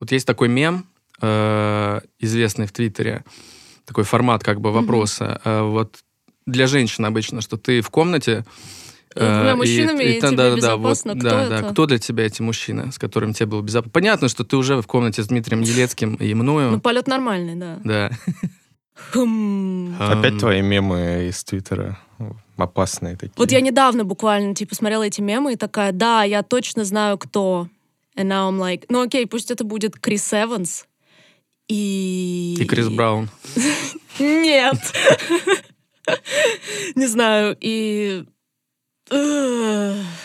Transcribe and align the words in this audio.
Вот 0.00 0.12
есть 0.12 0.26
такой 0.26 0.48
мем, 0.48 0.86
э, 1.20 2.00
известный 2.18 2.66
в 2.66 2.72
Твиттере, 2.72 3.24
такой 3.84 4.04
формат 4.04 4.42
как 4.42 4.60
бы 4.60 4.72
вопроса. 4.72 5.40
Э, 5.44 5.62
вот 5.62 5.98
для 6.46 6.66
женщин 6.66 7.04
обычно, 7.04 7.40
что 7.40 7.56
ты 7.56 7.80
в 7.80 7.90
комнате... 7.90 8.44
С 9.12 9.18
двумя 9.18 9.56
мужчинами, 9.56 10.04
и, 10.04 10.20
тебе 10.20 10.36
да, 10.36 10.50
да, 10.50 10.56
безопасно. 10.56 11.14
вот, 11.14 11.20
Кто 11.20 11.30
да, 11.30 11.42
это? 11.42 11.62
да, 11.62 11.68
кто 11.70 11.86
для 11.86 11.98
тебя 11.98 12.26
эти 12.26 12.42
мужчины, 12.42 12.92
с 12.92 12.98
которыми 12.98 13.32
тебе 13.32 13.46
было 13.46 13.60
безопасно? 13.60 13.90
Понятно, 13.90 14.28
что 14.28 14.44
ты 14.44 14.56
уже 14.56 14.80
в 14.80 14.86
комнате 14.86 15.24
с 15.24 15.26
Дмитрием 15.26 15.62
Елецким 15.62 16.14
и 16.14 16.32
мною. 16.32 16.70
Ну, 16.70 16.80
полет 16.80 17.08
нормальный, 17.08 17.56
да. 17.56 17.78
да. 17.82 18.10
Хм. 19.12 19.96
Опять 19.98 20.34
Ам, 20.34 20.38
твои 20.38 20.62
мемы 20.62 21.26
из 21.28 21.42
Твиттера 21.42 21.98
опасные 22.56 23.16
такие. 23.16 23.32
Вот 23.36 23.50
я 23.50 23.60
недавно 23.60 24.04
буквально, 24.04 24.54
типа, 24.54 24.74
смотрела 24.74 25.02
эти 25.02 25.20
мемы 25.20 25.54
и 25.54 25.56
такая, 25.56 25.92
да, 25.92 26.22
я 26.22 26.42
точно 26.42 26.84
знаю, 26.84 27.18
кто. 27.18 27.68
And 28.20 28.28
now 28.28 28.48
I'm 28.48 28.58
like, 28.58 28.84
ну 28.90 29.00
окей, 29.00 29.26
пусть 29.26 29.50
это 29.50 29.64
будет 29.64 29.98
Крис 29.98 30.30
Эванс. 30.34 30.84
И... 31.68 32.54
И 32.60 32.64
Крис 32.66 32.90
Браун. 32.90 33.30
Нет. 34.18 34.76
Не 36.96 37.06
знаю, 37.06 37.56
и... 37.58 38.26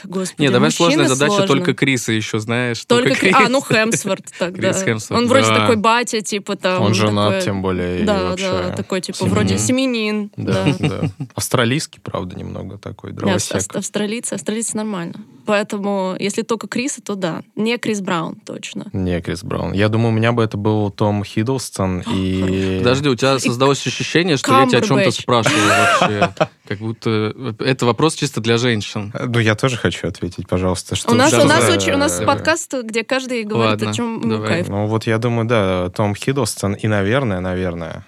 Господи, 0.04 0.42
Не, 0.42 0.50
давай 0.52 0.72
сложная 0.72 1.08
задача 1.08 1.32
сложно. 1.38 1.48
только 1.48 1.74
Криса 1.74 2.12
еще, 2.12 2.40
знаешь. 2.40 2.86
Только 2.86 3.10
Кри- 3.16 3.32
Крис. 3.32 3.36
А, 3.36 3.50
ну 3.50 3.62
Хемсворт 3.62 4.26
тогда. 4.40 4.72
Крис 4.72 4.84
Хемсворт, 4.84 5.22
Он 5.22 5.28
вроде 5.28 5.48
да. 5.48 5.56
такой 5.62 5.76
батя, 5.78 6.22
типа 6.22 6.56
там... 6.56 6.82
Он 6.84 6.94
женат, 6.94 7.30
такой- 7.32 7.42
тем 7.46 7.62
более. 7.62 8.02
и 8.02 8.04
Да, 8.04 8.24
вообще 8.30 8.52
да, 8.52 8.70
такой, 8.76 9.02
типа, 9.02 9.18
семьянин. 9.18 9.34
вроде 9.36 9.58
семенин. 9.58 10.32
Да, 10.38 10.66
Да. 10.80 10.88
да. 10.88 11.02
Австралийский, 11.36 12.00
правда, 12.02 12.36
немного 12.38 12.78
такой, 12.78 13.12
дровосек. 13.14 13.56
ав- 13.56 13.76
австралийцы, 13.76 14.34
австралийцы 14.34 14.78
нормально. 14.78 15.16
Поэтому, 15.48 16.16
если 16.20 16.42
только 16.42 16.68
Криса, 16.68 17.02
то 17.02 17.16
да. 17.16 17.42
Не 17.56 17.78
Крис 17.78 18.02
Браун, 18.02 18.36
точно. 18.46 18.88
Не, 18.94 19.22
Крис 19.22 19.44
Браун. 19.44 19.74
Я 19.74 19.90
думаю, 19.90 20.10
у 20.10 20.16
меня 20.16 20.32
бы 20.32 20.44
это 20.44 20.58
был 20.58 20.90
Том 20.92 21.24
Хиддлстон 21.24 22.00
и... 22.14 22.78
Подожди, 22.80 23.10
у 23.10 23.16
тебя 23.16 23.40
создалось 23.40 23.86
ощущение, 23.86 24.38
что 24.38 24.60
я 24.60 24.68
тебя 24.68 24.80
о 24.80 24.82
чем-то 24.82 25.12
спрашиваю 25.12 25.64
вообще. 25.68 26.34
Как 26.68 26.80
будто 26.80 27.34
это 27.60 27.86
вопрос 27.86 28.16
чисто 28.16 28.42
для 28.42 28.58
женщин. 28.81 29.13
Ну, 29.18 29.40
я 29.40 29.55
тоже 29.55 29.77
хочу 29.77 30.07
ответить, 30.07 30.48
пожалуйста. 30.48 30.95
Что 30.95 31.12
У 31.12 31.15
нас, 31.15 31.29
что 31.29 31.41
у 31.43 31.45
нас, 31.45 31.65
за- 31.65 31.73
очень, 31.73 31.93
у 31.93 31.98
нас 31.98 32.20
подкаст, 32.21 32.73
где 32.84 33.04
каждый 33.04 33.43
говорит, 33.43 33.71
Ладно, 33.81 33.90
о 33.90 33.93
чем 33.93 34.20
ему 34.21 34.29
давай. 34.31 34.48
кайф. 34.49 34.68
Ну, 34.70 34.85
вот 34.87 35.07
я 35.07 35.18
думаю, 35.18 35.48
да, 35.48 35.90
Том 35.90 36.15
Хиддлстон 36.15 36.73
и, 36.73 36.87
наверное, 36.87 37.40
наверное, 37.40 38.05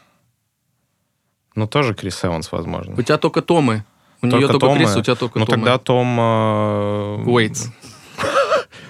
ну, 1.56 1.68
тоже 1.68 1.94
Крис 1.96 2.24
Эванс, 2.24 2.52
возможно. 2.52 2.96
У 2.98 3.02
тебя 3.02 3.18
только 3.18 3.42
Томы. 3.42 3.84
У 4.22 4.28
нее 4.28 4.48
только 4.48 4.60
Томы. 4.60 4.78
Крис, 4.78 4.96
у 4.96 5.02
тебя 5.02 5.16
только 5.16 5.40
Ну, 5.40 5.46
Томы. 5.46 5.58
тогда 5.58 5.78
Том... 5.78 6.20
э, 6.20 7.24
Уэйтс. 7.26 7.68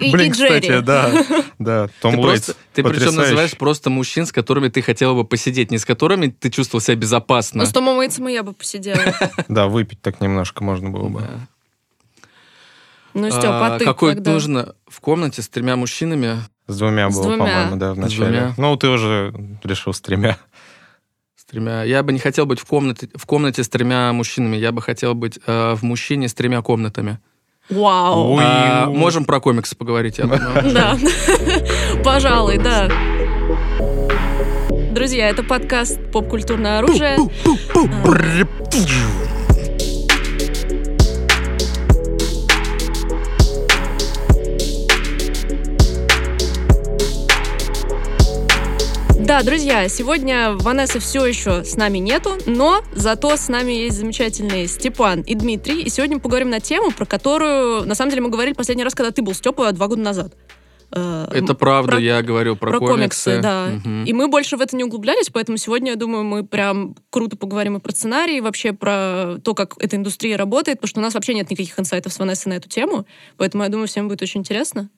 И, 0.00 0.12
Блин, 0.12 0.30
и 0.30 0.34
Джерри. 0.34 0.60
кстати, 0.60 0.80
да, 0.80 1.10
да, 1.58 1.88
Том 2.00 2.14
Ты, 2.14 2.20
Уэйтс. 2.20 2.44
просто, 2.44 2.52
ты 2.72 2.82
причем 2.84 2.84
потрясающий. 2.84 3.16
называешь 3.18 3.56
просто 3.58 3.90
мужчин, 3.90 4.26
с 4.26 4.32
которыми 4.32 4.68
ты 4.68 4.80
хотела 4.80 5.12
бы 5.14 5.24
посидеть, 5.24 5.72
не 5.72 5.78
с 5.78 5.84
которыми 5.84 6.28
ты 6.28 6.50
чувствовал 6.50 6.80
себя 6.80 6.94
безопасно. 6.94 7.62
Ну, 7.64 7.66
с 7.66 7.72
Томом 7.72 7.96
Уэйтсом 7.98 8.28
и 8.28 8.32
я 8.32 8.42
бы 8.44 8.52
посидела. 8.52 9.00
Да, 9.48 9.66
выпить 9.66 10.00
так 10.00 10.20
немножко 10.20 10.62
можно 10.62 10.90
было 10.90 11.08
бы. 11.08 11.22
Ну, 13.20 13.30
Степа, 13.30 13.66
а 13.66 13.74
А, 13.74 13.78
ты 13.78 13.84
Какой 13.84 14.14
когда? 14.14 14.32
нужно 14.32 14.74
в 14.86 15.00
комнате 15.00 15.42
с 15.42 15.48
тремя 15.48 15.76
мужчинами? 15.76 16.36
С 16.66 16.78
двумя 16.78 17.10
С 17.10 17.14
было, 17.14 17.24
двумя. 17.24 17.38
по-моему, 17.44 17.76
да, 17.76 17.92
в 17.92 17.96
С 17.96 17.98
начале. 17.98 18.24
двумя. 18.26 18.54
Ну, 18.56 18.76
ты 18.76 18.88
уже 18.88 19.34
решил 19.64 19.92
с 19.92 20.00
тремя. 20.00 20.36
С 21.36 21.44
тремя. 21.44 21.82
Я 21.82 22.02
бы 22.02 22.12
не 22.12 22.18
хотел 22.18 22.46
быть 22.46 22.60
в 22.60 22.64
комнате, 22.66 23.08
в 23.14 23.26
комнате 23.26 23.64
с 23.64 23.68
тремя 23.68 24.12
мужчинами. 24.12 24.56
Я 24.56 24.70
бы 24.72 24.82
хотел 24.82 25.14
быть 25.14 25.38
э, 25.46 25.74
в 25.74 25.82
мужчине 25.82 26.28
с 26.28 26.34
тремя 26.34 26.62
комнатами. 26.62 27.18
Вау. 27.70 28.38
А, 28.40 28.86
можем 28.86 29.24
про 29.24 29.40
комиксы 29.40 29.74
поговорить, 29.76 30.18
я 30.18 30.24
думаю. 30.24 30.70
Да. 30.72 30.96
Пожалуй, 32.04 32.58
да. 32.58 32.88
Друзья, 34.92 35.28
это 35.28 35.42
подкаст 35.42 35.98
«Поп-культурное 36.12 36.78
оружие». 36.78 37.16
Да, 49.28 49.42
друзья, 49.42 49.86
сегодня 49.90 50.52
Ванессы 50.54 51.00
все 51.00 51.26
еще 51.26 51.62
с 51.62 51.76
нами 51.76 51.98
нету, 51.98 52.38
но 52.46 52.80
зато 52.94 53.36
с 53.36 53.48
нами 53.48 53.72
есть 53.72 53.98
замечательные 53.98 54.66
Степан 54.66 55.20
и 55.20 55.34
Дмитрий. 55.34 55.82
И 55.82 55.90
сегодня 55.90 56.16
мы 56.16 56.22
поговорим 56.22 56.48
на 56.48 56.60
тему, 56.60 56.92
про 56.92 57.04
которую, 57.04 57.86
на 57.86 57.94
самом 57.94 58.08
деле, 58.08 58.22
мы 58.22 58.30
говорили 58.30 58.54
последний 58.54 58.84
раз, 58.84 58.94
когда 58.94 59.10
ты 59.10 59.20
был 59.20 59.34
Степа 59.34 59.70
два 59.72 59.86
года 59.86 60.00
назад. 60.00 60.34
Э, 60.92 61.26
Это 61.30 61.52
правда, 61.52 61.92
про- 61.92 62.00
я 62.00 62.22
говорил 62.22 62.56
про, 62.56 62.70
про 62.70 62.78
комиксы, 62.78 63.40
да. 63.42 63.66
Мгм. 63.66 64.04
И 64.04 64.14
мы 64.14 64.28
больше 64.28 64.56
в 64.56 64.62
это 64.62 64.74
не 64.74 64.84
углублялись, 64.84 65.28
поэтому 65.28 65.58
сегодня, 65.58 65.90
я 65.90 65.96
думаю, 65.96 66.24
мы 66.24 66.42
прям 66.46 66.96
круто 67.10 67.36
поговорим 67.36 67.76
и 67.76 67.80
про 67.80 67.92
сценарий, 67.92 68.38
и 68.38 68.40
вообще 68.40 68.72
про 68.72 69.36
то, 69.44 69.52
как 69.52 69.74
эта 69.78 69.96
индустрия 69.96 70.38
работает, 70.38 70.78
потому 70.78 70.88
что 70.88 71.00
у 71.00 71.02
нас 71.02 71.12
вообще 71.12 71.34
нет 71.34 71.50
никаких 71.50 71.78
инсайтов 71.78 72.14
с 72.14 72.18
Ванессой 72.18 72.48
на 72.48 72.56
эту 72.56 72.70
тему, 72.70 73.04
поэтому 73.36 73.64
я 73.64 73.68
думаю, 73.68 73.88
всем 73.88 74.08
будет 74.08 74.22
очень 74.22 74.40
интересно. 74.40 74.88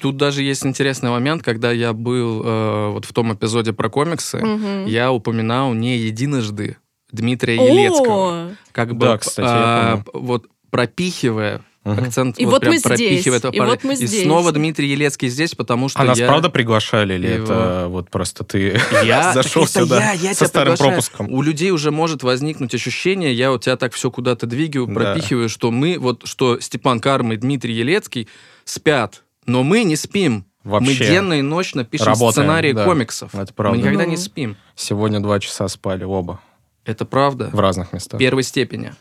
Тут 0.00 0.16
даже 0.16 0.42
есть 0.42 0.64
интересный 0.64 1.10
момент, 1.10 1.42
когда 1.42 1.70
я 1.72 1.92
был 1.92 2.42
э, 2.44 2.88
вот 2.92 3.04
в 3.04 3.12
том 3.12 3.34
эпизоде 3.34 3.72
про 3.72 3.88
комиксы, 3.90 4.38
Мгм. 4.38 4.86
я 4.86 5.12
упоминал 5.12 5.74
не 5.74 5.98
единожды 5.98 6.76
Дмитрия 7.12 7.56
Елецкого. 7.56 8.50
О, 8.50 8.50
Как 8.72 8.94
бы, 8.94 9.06
Да, 9.06 9.18
кстати, 9.18 9.46
а, 9.50 10.02
вот 10.14 10.46
пропихивая 10.70 11.60
Мгм. 11.84 12.04
акцент, 12.04 12.38
И 12.38 12.44
вот 12.46 12.60
прям 12.60 12.72
мы 12.74 12.78
здесь, 12.78 13.26
и 13.26 13.30
парня. 13.40 13.64
вот 13.64 13.84
мы 13.84 13.92
И 13.94 13.96
здесь. 13.96 14.22
снова 14.22 14.52
Дмитрий 14.52 14.88
Елецкий 14.88 15.28
здесь, 15.28 15.54
потому 15.54 15.88
что 15.88 15.98
А 16.00 16.04
нас 16.04 16.18
я... 16.18 16.26
правда 16.26 16.50
приглашали 16.50 17.14
или 17.14 17.26
его- 17.26 17.44
это 17.44 17.86
вот 17.88 18.10
просто 18.10 18.44
ты 18.44 18.78
Я, 19.02 19.32
зашел 19.34 19.66
сюда 19.66 19.98
я, 19.98 20.12
я 20.12 20.34
со 20.34 20.46
старым 20.46 20.74
приглашаю. 20.74 20.90
пропуском? 20.90 21.32
У 21.32 21.40
людей 21.42 21.70
уже 21.70 21.90
может 21.90 22.22
возникнуть 22.22 22.74
ощущение, 22.74 23.32
я 23.32 23.50
у 23.52 23.58
тебя 23.58 23.76
так 23.76 23.94
все 23.94 24.10
куда-то 24.10 24.46
двигаю, 24.46 24.86
Да. 24.86 24.92
пропихиваю, 24.94 25.48
что 25.48 25.70
мы, 25.70 25.98
вот 25.98 26.22
что 26.26 26.60
Степан 26.60 27.00
Карма 27.00 27.34
и 27.34 27.36
Дмитрий 27.38 27.72
Елецкий 27.74 28.28
спят, 28.64 29.22
но 29.50 29.62
мы 29.62 29.84
не 29.84 29.96
спим. 29.96 30.46
Вообще. 30.62 30.90
Мы 30.90 30.94
денно 30.94 31.32
и 31.34 31.42
ночно 31.42 31.84
пишем 31.84 32.08
Работаем, 32.08 32.32
сценарии 32.32 32.72
да. 32.72 32.84
комиксов. 32.84 33.34
Это 33.34 33.52
правда. 33.54 33.76
Мы 33.78 33.82
никогда 33.82 34.04
Ну. 34.04 34.10
не 34.10 34.16
спим. 34.16 34.56
Сегодня 34.74 35.20
два 35.20 35.40
часа 35.40 35.66
спали 35.68 36.04
оба 36.04 36.40
Это 36.84 37.04
правда. 37.06 37.48
в 37.52 37.58
разных 37.58 37.92
местах. 37.94 38.18
Первой 38.20 38.42
степени. 38.42 38.92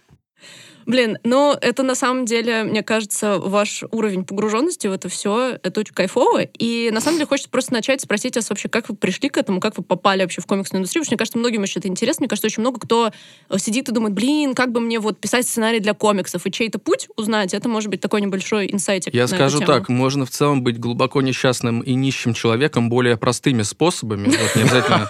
Блин, 0.90 1.20
ну 1.24 1.56
это 1.62 1.84
на 1.84 1.94
самом 1.94 2.26
деле, 2.26 2.64
мне 2.64 2.82
кажется, 2.82 3.38
ваш 3.38 3.84
уровень 3.92 4.26
погруженности 4.26 4.88
в 4.88 4.92
это 4.92 5.08
все, 5.08 5.60
это 5.62 5.82
очень 5.82 5.94
кайфово. 5.94 6.42
И 6.58 6.90
на 6.92 7.00
самом 7.00 7.18
деле 7.18 7.28
хочется 7.28 7.48
просто 7.52 7.74
начать 7.74 8.02
спросить 8.02 8.36
вас 8.36 8.50
вообще, 8.50 8.70
как 8.70 8.90
вы 8.90 8.96
пришли 8.96 9.30
к 9.30 9.38
этому, 9.38 9.60
как 9.60 9.78
вы 9.78 9.84
попали 9.84 10.24
вообще 10.24 10.42
в 10.42 10.48
комиксную 10.48 10.80
индустрию. 10.80 11.04
Потому 11.04 11.06
что 11.06 11.14
мне 11.14 11.18
кажется, 11.20 11.38
многим 11.38 11.62
еще 11.62 11.78
это 11.78 11.88
интересно. 11.88 12.24
Мне 12.24 12.28
кажется, 12.28 12.48
очень 12.48 12.62
много 12.62 12.80
кто 12.80 13.12
э, 13.50 13.58
сидит 13.60 13.88
и 13.88 13.92
думает, 13.92 14.16
блин, 14.16 14.56
как 14.56 14.72
бы 14.72 14.80
мне 14.80 15.00
вот 15.00 15.20
писать 15.20 15.48
сценарий 15.48 15.80
для 15.80 15.94
комиксов 15.94 16.48
и 16.48 16.52
чей-то 16.52 16.80
путь 16.80 17.08
узнать. 17.16 17.54
Это 17.54 17.70
может 17.70 17.92
быть 17.92 18.02
такой 18.02 18.22
небольшой 18.22 18.68
инсайтик. 18.74 19.14
Я 19.14 19.28
скажу 19.28 19.60
так, 19.60 19.90
можно 19.90 20.26
в 20.26 20.32
целом 20.32 20.64
быть 20.64 20.80
глубоко 20.80 21.22
несчастным 21.22 21.82
и 21.82 21.94
нищим 21.94 22.34
человеком 22.34 22.90
более 22.90 23.16
простыми 23.16 23.62
способами. 23.62 24.26
Вот 24.26 24.56
не 24.56 24.64
обязательно 24.64 25.08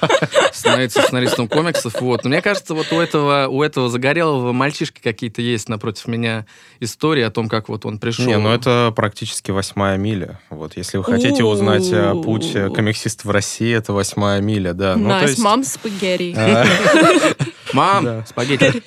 становиться 0.52 1.04
сценаристом 1.04 1.48
комиксов. 1.48 2.02
Вот. 2.02 2.26
Но 2.26 2.32
мне 2.32 2.42
кажется, 2.42 2.74
вот 2.74 2.92
у 2.92 3.00
этого, 3.00 3.48
у 3.48 3.64
этого 3.64 3.88
загорелого 3.88 4.52
мальчишки 4.52 5.00
какие-то 5.02 5.42
есть 5.42 5.69
напротив 5.70 6.08
меня 6.08 6.46
истории 6.80 7.24
о 7.24 7.32
том, 7.32 7.48
как 7.48 7.70
вот 7.70 7.86
он 7.86 8.00
пришел. 8.00 8.26
Не, 8.26 8.38
ну 8.38 8.50
это 8.50 8.92
практически 8.96 9.52
восьмая 9.52 9.98
миля. 9.98 10.40
Вот, 10.50 10.76
если 10.76 10.98
вы 10.98 11.04
хотите 11.04 11.44
узнать 11.44 11.90
э, 11.92 12.14
путь 12.24 12.52
э, 12.56 12.70
комиксиста 12.70 13.28
в 13.28 13.32
России, 13.32 13.74
это 13.74 13.94
восьмая 13.94 14.42
миля, 14.42 14.74
да. 14.74 14.96
Ну, 14.96 15.20
есть, 15.22 15.40
мам 15.40 15.64
спагетти. 15.64 16.34
э, 16.36 16.66
Мам, 17.74 18.26
спагетти. 18.26 18.84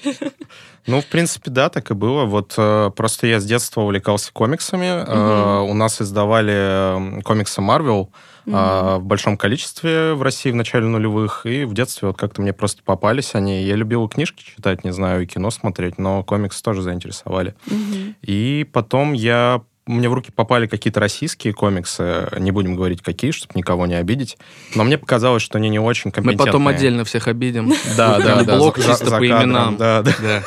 Ну, 0.86 1.00
в 1.00 1.06
принципе, 1.06 1.50
да, 1.50 1.68
так 1.68 1.90
и 1.90 1.94
было. 1.94 2.24
Вот 2.24 2.54
э, 2.56 2.90
просто 2.96 3.26
я 3.26 3.40
с 3.40 3.44
детства 3.44 3.82
увлекался 3.82 4.32
комиксами. 4.32 4.86
Э, 4.86 5.60
у 5.60 5.74
нас 5.74 6.00
издавали 6.02 7.22
комиксы 7.22 7.60
Marvel 7.60 8.08
э, 8.46 8.50
в 8.98 9.04
большом 9.04 9.36
количестве 9.36 10.14
в 10.14 10.22
России 10.22 10.50
в 10.50 10.56
начале 10.56 10.86
нулевых. 10.86 11.46
И 11.46 11.64
в 11.64 11.74
детстве 11.74 12.08
вот 12.08 12.16
как-то 12.16 12.42
мне 12.42 12.52
просто 12.52 12.82
попались 12.82 13.34
они. 13.34 13.62
Я 13.62 13.76
любил 13.76 14.08
книжки 14.08 14.42
читать, 14.42 14.84
не 14.84 14.92
знаю, 14.92 15.22
и 15.22 15.26
кино 15.26 15.50
смотреть, 15.50 15.98
но 15.98 16.24
комиксы 16.24 16.62
тоже 16.62 16.82
заинтересовали. 16.82 17.54
Мгм. 17.66 18.16
И 18.22 18.68
потом 18.72 19.12
я 19.12 19.62
мне 19.86 20.08
в 20.08 20.14
руки 20.14 20.30
попали 20.30 20.66
какие-то 20.66 21.00
российские 21.00 21.52
комиксы, 21.52 22.28
не 22.38 22.50
будем 22.52 22.76
говорить 22.76 23.02
какие, 23.02 23.32
чтобы 23.32 23.52
никого 23.56 23.86
не 23.86 23.94
обидеть, 23.94 24.38
но 24.74 24.84
мне 24.84 24.96
показалось, 24.96 25.42
что 25.42 25.58
они 25.58 25.68
не 25.68 25.80
очень 25.80 26.08
Мы 26.10 26.12
компетентные. 26.12 26.46
потом 26.46 26.68
отдельно 26.68 27.04
всех 27.04 27.28
обидим. 27.28 27.72
Да, 27.96 28.18
да, 28.18 28.42
да. 28.44 28.56
блок 28.56 28.76
чисто 28.76 29.10
по 29.10 29.26
именам. 29.26 29.76
Да, 29.76 30.02
да. 30.02 30.14
Да. 30.20 30.42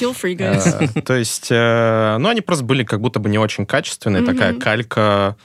Feel 0.00 0.14
free, 0.14 0.36
guys. 0.36 0.90
Э, 0.94 1.00
То 1.02 1.14
есть, 1.14 1.48
э, 1.50 2.16
ну, 2.18 2.28
они 2.28 2.42
просто 2.42 2.64
были 2.64 2.84
как 2.84 3.00
будто 3.00 3.18
бы 3.18 3.28
не 3.28 3.38
очень 3.38 3.66
качественные, 3.66 4.22
такая 4.24 4.54
калька 4.54 5.36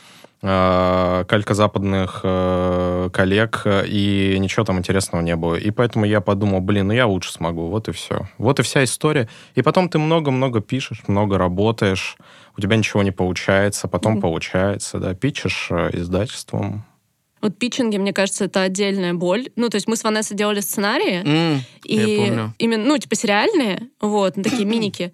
калька 0.42 1.54
западных 1.54 2.22
э, 2.24 3.10
коллег, 3.14 3.62
э, 3.66 3.86
и 3.88 4.38
ничего 4.40 4.66
там 4.66 4.80
интересного 4.80 5.22
не 5.22 5.36
было. 5.36 5.56
И 5.56 5.70
поэтому 5.72 6.06
я 6.06 6.20
подумал, 6.20 6.62
блин, 6.62 6.88
ну 6.88 6.94
я 6.94 7.06
лучше 7.06 7.32
смогу, 7.32 7.68
вот 7.68 7.88
и 7.90 7.92
все. 7.92 8.28
Вот 8.38 8.60
и 8.60 8.64
вся 8.64 8.84
история. 8.84 9.30
И 9.56 9.62
потом 9.62 9.88
ты 9.88 10.00
много-много 10.00 10.62
пишешь, 10.62 11.04
много 11.08 11.38
работаешь, 11.38 12.18
у 12.58 12.62
тебя 12.62 12.76
ничего 12.76 13.04
не 13.04 13.12
получается, 13.12 13.88
потом 13.88 14.14
Мгм. 14.14 14.22
получается, 14.22 14.98
да, 15.00 15.14
пичешь 15.14 15.68
э, 15.70 15.90
издательством. 15.94 16.86
Вот 17.42 17.58
питчинги, 17.58 17.98
мне 17.98 18.14
кажется, 18.14 18.46
это 18.46 18.62
отдельная 18.62 19.14
боль. 19.16 19.50
Ну, 19.56 19.70
то 19.70 19.76
есть 19.76 19.88
мы 19.88 19.96
с 19.96 20.04
Ванессой 20.04 20.38
делали 20.38 20.60
сценарии, 20.60 21.22
М, 21.56 21.64
и 21.84 21.96
я 21.96 22.18
помню. 22.18 22.54
именно, 22.60 22.86
ну, 22.86 22.98
типа 22.98 23.16
сериальные, 23.16 23.90
вот, 24.00 24.38
ну, 24.38 24.44
такие 24.44 24.66
миники. 24.66 25.14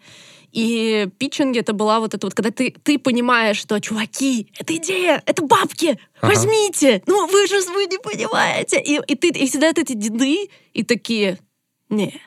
И 0.51 1.07
питчинги 1.17 1.59
это 1.59 1.73
была 1.73 1.99
вот 1.99 2.13
это 2.13 2.25
вот, 2.25 2.33
когда 2.33 2.51
ты, 2.51 2.73
ты 2.83 2.97
понимаешь, 2.97 3.57
что, 3.57 3.79
чуваки, 3.79 4.47
это 4.57 4.75
идея, 4.77 5.21
это 5.25 5.43
бабки, 5.43 5.99
Ага. 6.21 6.33
возьмите, 6.33 7.03
ну 7.05 7.27
вы 7.27 7.47
же 7.47 7.59
вы 7.71 7.85
не 7.85 7.97
понимаете. 7.97 8.79
И, 8.79 8.99
и 9.07 9.15
ты, 9.15 9.29
и 9.29 9.47
сидят 9.47 9.77
эти 9.77 9.93
деды 9.93 10.49
и 10.73 10.83
такие, 10.83 11.37
не, 11.89 12.19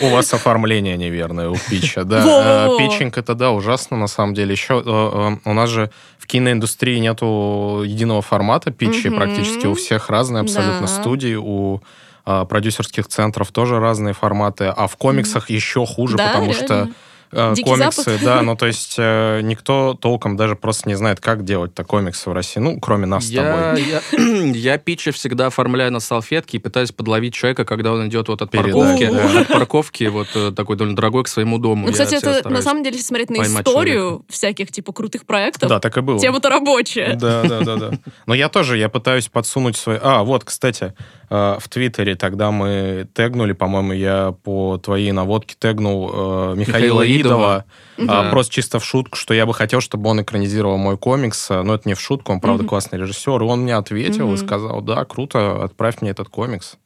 У 0.00 0.08
вас 0.08 0.32
оформление 0.34 0.96
неверное 0.96 1.48
у 1.48 1.56
питча, 1.56 2.04
да. 2.04 2.68
Э, 2.72 2.78
Питчинг 2.78 3.18
это, 3.18 3.34
да, 3.34 3.52
ужасно 3.52 3.96
на 3.96 4.06
самом 4.06 4.34
деле. 4.34 4.52
Еще 4.52 4.82
э, 4.84 4.88
э, 4.88 5.36
у 5.44 5.52
нас 5.52 5.70
же 5.70 5.90
в 6.18 6.26
киноиндустрии 6.26 6.98
нету 6.98 7.82
единого 7.84 8.22
формата 8.22 8.70
Мгм. 8.70 9.14
практически 9.14 9.66
у 9.66 9.74
всех 9.74 10.08
разные 10.10 10.40
абсолютно 10.40 10.86
студии, 10.86 11.34
у 11.34 11.80
э, 12.26 12.44
продюсерских 12.48 13.06
центров 13.06 13.52
тоже 13.52 13.78
разные 13.78 14.14
форматы, 14.14 14.64
а 14.64 14.86
в 14.86 14.96
комиксах 14.96 15.50
еще 15.50 15.86
хуже, 15.86 16.16
потому 16.16 16.52
что 16.52 16.88
э, 17.34 17.54
Дикий 17.54 17.70
комиксы, 17.70 18.02
Запад. 18.02 18.20
да, 18.24 18.42
ну 18.42 18.56
то 18.56 18.66
есть 18.66 18.94
э, 18.98 19.40
никто 19.42 19.94
толком 19.94 20.36
даже 20.36 20.56
просто 20.56 20.88
не 20.88 20.94
знает, 20.94 21.20
как 21.20 21.44
делать-то 21.44 21.84
комиксы 21.84 22.30
в 22.30 22.32
России, 22.32 22.60
ну, 22.60 22.78
кроме 22.80 23.06
нас 23.06 23.24
с 23.26 23.30
Я, 23.30 23.42
тобой. 23.42 23.84
я, 23.84 24.00
я 24.54 24.78
питчи 24.78 25.10
всегда 25.10 25.46
оформляю 25.46 25.92
на 25.92 26.00
салфетке 26.00 26.58
и 26.58 26.60
пытаюсь 26.60 26.92
подловить 26.92 27.34
человека, 27.34 27.64
когда 27.64 27.92
он 27.92 28.08
идет 28.08 28.28
вот 28.28 28.42
от 28.42 28.50
парковки, 28.50 29.10
да. 29.10 29.40
от 29.42 29.48
парковки 29.48 30.04
вот 30.04 30.28
э, 30.34 30.52
такой 30.52 30.76
довольно 30.76 30.96
дорогой 30.96 31.24
к 31.24 31.28
своему 31.28 31.58
дому. 31.58 31.86
Ну, 31.86 31.92
кстати, 31.92 32.14
это 32.14 32.48
на 32.48 32.62
самом 32.62 32.82
деле, 32.82 32.96
если 32.96 33.08
смотреть 33.08 33.30
на 33.30 33.42
историю 33.42 34.24
всяких 34.28 34.70
типа 34.70 34.92
крутых 34.92 35.26
проектов, 35.26 35.68
Да, 35.68 35.80
так 35.80 35.96
и 35.96 36.00
было. 36.00 36.18
тема-то 36.18 36.48
рабочая. 36.48 37.14
Да, 37.16 37.42
да, 37.42 37.60
да, 37.60 37.76
да. 37.76 37.90
Но 38.26 38.34
я 38.34 38.48
тоже, 38.48 38.78
я 38.78 38.88
пытаюсь 38.88 39.28
подсунуть 39.28 39.76
свои... 39.76 39.98
А, 40.02 40.22
вот, 40.22 40.44
кстати, 40.44 40.94
э, 41.30 41.56
в 41.60 41.68
Твиттере 41.68 42.14
тогда 42.14 42.50
мы 42.50 43.08
тегнули, 43.14 43.52
по-моему, 43.52 43.92
я 43.92 44.34
по 44.44 44.78
твоей 44.78 45.12
наводке 45.12 45.56
тегнул 45.58 46.10
э, 46.12 46.54
Михаила 46.56 46.74
Михаила 46.74 47.02
Идова. 47.28 47.64
Идова, 47.96 48.28
а, 48.28 48.30
просто 48.30 48.52
чисто 48.54 48.78
в 48.78 48.84
шутку, 48.84 49.16
что 49.16 49.34
я 49.34 49.46
бы 49.46 49.54
хотел, 49.54 49.80
чтобы 49.80 50.08
он 50.10 50.22
экранизировал 50.22 50.76
мой 50.78 50.96
комикс. 50.98 51.50
Э, 51.50 51.62
Но 51.62 51.74
это 51.74 51.88
не 51.88 51.94
в 51.94 52.00
шутку, 52.00 52.32
он, 52.32 52.40
правда, 52.40 52.62
Мгм. 52.62 52.68
классный 52.68 52.98
режиссер. 52.98 53.40
И 53.42 53.44
он 53.44 53.60
мне 53.62 53.74
ответил 53.76 54.26
Мгм. 54.26 54.34
и 54.34 54.38
сказал, 54.38 54.80
да, 54.82 55.04
круто, 55.04 55.62
отправь 55.64 56.00
мне 56.02 56.10
этот 56.10 56.28
комикс. 56.28 56.76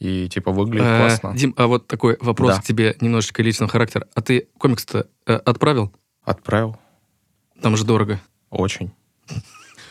И, 0.00 0.28
типа, 0.28 0.50
выглядит 0.50 0.86
Э, 0.86 0.98
классно. 0.98 1.34
Дим, 1.36 1.54
а 1.56 1.66
вот 1.66 1.86
такой 1.86 2.16
вопрос 2.20 2.56
Да. 2.56 2.60
к 2.60 2.64
тебе 2.64 2.96
немножечко 3.00 3.42
личного 3.42 3.70
характера. 3.70 4.06
А 4.14 4.20
ты 4.22 4.48
комикс-то 4.58 5.06
э, 5.26 5.34
отправил? 5.34 5.92
Отправил. 6.24 6.76
Там 7.62 7.76
же 7.76 7.84
дорого. 7.84 8.20
Очень. 8.50 8.92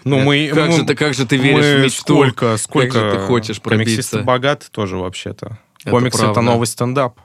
Ну, 0.06 0.18
Э, 0.18 0.24
мы... 0.26 0.52
как, 0.54 0.68
мы- 0.70 0.76
же 0.76 0.84
ты, 0.84 0.96
как 0.96 1.14
же 1.14 1.26
ты 1.26 1.38
веришь 1.38 1.64
мы 1.64 1.78
в 1.78 1.84
мечту? 1.86 2.02
Сколько, 2.16 2.58
сколько... 2.58 3.00
же 3.00 3.12
ты 3.12 3.20
хочешь 3.20 3.60
Комиксисты 3.62 4.18
пробиться? 4.18 4.20
богаты 4.24 4.66
тоже, 4.70 4.98
вообще-то. 4.98 5.60
Это 5.80 5.90
Комикс— 5.92 6.20
это 6.22 6.42
новый 6.42 6.68
стендап. 6.68 7.22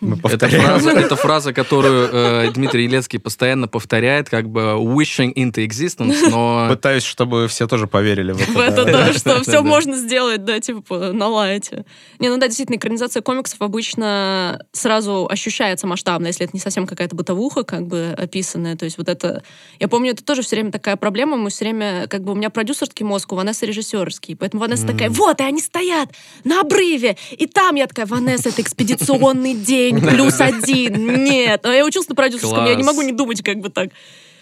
Это 0.00 0.48
фраза, 0.48 0.90
это 0.90 1.16
фраза, 1.16 1.52
которую 1.52 2.08
э, 2.10 2.50
Дмитрий 2.52 2.84
Елецкий 2.84 3.18
постоянно 3.18 3.68
повторяет, 3.68 4.30
как 4.30 4.48
бы 4.48 4.60
wishing 4.78 5.34
into 5.34 5.66
existence, 5.66 6.30
но... 6.30 6.68
Пытаюсь, 6.70 7.02
чтобы 7.02 7.48
все 7.48 7.66
тоже 7.66 7.86
поверили 7.86 8.32
в 8.32 8.40
это. 8.40 8.52
В 8.52 8.58
это, 8.58 8.84
да. 8.84 8.92
да, 9.06 9.12
что 9.12 9.40
все 9.42 9.52
да. 9.52 9.62
можно 9.62 9.96
сделать, 9.96 10.44
да, 10.44 10.58
типа, 10.60 11.12
на 11.12 11.28
лайте. 11.28 11.84
Не, 12.18 12.28
ну 12.30 12.38
да, 12.38 12.46
действительно, 12.46 12.76
экранизация 12.76 13.22
комиксов 13.22 13.60
обычно 13.60 14.64
сразу 14.72 15.28
ощущается 15.30 15.86
масштабно, 15.86 16.28
если 16.28 16.46
это 16.46 16.54
не 16.54 16.60
совсем 16.60 16.86
какая-то 16.86 17.14
бытовуха, 17.14 17.62
как 17.64 17.86
бы, 17.86 18.14
описанная. 18.16 18.76
То 18.76 18.84
есть 18.84 18.96
вот 18.96 19.08
это... 19.08 19.42
Я 19.78 19.88
помню, 19.88 20.12
это 20.12 20.24
тоже 20.24 20.42
все 20.42 20.56
время 20.56 20.72
такая 20.72 20.96
проблема. 20.96 21.36
Мы 21.36 21.50
все 21.50 21.64
время, 21.64 22.06
как 22.08 22.22
бы, 22.22 22.32
у 22.32 22.34
меня 22.34 22.50
продюсерский 22.50 23.04
мозг, 23.04 23.32
у 23.32 23.36
Ванессы 23.36 23.66
режиссерский. 23.66 24.36
Поэтому 24.36 24.60
Ванесса 24.60 24.86
такая, 24.86 25.10
вот, 25.10 25.40
и 25.40 25.44
они 25.44 25.60
стоят 25.60 26.08
на 26.44 26.60
обрыве. 26.62 27.16
И 27.32 27.46
там 27.46 27.74
я 27.74 27.86
такая, 27.86 28.06
Ванесса, 28.06 28.48
это 28.48 28.62
экспедиционный 28.62 29.54
день, 29.54 29.89
плюс 30.08 30.40
один. 30.40 31.24
Нет. 31.24 31.64
Я 31.64 31.84
училась 31.84 32.08
на 32.08 32.14
продюсерском, 32.14 32.66
я 32.66 32.74
не 32.74 32.84
могу 32.84 33.02
не 33.02 33.12
думать 33.12 33.42
как 33.42 33.58
бы 33.58 33.70
так. 33.70 33.90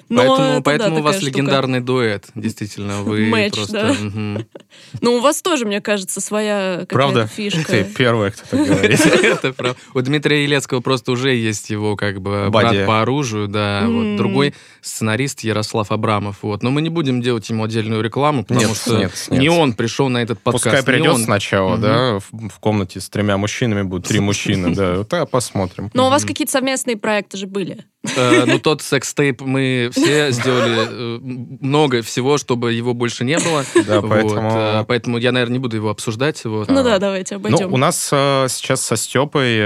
Но 0.08 0.16
Поэтому, 0.16 0.38
это, 0.38 0.54
да, 0.54 0.62
поэтому 0.62 0.98
у 0.98 1.02
вас 1.02 1.16
штука. 1.16 1.30
легендарный 1.30 1.80
дуэт, 1.80 2.28
действительно. 2.34 3.02
Вы 3.02 3.26
Матч, 3.30 3.54
просто... 3.54 3.96
да. 4.02 4.44
Ну, 5.00 5.16
у 5.16 5.20
вас 5.20 5.42
тоже, 5.42 5.66
мне 5.66 5.80
кажется, 5.80 6.20
своя 6.20 6.78
какая-то 6.80 6.94
Правда? 6.94 7.26
фишка. 7.26 7.64
Ты 7.64 7.84
первая, 7.84 8.30
кто 8.30 8.42
так 8.56 8.66
говорит. 8.66 9.00
Это 9.22 9.52
правда. 9.52 9.78
У 9.92 10.00
Дмитрия 10.00 10.44
Елецкого 10.44 10.80
просто 10.80 11.12
уже 11.12 11.34
есть 11.34 11.70
его 11.70 11.96
как 11.96 12.20
бы 12.20 12.48
брат 12.50 12.86
по 12.86 13.02
оружию, 13.02 13.48
да. 13.48 13.86
Другой 14.16 14.54
сценарист 14.80 15.40
Ярослав 15.40 15.92
Абрамов. 15.92 16.38
Вот. 16.42 16.62
Но 16.62 16.70
мы 16.70 16.80
не 16.80 16.88
будем 16.88 17.20
делать 17.20 17.48
ему 17.50 17.64
отдельную 17.64 18.02
рекламу, 18.02 18.44
потому 18.44 18.74
что 18.74 19.10
не 19.30 19.48
он 19.48 19.74
пришел 19.74 20.08
на 20.08 20.18
этот 20.18 20.40
подкаст. 20.40 20.64
Пускай 20.64 20.82
придет 20.82 21.18
сначала, 21.18 21.76
да, 21.76 22.18
в 22.30 22.58
комнате 22.60 23.00
с 23.00 23.08
тремя 23.08 23.36
мужчинами 23.36 23.82
будут 23.82 24.06
три 24.06 24.20
мужчины, 24.20 24.74
да, 24.74 24.96
вот 24.96 25.08
так 25.08 25.28
посмотрим. 25.30 25.90
Но 25.94 26.06
у 26.06 26.10
вас 26.10 26.24
какие-то 26.24 26.52
совместные 26.52 26.96
проекты 26.96 27.36
же 27.36 27.46
были. 27.46 27.84
Э, 28.16 28.44
Ну, 28.46 28.58
тот 28.58 28.82
секс-тейп 28.82 29.40
мы 29.40 29.90
все 29.92 30.30
сделали 30.30 30.76
э, 30.88 31.18
много 31.60 32.02
всего, 32.02 32.38
чтобы 32.38 32.72
его 32.72 32.94
больше 32.94 33.24
не 33.24 33.38
было. 33.38 33.64
Да, 33.86 34.00
поэтому... 34.02 34.50
э, 34.50 34.84
Поэтому 34.86 35.18
я, 35.18 35.32
наверное, 35.32 35.54
не 35.54 35.58
буду 35.58 35.76
его 35.76 35.90
обсуждать. 35.90 36.40
Ну 36.44 36.64
да, 36.66 36.98
давайте 36.98 37.34
Ну, 37.36 37.40
обойдем. 37.40 37.72
у 37.72 37.76
нас 37.76 37.96
сейчас 38.06 38.82
со 38.82 38.96
Степой 38.96 39.58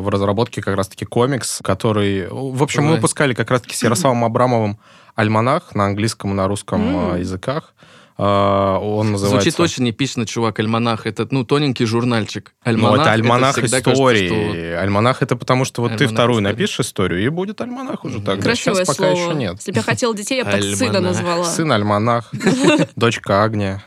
в 0.00 0.08
разработке 0.08 0.62
как 0.62 0.76
раз-таки 0.76 1.04
комикс, 1.04 1.60
который... 1.62 2.28
В 2.30 2.62
общем, 2.62 2.84
мы 2.84 2.96
выпускали 2.96 3.34
как 3.34 3.50
раз-таки 3.50 3.74
с 3.74 3.82
Ярославом 3.82 4.24
Абрамовым 4.24 4.78
альманах 5.14 5.74
на 5.74 5.86
английском 5.86 6.32
и 6.32 6.34
на 6.34 6.46
русском 6.48 7.18
языках. 7.18 7.74
Э, 8.20 8.78
Он 8.78 9.12
называется... 9.12 9.50
Звучит 9.50 9.60
очень 9.60 9.90
эпично, 9.90 10.26
чувак, 10.26 10.58
альманах. 10.58 11.06
Это, 11.06 11.26
ну, 11.30 11.44
тоненький 11.44 11.86
журнальчик. 11.86 12.52
Ну, 12.66 12.70
Альманах, 12.70 13.00
это 13.00 13.10
альманах 13.12 13.52
всегда 13.52 13.80
кажется, 13.80 13.92
истории. 13.92 14.72
Альманах 14.74 15.22
это 15.22 15.36
потому, 15.36 15.64
что 15.64 15.80
вот 15.80 15.92
ты 15.92 16.04
Альманах 16.04 16.12
вторую 16.12 16.40
истории. 16.40 16.52
напишешь 16.52 16.80
историю, 16.80 17.24
и 17.24 17.28
будет 17.30 17.60
альманах 17.62 18.04
уже 18.04 18.20
тогда. 18.20 18.42
Красивое 18.42 18.84
Сейчас 18.84 18.96
пока 18.96 19.14
слово. 19.14 19.30
еще 19.30 19.38
нет. 19.38 19.54
Если 19.56 19.72
бы 19.72 19.76
я 19.78 19.82
хотела 19.82 20.14
детей, 20.14 20.36
я 20.36 20.44
бы 20.44 20.50
так 20.50 20.62
сына 20.62 21.00
назвала. 21.00 21.44
Сын 21.44 21.72
альманах, 21.72 22.30
дочка 22.96 23.42
Агния. 23.42 23.82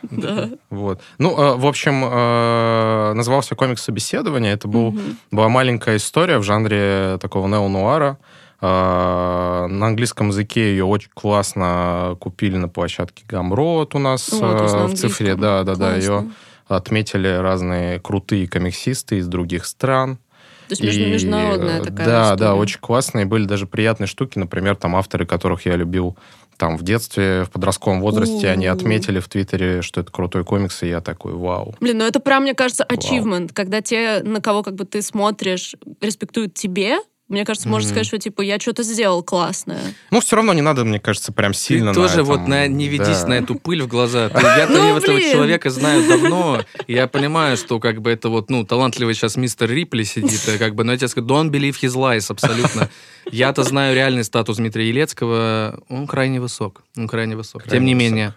Вот. 0.71 1.01
Ну, 1.19 1.38
э, 1.38 1.56
в 1.56 1.68
общем, 1.68 2.03
э, 2.03 3.13
назывался 3.13 3.53
комикс 3.53 3.83
«Собеседование». 3.83 4.53
Это 4.53 4.68
была 4.68 5.50
маленькая 5.50 5.97
история 5.97 6.39
в 6.39 6.44
жанре 6.44 7.19
такого 7.21 7.47
нео-нуара. 7.47 8.18
Э, 8.19 8.32
На 8.63 9.88
английском 9.88 10.30
языке 10.30 10.71
ее 10.71 10.86
очень 10.86 11.10
классно 11.13 12.15
купили 12.19 12.56
на 12.56 12.69
площадке 12.69 13.25
Гамрот 13.27 13.94
у 13.94 14.00
нас 14.00 14.30
вот, 14.31 14.42
э, 14.62 14.86
в 14.86 14.94
цифре. 14.95 15.36
Да, 15.36 15.63
да, 15.63 15.75
да. 15.75 15.95
Ее 15.95 16.07
Классно. 16.10 16.33
отметили 16.68 17.27
разные 17.27 18.00
крутые 18.00 18.48
комиксисты 18.48 19.17
из 19.17 19.27
других 19.27 19.65
стран. 19.65 20.17
То 20.70 20.75
есть 20.82 20.98
И, 20.98 21.05
международная 21.12 21.82
э, 21.82 21.84
такая 21.84 22.05
Да, 22.08 22.24
история. 22.24 22.39
да, 22.39 22.55
очень 22.55 22.79
классные. 22.79 23.25
Были 23.25 23.46
даже 23.46 23.67
приятные 23.67 24.08
штуки. 24.08 24.39
Например, 24.39 24.77
там 24.77 24.96
авторы, 24.96 25.25
которых 25.25 25.65
я 25.65 25.75
любил 25.75 26.17
там 26.58 26.77
в 26.77 26.84
детстве, 26.84 27.43
в 27.43 27.50
подростковом 27.51 28.00
возрасте, 28.00 28.48
они 28.50 28.67
отметили 28.67 29.20
в 29.20 29.27
Твиттере, 29.27 29.82
что 29.82 30.01
это 30.01 30.12
крутой 30.12 30.46
комикс, 30.46 30.84
и 30.84 30.88
я 30.88 31.01
такой, 31.01 31.34
вау. 31.34 31.75
Блин, 31.82 31.98
ну 31.98 32.05
это 32.05 32.20
прям, 32.22 32.43
мне 32.43 32.53
кажется, 32.53 32.86
Вау. 32.88 32.98
achievement, 32.98 33.50
когда 33.53 33.82
те, 33.82 34.22
на 34.24 34.39
кого 34.39 34.63
как 34.63 34.75
бы 34.75 34.86
ты 34.86 35.01
смотришь, 35.01 35.75
респектуют 36.00 36.53
тебе. 36.53 37.00
Мне 37.30 37.46
кажется, 37.46 37.70
можно 37.70 37.88
Мгм. 37.88 37.94
сказать, 37.96 38.08
что 38.08 38.18
типа 38.20 38.42
я 38.42 38.60
что-то 38.60 38.84
сделал 38.84 39.24
классное. 39.24 39.82
Ну, 40.12 40.20
все 40.20 40.36
равно 40.36 40.53
не 40.53 40.62
надо, 40.62 40.84
мне 40.84 41.00
кажется, 41.00 41.32
прям 41.32 41.53
сильно 41.53 41.94
Ты 41.94 42.00
на 42.00 42.06
тоже 42.08 42.22
этом, 42.22 42.25
вот 42.25 42.48
на, 42.48 42.68
не 42.68 42.88
ведись 42.88 43.22
да. 43.22 43.27
на 43.27 43.34
эту 43.36 43.56
пыль 43.56 43.82
в 43.82 43.88
глаза. 43.88 44.24
Я-то 44.34 44.74
Ну, 44.74 44.98
этого 44.98 45.20
человека 45.22 45.70
знаю 45.70 46.08
давно, 46.08 46.63
я 46.88 47.08
понимаю, 47.08 47.56
что 47.58 47.80
как 47.80 48.01
бы 48.01 48.12
это 48.12 48.30
вот, 48.30 48.50
ну, 48.50 48.65
талантливый 48.65 49.15
сейчас 49.15 49.38
мистер 49.38 49.72
Рипли 49.72 50.03
сидит, 50.03 50.48
и 50.48 50.58
как 50.58 50.75
бы, 50.75 50.84
но 50.84 50.92
я 50.92 50.98
тебе 50.98 51.08
скажу, 51.08 51.25
don't 51.25 51.50
believe 51.50 51.75
his 51.82 51.96
lies, 51.96 52.30
абсолютно. 52.30 52.89
Я-то 53.32 53.63
знаю 53.63 53.96
реальный 53.96 54.25
статус 54.25 54.58
Дмитрия 54.58 54.89
Елецкого, 54.89 55.82
он 55.88 56.08
крайне 56.08 56.42
высок, 56.42 56.84
он 56.98 57.08
крайне 57.08 57.36
высок. 57.38 57.63
Тем 57.68 57.86
не 57.86 57.94
менее. 57.94 58.36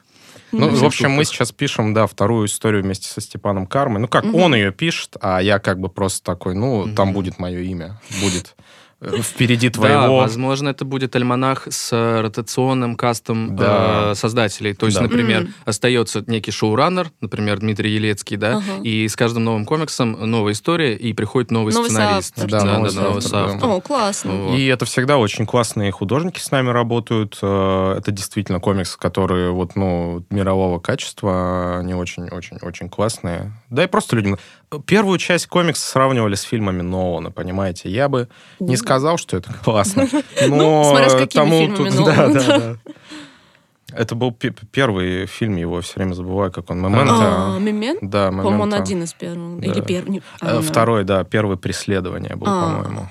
Ну, 0.52 0.68
в 0.68 0.84
общем, 0.84 1.10
мы 1.10 1.24
сейчас 1.24 1.52
пишем, 1.52 1.94
да, 1.94 2.06
вторую 2.06 2.46
историю 2.46 2.82
вместе 2.82 3.08
со 3.08 3.20
Степаном 3.20 3.66
Кармой. 3.66 4.00
Ну, 4.00 4.08
как 4.08 4.24
он 4.24 4.54
ее 4.54 4.72
пишет, 4.72 5.16
а 5.20 5.40
я 5.40 5.58
как 5.58 5.80
бы 5.80 5.88
просто 5.88 6.22
такой, 6.22 6.54
ну, 6.54 6.92
там 6.94 7.12
будет 7.12 7.38
мое 7.38 7.60
имя, 7.60 8.00
будет 8.20 8.54
э, 9.00 9.20
впереди 9.22 9.68
Да, 9.70 9.74
твоего. 9.74 10.16
возможно, 10.18 10.70
это 10.70 10.84
будет 10.84 11.14
альманах 11.16 11.66
с 11.70 11.92
э, 11.92 12.20
ротационным 12.22 12.96
кастом 12.96 13.56
Да. 13.56 14.12
э, 14.12 14.14
создателей. 14.14 14.74
То 14.74 14.86
есть, 14.86 14.96
Да. 14.98 15.02
например, 15.04 15.42
Мгм. 15.44 15.54
остается 15.64 16.24
некий 16.26 16.50
шоураннер, 16.50 17.10
например, 17.20 17.58
Дмитрий 17.60 17.92
Елецкий, 17.92 18.36
да, 18.36 18.56
Ага. 18.58 18.82
и 18.82 19.06
с 19.08 19.16
каждым 19.16 19.44
новым 19.44 19.64
комиксом 19.64 20.12
новая 20.12 20.52
история, 20.52 20.94
и 20.96 21.12
приходит 21.12 21.50
новый, 21.50 21.72
Новый 21.74 21.90
сценарист. 21.90 22.36
соавтор. 22.36 22.60
Да, 22.60 22.64
новый 22.64 22.90
соавтор, 22.90 23.14
да. 23.22 23.28
соавтор. 23.28 23.70
О, 23.70 23.80
классно. 23.80 24.32
Вот. 24.32 24.58
И 24.58 24.66
это 24.66 24.84
всегда 24.84 25.18
очень 25.18 25.46
классные 25.46 25.90
художники 25.92 26.38
с 26.40 26.50
нами 26.50 26.70
работают. 26.70 27.38
Э, 27.42 27.94
Это 27.96 28.10
действительно 28.12 28.60
комиксы, 28.60 28.98
которые 28.98 29.50
вот, 29.50 29.74
ну, 29.76 30.24
мирового 30.30 30.78
качества, 30.80 31.78
они 31.78 31.94
очень-очень-очень 31.94 32.88
классные. 32.88 33.52
Да 33.70 33.84
и 33.84 33.86
просто 33.86 34.16
людям... 34.16 34.38
Первую 34.86 35.18
часть 35.18 35.46
комикса 35.46 35.86
сравнивали 35.88 36.34
с 36.34 36.42
фильмами 36.42 36.82
Нолана, 36.82 37.30
понимаете? 37.30 37.88
Я 37.88 38.08
бы 38.08 38.28
не. 38.58 38.74
Сказал, 38.86 39.18
что 39.18 39.36
это 39.36 39.52
классно, 39.64 40.06
но 40.48 40.56
Ну, 40.56 40.84
смотря 40.84 41.10
с 41.10 41.12
какими 41.14 41.42
тому 41.42 41.58
фильмами 41.58 41.90
тут... 41.90 41.98
Нолана, 41.98 42.32
Да, 42.34 42.40
да, 42.46 42.58
да. 42.58 42.76
Это 43.92 44.14
был 44.14 44.32
пе- 44.32 44.54
первый 44.72 45.26
фильм 45.26 45.56
его, 45.56 45.80
все 45.80 45.94
время 45.96 46.12
забываю, 46.12 46.52
как 46.52 46.70
он. 46.70 46.80
Мементо. 46.82 47.14
А, 47.54 47.58
Мемент? 47.58 48.00
Да, 48.02 48.28
По-моему, 48.28 48.62
он 48.64 48.74
один 48.74 49.02
из 49.04 49.12
первых. 49.14 49.60
Да. 49.60 49.66
Или 49.66 49.80
первый. 49.80 50.18
Э, 50.18 50.20
а, 50.58 50.60
Второй, 50.60 51.04
да, 51.04 51.24
первый 51.24 51.56
преследование 51.56 52.36
был, 52.36 52.46
А. 52.48 52.60
по-моему. 52.82 53.08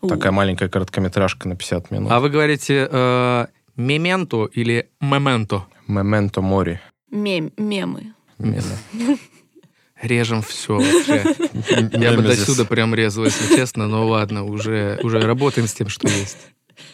У. 0.00 0.08
Такая 0.08 0.30
маленькая 0.30 0.68
короткометражка 0.68 1.48
на 1.48 1.56
50 1.56 1.90
минут. 1.90 2.12
А 2.12 2.20
вы 2.20 2.28
говорите 2.28 2.88
э, 2.90 3.46
мементо 3.76 4.44
или 4.52 4.88
мементо? 5.00 5.64
Мементо 5.88 6.40
Мори. 6.40 6.78
Мем- 7.10 7.52
мемы. 7.56 8.12
Режем 10.02 10.42
все 10.42 10.74
вообще. 10.74 11.34
Я 11.98 12.12
бы 12.12 12.22
до 12.22 12.36
сюда 12.36 12.64
прям 12.64 12.94
резал, 12.94 13.24
если 13.24 13.56
честно, 13.56 13.88
но 13.88 14.06
ладно, 14.06 14.44
уже, 14.44 15.00
уже 15.02 15.20
работаем 15.20 15.66
с 15.66 15.74
тем, 15.74 15.88
что 15.88 16.06
есть. 16.08 16.38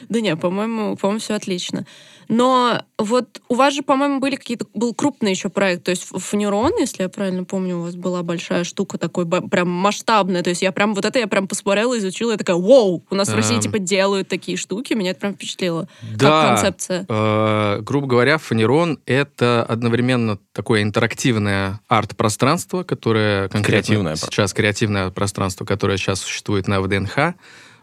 Да 0.08 0.20
не, 0.20 0.34
по-моему, 0.37 0.96
по-моему, 0.96 1.20
все 1.20 1.34
отлично. 1.34 1.87
Но 2.28 2.83
вот 2.99 3.40
у 3.49 3.54
вас 3.54 3.75
же, 3.75 3.83
по-моему, 3.83 4.21
были 4.21 4.37
какие-то 4.37 4.66
был 4.75 4.95
крупный 4.95 5.31
еще 5.31 5.49
проект, 5.49 5.85
то 5.85 5.90
есть 5.90 6.04
Фанерон, 6.04 6.73
если 6.78 7.02
я 7.02 7.09
правильно 7.09 7.45
помню, 7.45 7.78
у 7.78 7.83
вас 7.83 7.97
была 7.97 8.23
большая 8.23 8.64
штука 8.64 8.99
такой 8.99 9.26
прям 9.26 9.69
масштабная, 9.69 10.43
то 10.43 10.50
есть 10.50 10.62
я 10.62 10.73
прям 10.73 10.95
вот 10.95 11.04
это 11.04 11.19
я 11.19 11.26
прям 11.26 11.49
посмотрела, 11.49 11.99
изучила, 11.99 12.33
и 12.33 12.37
такая, 12.37 12.57
вау, 12.57 13.02
у 13.11 13.14
нас 13.14 13.28
в 13.28 13.35
России 13.35 13.57
Эм. 13.57 13.61
типа 13.61 13.78
делают 13.78 14.28
такие 14.28 14.57
штуки, 14.57 14.95
меня 14.95 15.11
это 15.11 15.21
прям 15.21 15.35
впечатлило. 15.35 15.88
Да, 16.16 16.43
Как 16.43 16.49
концепция? 16.54 17.07
э, 17.09 17.81
грубо 17.81 18.07
говоря, 18.07 18.38
Фанерон— 18.38 18.99
это 19.07 19.64
одновременно 19.64 20.38
такое 20.52 20.83
интерактивное 20.83 21.81
арт-пространство, 21.88 22.83
которое 22.83 23.49
конкретно 23.49 24.16
сейчас 24.16 24.52
креативное 24.52 25.11
пространство, 25.11 25.64
которое 25.64 25.97
сейчас 25.97 26.21
существует 26.21 26.69
на 26.69 26.81
ВДНХ. 26.81 27.35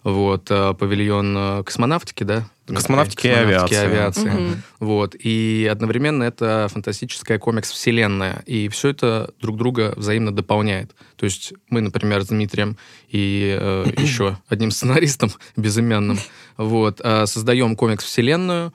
Вот, 0.03 0.49
э, 0.49 0.73
павильон 0.73 1.35
э, 1.37 1.63
космонавтики, 1.63 2.23
да? 2.23 2.45
Космонавтики 2.75 3.27
и 3.27 3.31
Космонавтики 3.31 3.75
авиации. 3.75 4.29
Мгм. 4.29 4.63
Вот. 4.79 5.15
И 5.17 5.67
одновременно 5.71 6.23
это 6.23 6.67
фантастическая 6.71 7.39
комикс-вселенная. 7.39 8.43
И 8.45 8.69
все 8.69 8.89
это 8.89 9.33
друг 9.39 9.57
друга 9.57 9.93
взаимно 9.95 10.31
дополняет. 10.31 10.95
То 11.15 11.25
есть 11.25 11.53
мы, 11.69 11.81
например, 11.81 12.23
с 12.23 12.27
Дмитрием 12.27 12.77
и 13.09 13.57
э, 13.59 13.85
еще 13.97 14.37
одним 14.47 14.71
сценаристом 14.71 15.31
безымянным 15.55 16.19
вот, 16.57 17.01
э, 17.03 17.25
создаем 17.25 17.75
комикс-вселенную, 17.75 18.73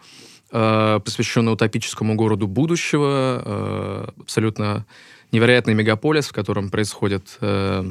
э, 0.53 1.01
посвященную 1.05 1.55
утопическому 1.55 2.15
городу 2.15 2.47
будущего, 2.47 3.43
э, 3.45 4.09
абсолютно 4.21 4.87
невероятный 5.33 5.75
мегаполис, 5.75 6.29
в 6.29 6.33
котором 6.33 6.71
происходят 6.71 7.39
э, 7.41 7.85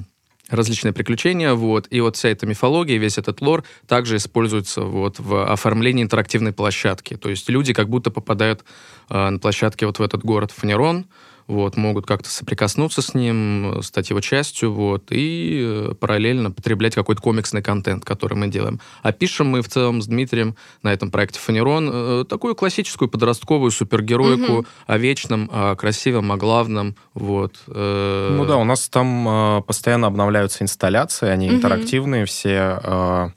различные 0.49 0.93
приключения, 0.93 1.53
вот, 1.53 1.87
и 1.89 2.01
вот 2.01 2.15
вся 2.15 2.29
эта 2.29 2.45
мифология, 2.45 2.97
весь 2.97 3.17
этот 3.17 3.41
лор 3.41 3.63
также 3.87 4.17
используется 4.17 4.81
вот 4.81 5.19
в 5.19 5.51
оформлении 5.51 6.03
интерактивной 6.03 6.53
площадки, 6.53 7.15
то 7.15 7.29
есть 7.29 7.49
люди 7.49 7.73
как 7.73 7.89
будто 7.89 8.11
попадают 8.11 8.63
э, 9.09 9.29
на 9.29 9.39
площадке 9.39 9.85
вот 9.85 9.99
в 9.99 10.01
этот 10.01 10.23
город 10.23 10.51
Фанерон, 10.51 11.05
вот, 11.47 11.77
могут 11.77 12.07
как-то 12.07 12.29
соприкоснуться 12.29 13.01
с 13.01 13.13
ним, 13.13 13.79
э, 13.79 13.81
стать 13.83 14.09
его 14.09 14.19
частью, 14.19 14.73
вот, 14.73 15.11
и 15.11 15.61
э, 15.63 15.93
параллельно 15.99 16.49
потреблять 16.51 16.95
какой-то 16.95 17.21
комиксный 17.21 17.61
контент, 17.61 18.03
который 18.03 18.33
мы 18.35 18.47
делаем. 18.47 18.79
А 19.03 19.11
пишем 19.11 19.47
мы 19.47 19.61
в 19.61 19.67
целом 19.69 20.01
с 20.01 20.07
Дмитрием 20.07 20.55
на 20.81 20.91
этом 20.91 21.11
проекте 21.11 21.39
Фанерон 21.39 21.89
э, 21.93 22.25
такую 22.27 22.55
классическую 22.55 23.09
подростковую 23.09 23.69
супергеройку 23.71 24.53
Мгм. 24.53 24.65
о 24.87 24.97
вечном, 24.97 25.49
о 25.53 25.75
красивом, 25.75 26.31
о 26.31 26.37
главном, 26.37 26.95
вот. 27.13 27.55
Ну 27.67 28.45
да, 28.45 28.57
у 28.57 28.63
нас 28.63 28.89
там 28.89 29.63
постоянно 29.67 30.07
обновляются 30.07 30.63
инсталляции, 30.63 31.27
они 31.29 31.47
Мгм. 31.47 31.57
интерактивные 31.57 32.25
все. 32.25 33.31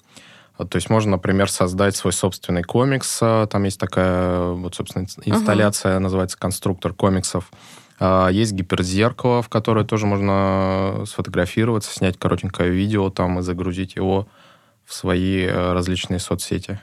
то 0.58 0.74
есть 0.74 0.90
можно, 0.90 1.12
например, 1.12 1.48
создать 1.50 1.94
свой 1.94 2.12
собственный 2.12 2.64
комикс. 2.64 3.18
Там 3.18 3.62
есть 3.62 3.78
такая, 3.78 4.48
вот, 4.50 4.74
собственно, 4.74 5.04
инс- 5.04 5.22
инсталляция, 5.24 5.98
называется 6.00 6.36
«Конструктор 6.38 6.92
комиксов». 6.92 7.50
А, 8.00 8.28
Есть 8.28 8.52
гиперзеркало, 8.52 9.42
в 9.42 9.48
которое 9.48 9.84
тоже 9.84 10.06
можно 10.06 11.04
сфотографироваться, 11.06 11.92
снять 11.92 12.18
коротенькое 12.18 12.70
видео 12.70 13.10
там 13.10 13.38
и 13.38 13.42
загрузить 13.42 13.96
его 13.96 14.28
в 14.84 14.94
свои 14.94 15.42
э, 15.42 15.72
различные 15.72 16.18
соцсети. 16.18 16.80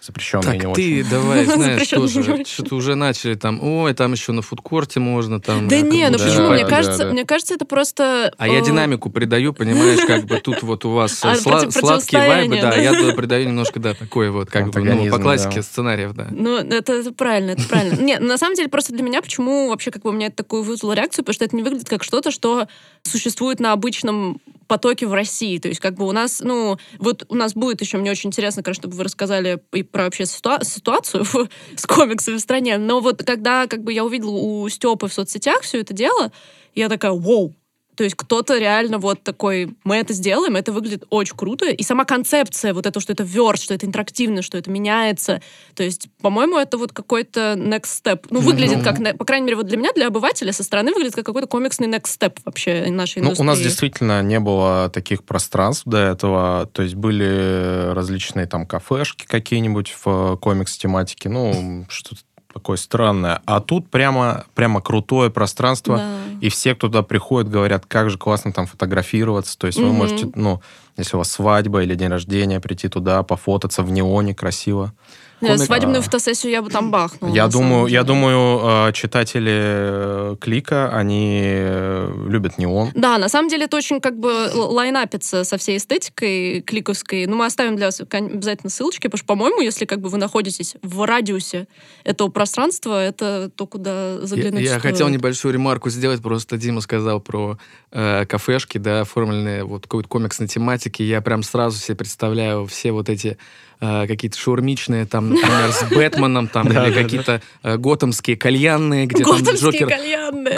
Запрещенные 0.00 0.44
Так 0.44 0.54
не 0.54 0.74
ты 0.74 1.00
очень. 1.00 1.10
давай, 1.10 1.44
знаешь, 1.44 1.88
тоже 1.88 2.44
что-то 2.44 2.76
уже 2.76 2.94
начали 2.94 3.34
там, 3.34 3.62
ой, 3.62 3.94
там 3.94 4.12
еще 4.12 4.32
на 4.32 4.42
фудкорте 4.42 5.00
можно, 5.00 5.40
там... 5.40 5.66
Да 5.66 5.80
не, 5.80 6.08
ну 6.08 6.18
почему? 6.18 6.50
Мне 6.50 6.64
кажется, 6.64 7.06
мне 7.06 7.24
кажется, 7.24 7.54
это 7.54 7.64
просто... 7.64 8.32
А 8.38 8.46
я 8.46 8.60
э, 8.60 8.64
динамику 8.64 9.10
придаю, 9.10 9.52
понимаешь, 9.52 10.00
как 10.06 10.26
бы 10.26 10.38
тут 10.38 10.62
вот 10.62 10.84
у 10.84 10.90
вас 10.90 11.18
А, 11.24 11.34
сладкие 11.34 12.28
вайбы, 12.28 12.60
да, 12.60 12.76
я 12.76 12.92
туда 12.92 13.12
придаю 13.16 13.48
немножко, 13.48 13.80
да, 13.80 13.94
такой 13.94 14.30
вот, 14.30 14.50
как 14.50 14.70
бы, 14.70 14.80
ну, 14.82 15.10
по 15.10 15.18
классике 15.18 15.62
сценариев, 15.62 16.12
да. 16.12 16.28
Ну, 16.30 16.58
это, 16.58 17.12
правильно, 17.12 17.52
это 17.52 17.64
правильно. 17.68 18.00
Нет, 18.00 18.20
на 18.20 18.38
самом 18.38 18.54
деле, 18.54 18.68
просто 18.68 18.92
для 18.92 19.02
меня, 19.02 19.20
почему 19.20 19.68
вообще 19.68 19.90
как 19.90 20.02
бы 20.02 20.10
у 20.10 20.12
меня 20.12 20.28
это 20.28 20.36
такую 20.36 20.62
вызвало 20.62 20.92
реакцию, 20.92 21.24
потому 21.24 21.34
что 21.34 21.44
это 21.44 21.56
не 21.56 21.62
выглядит 21.62 21.88
как 21.88 22.04
что-то, 22.04 22.30
что 22.30 22.68
существует 23.02 23.60
на 23.60 23.72
обычном 23.72 24.40
потоке 24.68 25.06
в 25.06 25.12
России. 25.12 25.58
То 25.58 25.68
есть 25.68 25.80
как 25.80 25.94
бы 25.94 26.06
у 26.06 26.12
нас, 26.12 26.40
ну, 26.44 26.78
вот 26.98 27.24
у 27.28 27.34
нас 27.34 27.54
будет 27.54 27.80
еще, 27.80 27.98
мне 27.98 28.10
очень 28.10 28.28
интересно, 28.28 28.62
конечно, 28.62 28.82
чтобы 28.82 28.96
вы 28.96 29.04
рассказали 29.04 29.60
и 29.72 29.82
про 29.82 30.04
вообще 30.04 30.24
ситуа- 30.24 30.62
ситуацию 30.64 31.24
с 31.76 31.86
комиксами 31.86 32.36
в 32.36 32.40
стране. 32.40 32.78
Но 32.78 33.00
вот 33.00 33.24
когда 33.24 33.66
как 33.66 33.82
бы 33.82 33.92
я 33.92 34.04
увидела 34.04 34.30
у 34.30 34.68
Степы 34.68 35.08
в 35.08 35.12
соцсетях 35.12 35.62
все 35.62 35.80
это 35.80 35.94
дело, 35.94 36.30
я 36.74 36.88
такая, 36.88 37.12
вау, 37.12 37.54
то 37.98 38.04
есть 38.04 38.14
кто-то 38.14 38.56
реально 38.56 38.98
вот 38.98 39.24
такой, 39.24 39.74
мы 39.82 39.96
это 39.96 40.12
сделаем, 40.12 40.54
это 40.54 40.70
выглядит 40.70 41.02
очень 41.10 41.34
круто. 41.34 41.68
И 41.68 41.82
сама 41.82 42.04
концепция, 42.04 42.72
вот 42.72 42.86
это, 42.86 43.00
что 43.00 43.12
это 43.12 43.24
верст, 43.24 43.64
что 43.64 43.74
это 43.74 43.86
интерактивно, 43.86 44.40
что 44.40 44.56
это 44.56 44.70
меняется. 44.70 45.42
То 45.74 45.82
есть, 45.82 46.06
по-моему, 46.22 46.58
это 46.58 46.78
вот 46.78 46.92
какой-то 46.92 47.54
next 47.58 47.86
step. 48.04 48.26
Ну, 48.30 48.38
выглядит 48.38 48.78
Ну. 48.78 48.84
как, 48.84 49.18
по 49.18 49.24
крайней 49.24 49.46
мере, 49.46 49.56
вот 49.56 49.66
для 49.66 49.76
меня, 49.76 49.90
для 49.96 50.06
обывателя 50.06 50.52
со 50.52 50.62
стороны 50.62 50.92
выглядит 50.92 51.16
как 51.16 51.26
какой-то 51.26 51.48
комиксный 51.48 51.88
next 51.88 52.16
step 52.16 52.38
вообще 52.44 52.86
нашей 52.88 53.18
Ну, 53.18 53.30
индустрии. 53.30 53.42
у 53.42 53.46
нас 53.48 53.58
действительно 53.58 54.22
не 54.22 54.38
было 54.38 54.88
таких 54.94 55.24
пространств 55.24 55.82
до 55.84 55.98
этого. 55.98 56.70
То 56.72 56.82
есть 56.82 56.94
были 56.94 57.92
различные 57.94 58.46
там 58.46 58.64
кафешки 58.64 59.26
какие-нибудь 59.26 59.92
в 60.04 60.36
комикс-тематике. 60.36 61.28
Ну, 61.30 61.84
что-то 61.88 62.20
такое 62.58 62.76
странное. 62.76 63.40
А 63.46 63.60
тут 63.60 63.88
прямо, 63.88 64.44
прямо 64.54 64.80
крутое 64.80 65.30
пространство. 65.30 65.96
Да. 65.98 66.14
И 66.40 66.48
все, 66.48 66.74
кто 66.74 66.88
туда 66.88 67.02
приходит, 67.02 67.50
говорят, 67.50 67.84
как 67.86 68.10
же 68.10 68.18
классно 68.18 68.52
там 68.52 68.66
фотографироваться. 68.66 69.56
То 69.58 69.66
есть 69.68 69.78
вы 69.78 69.86
Мгм. 69.88 69.94
можете, 69.96 70.28
ну, 70.34 70.60
если 70.96 71.16
у 71.16 71.18
вас 71.18 71.30
свадьба 71.30 71.82
или 71.82 71.94
день 71.94 72.08
рождения, 72.08 72.60
прийти 72.60 72.88
туда, 72.88 73.22
пофотаться 73.22 73.82
в 73.82 73.90
неоне 73.90 74.34
красиво. 74.34 74.92
Не, 75.40 75.50
комик- 75.50 75.66
Свадебную 75.66 76.02
фотосессию 76.02 76.50
я 76.50 76.62
бы 76.62 76.70
там 76.70 76.90
бахнула. 76.90 77.32
я 77.34 77.46
думаю, 77.48 77.86
я 77.86 78.02
думаю, 78.02 78.88
э, 78.88 78.92
читатели 78.92 79.52
э, 79.54 80.36
Клика, 80.40 80.90
они 80.92 81.40
э, 81.44 82.12
любят 82.28 82.58
неон. 82.58 82.90
Да, 82.94 83.18
на 83.18 83.28
самом 83.28 83.48
деле 83.48 83.66
это 83.66 83.76
очень 83.76 84.00
как 84.00 84.18
бы 84.18 84.50
лайнапится 84.54 85.44
со 85.44 85.56
всей 85.58 85.76
эстетикой 85.76 86.60
кликовской. 86.62 87.26
Но 87.26 87.36
мы 87.36 87.46
оставим 87.46 87.76
для 87.76 87.86
вас 87.86 88.00
обязательно 88.00 88.70
ссылочки, 88.70 89.06
потому 89.06 89.18
что, 89.18 89.26
по-моему, 89.26 89.60
если 89.60 89.84
как 89.84 90.00
бы 90.00 90.08
вы 90.08 90.18
находитесь 90.18 90.74
в 90.82 91.06
радиусе 91.06 91.68
этого 92.04 92.28
пространства, 92.28 93.02
это 93.04 93.50
то, 93.54 93.66
куда 93.66 94.14
Я, 94.14 94.26
заглянуть 94.26 94.62
я 94.62 94.78
стоит. 94.78 94.82
хотел 94.82 95.08
небольшую 95.08 95.54
ремарку 95.54 95.90
сделать, 95.90 96.20
просто 96.20 96.56
Дима 96.56 96.80
сказал 96.80 97.20
про 97.20 97.58
э, 97.92 98.26
кафешки, 98.26 98.78
да, 98.78 99.02
оформленные 99.02 99.64
вот 99.64 99.82
какой-то 99.82 100.08
комиксной 100.08 100.48
тематики. 100.48 101.02
Я 101.02 101.20
прям 101.20 101.42
сразу 101.42 101.78
себе 101.78 101.96
представляю 101.96 102.66
все 102.66 102.90
вот 102.92 103.08
эти 103.08 103.38
э, 103.80 104.06
какие-то 104.06 104.38
шаурмичные, 104.38 105.06
там, 105.06 105.30
например, 105.30 105.72
с 105.72 105.84
Бэтменом, 105.90 106.48
там, 106.48 106.68
или 106.68 106.92
какие-то 106.92 107.40
э, 107.62 107.76
готомские 107.76 108.36
кальянные, 108.36 109.06
где 109.06 109.24
там 109.24 109.42
Джокер 109.42 109.88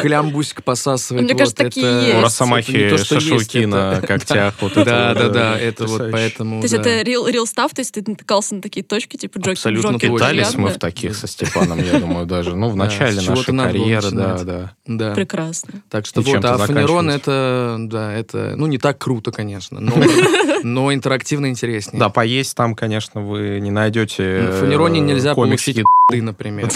клямбусик 0.01 0.63
посасывает. 0.63 1.25
Мне 1.25 1.35
кажется, 1.35 1.65
такие 1.65 1.87
есть. 1.87 2.07
У 2.07 2.11
Это 2.11 2.21
Росомахи 2.23 2.97
шашлыки 2.97 3.67
на 3.67 4.01
когтях. 4.01 4.55
вот 4.61 4.73
это 4.73 4.85
Да, 4.85 5.09
вот, 5.09 5.19
да, 5.19 5.27
э, 5.27 5.31
да, 5.31 5.59
это 5.59 5.87
вот 5.87 6.11
поэтому... 6.11 6.61
То 6.61 6.65
есть 6.65 6.75
это 6.75 7.01
real, 7.03 7.45
stuff, 7.45 7.71
то 7.75 7.81
есть 7.81 7.93
ты 7.93 8.05
натыкался 8.07 8.55
на 8.55 8.63
такие 8.63 8.85
точки, 8.85 9.17
типа 9.17 9.39
Джокер, 9.39 9.53
Абсолютно. 9.53 9.99
Питались 9.99 10.55
мы 10.55 10.71
в 10.71 10.79
таких 10.79 11.17
со 11.17 11.27
Степаном, 11.27 11.79
я 11.79 11.99
думаю, 11.99 12.27
даже. 12.27 12.55
Ну, 12.55 12.69
в 12.69 12.77
начале 12.77 13.21
нашей 13.21 13.57
карьеры, 13.57 14.11
да, 14.11 14.33
начинать. 14.33 14.45
да. 14.45 14.75
Да. 14.87 15.15
Прекрасно. 15.15 15.83
Так 15.89 16.07
что 16.07 16.21
вот, 16.21 16.45
а 16.45 16.59
Фанерон 16.59 17.11
это, 17.11 17.77
да, 17.79 18.13
это, 18.13 18.55
ну, 18.57 18.67
не 18.67 18.79
так 18.79 18.99
круто, 18.99 19.31
конечно, 19.31 19.81
но, 19.81 19.93
но 20.63 20.93
интерактивно 20.93 21.47
интереснее. 21.47 21.99
Да, 21.99 22.09
поесть 22.09 22.57
там, 22.57 22.75
конечно, 22.75 23.10
вы 23.15 23.61
не 23.61 23.71
найдете 23.71 24.41
В 24.51 24.61
Фанероне 24.61 25.01
э, 25.01 25.03
нельзя 25.05 25.35
комикс 25.35 25.63
получить 25.63 25.77
еды. 25.79 25.89
ты, 26.09 26.23
например. 26.23 26.69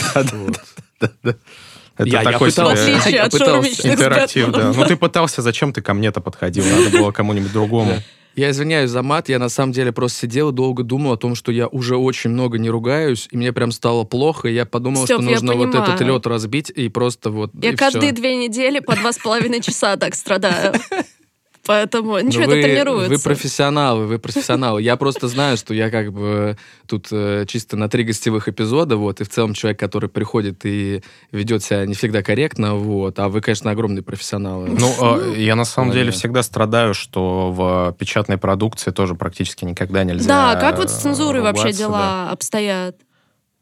Это 1.97 2.09
Я- 2.09 2.23
я 2.23 2.31
такой 2.33 2.50
пытался. 2.50 2.87
себе 2.87 2.97
я 3.17 3.29
пытался. 3.29 3.88
интерактив, 3.88 4.50
да. 4.50 4.73
Ну, 4.75 4.85
ты 4.85 4.97
пытался, 4.97 5.43
зачем 5.43 5.73
ты 5.73 5.81
ко 5.81 5.95
мне-то 5.95 6.21
подходил? 6.21 6.64
Надо 6.64 6.91
было 6.99 7.12
кому-нибудь 7.12 7.53
другому. 7.53 7.95
Я 8.37 8.50
извиняюсь 8.50 8.91
за 8.91 9.03
мат, 9.03 9.29
я 9.29 9.38
на 9.38 9.49
самом 9.49 9.71
деле 9.73 9.93
просто 9.93 10.23
сидел 10.23 10.50
и 10.50 10.53
долго 10.53 10.83
думал 10.83 11.12
о 11.12 11.17
том, 11.17 11.37
что 11.37 11.53
я 11.53 11.69
уже 11.69 11.97
очень 11.97 12.31
много 12.31 12.59
не 12.59 12.69
ругаюсь, 12.69 13.29
и 13.31 13.37
мне 13.37 13.53
прям 13.53 13.71
стало 13.71 14.03
плохо, 14.03 14.49
и 14.49 14.55
я 14.55 14.67
подумал, 14.67 15.05
Стёп, 15.05 15.23
что 15.23 15.31
я 15.31 15.37
нужно 15.41 15.55
вот 15.55 15.73
этот 15.73 16.00
лед 16.00 16.26
разбить 16.26 16.69
и 16.69 16.88
просто 16.88 17.31
вот... 17.31 17.53
Я 17.62 17.71
и 17.71 17.76
каждые 17.76 18.12
всё. 18.12 18.17
две 18.17 18.35
недели 18.37 18.81
по 18.81 18.97
два 18.97 19.12
с 19.12 19.19
половиной 19.19 19.61
часа 19.61 19.97
так 19.97 20.17
страдаю. 20.17 20.75
Поэтому 21.66 22.12
Ну, 22.12 22.21
ничего, 22.21 22.44
вы, 22.47 22.59
это 22.59 22.68
тренируется. 22.68 23.14
Вы 23.14 23.18
профессионалы, 23.18 24.06
вы 24.06 24.18
профессионалы. 24.21 24.83
Я 24.83 24.97
просто 24.97 25.28
знаю, 25.28 25.56
что 25.56 25.75
я 25.75 25.90
как 25.90 26.12
бы 26.12 26.56
тут 26.87 27.09
э, 27.11 27.44
чисто 27.49 27.76
на 27.76 27.88
три 27.88 28.04
гостевых 28.04 28.49
эпизода, 28.49 28.97
вот, 28.97 29.21
и 29.21 29.25
в 29.25 29.28
целом 29.28 29.54
человек, 29.54 29.78
который 29.78 30.09
приходит 30.09 30.64
и 30.64 31.02
ведет 31.33 31.62
себя 31.62 31.87
не 31.87 31.94
всегда 31.94 32.23
корректно, 32.23 32.75
вот, 32.75 33.18
а 33.18 33.28
вы, 33.28 33.40
конечно, 33.40 33.71
огромные 33.71 34.02
профессионалы. 34.02 34.68
Ну, 34.68 35.33
э, 35.33 35.40
я 35.40 35.56
на 35.56 35.64
самом 35.64 35.92
деле 35.92 36.11
всегда 36.11 36.42
страдаю, 36.42 36.94
что 36.94 37.50
в 37.52 37.97
печатной 37.99 38.38
продукции 38.38 38.90
тоже 38.90 39.14
практически 39.14 39.64
никогда 39.64 40.04
нельзя 40.04 40.28
Да, 40.28 40.61
как 40.61 40.78
вот 40.78 40.90
с 40.90 40.94
цензурой 40.94 41.42
вообще 41.42 41.73
дела 41.73 42.30
обстоят? 42.30 42.97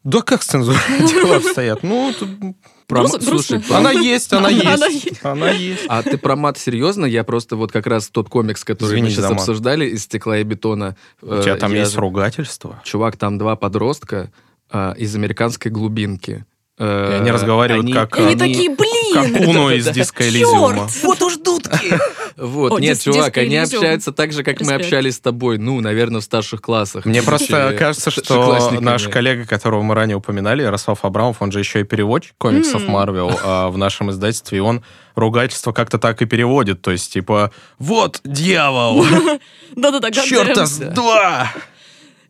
Да, 0.05 0.19
Да 0.19 0.23
как 0.23 0.43
с 0.43 0.47
цензурой 0.47 0.81
дела 0.99 1.37
обстоят? 1.37 1.83
Ну, 1.83 2.13
тут 2.19 2.29
Про- 2.87 3.01
грустно, 3.01 3.21
Слушай, 3.21 3.59
грустно. 3.59 3.79
она 3.79 3.91
есть, 3.93 4.33
она 4.33 4.49
Она 4.49 4.87
есть. 4.87 5.05
есть. 5.05 5.25
Она 5.25 5.51
есть. 5.51 5.85
А 5.89 6.03
ты 6.03 6.19
про 6.19 6.37
мат 6.37 6.59
серьезно? 6.59 7.07
Я 7.07 7.25
просто 7.25 7.57
вот 7.57 7.73
как 7.73 7.87
раз 7.87 8.09
тот 8.09 8.29
комикс, 8.29 8.65
который 8.65 8.91
Извини 8.91 9.03
мы 9.05 9.11
сейчас 9.11 9.31
обсуждали 9.31 9.87
из 9.87 10.05
стекла 10.05 10.39
и 10.39 10.43
бетона. 10.45 10.97
У 11.21 11.27
тебя 11.43 11.55
э, 11.55 11.57
там 11.57 11.73
я 11.73 11.81
есть 11.81 11.97
ругательство? 11.97 12.81
Чувак, 12.85 13.17
там 13.17 13.39
два 13.39 13.57
подростка 13.57 14.31
э, 14.71 14.95
из 14.99 15.15
американской 15.15 15.71
глубинки. 15.71 16.45
И 16.83 16.85
Э, 16.85 17.19
они 17.21 17.31
разговаривают 17.31 17.85
они- 17.85 17.93
как, 17.93 18.19
И 18.19 18.23
они 18.23 18.35
э, 18.35 18.39
такие, 18.39 18.71
блин! 18.71 19.35
как 19.35 19.49
Уно 19.49 19.71
из 19.71 19.87
диска 19.89 20.29
Элизиума. 20.29 20.89
Вот 21.03 21.23
уж 21.23 21.37
дудки! 21.37 21.79
Вот, 22.35 22.81
нет, 22.81 22.99
чувак, 22.99 23.37
они 23.37 23.59
общаются 23.59 24.11
так 24.11 24.33
же, 24.33 24.43
как 24.43 24.63
мы 24.63 24.73
общались 24.73 25.17
с 25.17 25.21
тобой, 25.21 25.59
ну, 25.59 25.81
наверное, 25.81 26.23
в 26.23 26.25
старших 26.25 26.63
классах. 26.63 27.05
Мне 27.05 27.23
просто 27.23 27.77
кажется, 27.79 28.11
что 28.11 28.81
наш 28.81 29.07
коллега, 29.09 29.47
которого 29.47 29.83
мы 29.83 29.95
ранее 29.95 30.17
упоминали, 30.17 30.63
Ярослав 30.63 31.05
Абрамов, 31.05 31.37
он 31.41 31.53
же 31.53 31.59
еще 31.59 31.81
и 31.81 31.85
переводчик 31.85 32.35
комиксов. 32.39 32.89
Марвел 32.89 33.39
а, 33.45 33.69
в 33.69 33.77
нашем 33.77 34.11
издательстве, 34.11 34.59
и 34.59 34.61
он 34.63 34.83
ругательство 35.15 35.73
как-то 35.73 35.99
так 35.99 36.23
и 36.23 36.25
переводит, 36.25 36.81
то 36.81 36.91
есть 36.91 37.13
типа 37.13 37.53
«Вот 37.79 38.21
дьявол! 38.25 39.05
Да-да-да, 39.77 40.11
Черта 40.11 40.67
с 40.67 40.79
два!» 40.79 41.53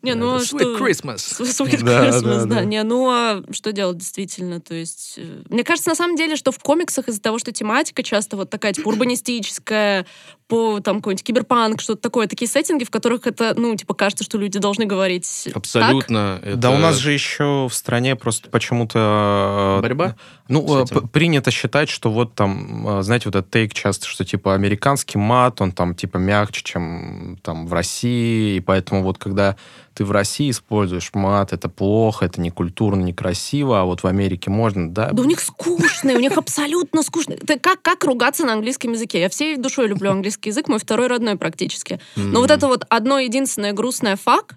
Не, 0.03 0.15
ну 0.15 0.35
а 0.35 0.37
Sweet 0.39 0.45
что... 0.45 0.77
Christmas. 0.77 1.15
Sweet 1.15 1.83
Да, 1.83 2.09
Christmas, 2.09 2.21
да, 2.21 2.39
да, 2.39 2.55
да. 2.55 2.65
Не, 2.65 2.83
ну 2.83 3.09
а 3.09 3.41
что 3.51 3.71
делать 3.71 3.97
действительно? 3.97 4.59
То 4.59 4.75
есть, 4.75 5.15
э, 5.17 5.43
мне 5.49 5.63
кажется, 5.63 5.89
на 5.89 5.95
самом 5.95 6.17
деле, 6.17 6.35
что 6.35 6.51
в 6.51 6.59
комиксах 6.59 7.07
из-за 7.07 7.21
того, 7.21 7.39
что 7.39 7.53
тематика 7.53 8.03
часто 8.03 8.35
вот 8.35 8.49
такая, 8.49 8.73
типа, 8.73 8.89
урбанистическая, 8.89 10.05
по 10.53 10.79
там 10.81 10.97
какой-нибудь 10.97 11.23
киберпанк, 11.23 11.81
что-то 11.81 12.01
такое, 12.01 12.27
такие 12.27 12.47
сеттинги, 12.47 12.83
в 12.83 12.91
которых 12.91 13.25
это, 13.25 13.53
ну, 13.57 13.75
типа, 13.75 13.95
кажется, 13.95 14.23
что 14.23 14.37
люди 14.37 14.59
должны 14.59 14.85
говорить 14.85 15.45
так. 15.45 15.57
Абсолютно. 15.57 16.39
Да 16.43 16.49
это 16.51 16.69
у 16.69 16.77
нас 16.77 16.97
же 16.97 17.11
еще 17.11 17.67
в 17.69 17.73
стране 17.73 18.15
просто 18.15 18.49
почему-то... 18.49 19.77
э, 19.79 19.81
Борьба? 19.81 20.15
Ну, 20.47 20.83
э, 20.83 20.85
принято 21.11 21.49
считать, 21.49 21.89
что 21.89 22.11
вот 22.11 22.35
там, 22.35 22.99
э, 22.99 23.01
знаете, 23.01 23.29
вот 23.29 23.35
этот 23.35 23.49
тейк 23.49 23.73
часто, 23.73 24.05
что 24.07 24.25
типа 24.25 24.53
американский 24.53 25.17
мат, 25.17 25.59
он 25.61 25.71
там 25.71 25.95
типа 25.95 26.17
мягче, 26.17 26.61
чем 26.63 27.39
там 27.41 27.65
в 27.65 27.73
России, 27.73 28.57
и 28.57 28.59
поэтому 28.59 29.03
вот 29.03 29.17
когда 29.17 29.55
ты 29.93 30.05
в 30.05 30.11
России 30.11 30.49
используешь 30.49 31.11
мат, 31.13 31.53
это 31.53 31.69
плохо, 31.69 32.25
это 32.25 32.41
не 32.41 32.49
культурно, 32.49 33.03
некрасиво, 33.03 33.81
а 33.81 33.85
вот 33.85 34.03
в 34.03 34.07
Америке 34.07 34.49
можно, 34.49 34.89
да? 34.89 35.11
Да 35.11 35.21
у 35.21 35.25
них 35.25 35.39
скучно, 35.39 36.13
у 36.13 36.19
них 36.19 36.37
абсолютно 36.37 37.03
скучно. 37.03 37.33
Это 37.33 37.59
как, 37.59 37.81
как 37.81 38.03
ругаться 38.03 38.45
на 38.45 38.53
английском 38.53 38.93
языке? 38.93 39.21
Я 39.21 39.29
всей 39.29 39.55
душой 39.57 39.87
люблю 39.87 40.11
английский 40.11 40.42
язык, 40.49 40.67
мой 40.67 40.79
второй 40.79 41.07
родной 41.07 41.35
практически. 41.37 41.99
Но 42.15 42.41
вот 42.41 42.51
это 42.51 42.67
вот 42.67 42.85
одно 42.89 43.19
единственное 43.19 43.73
грустное 43.73 44.15
фак 44.15 44.55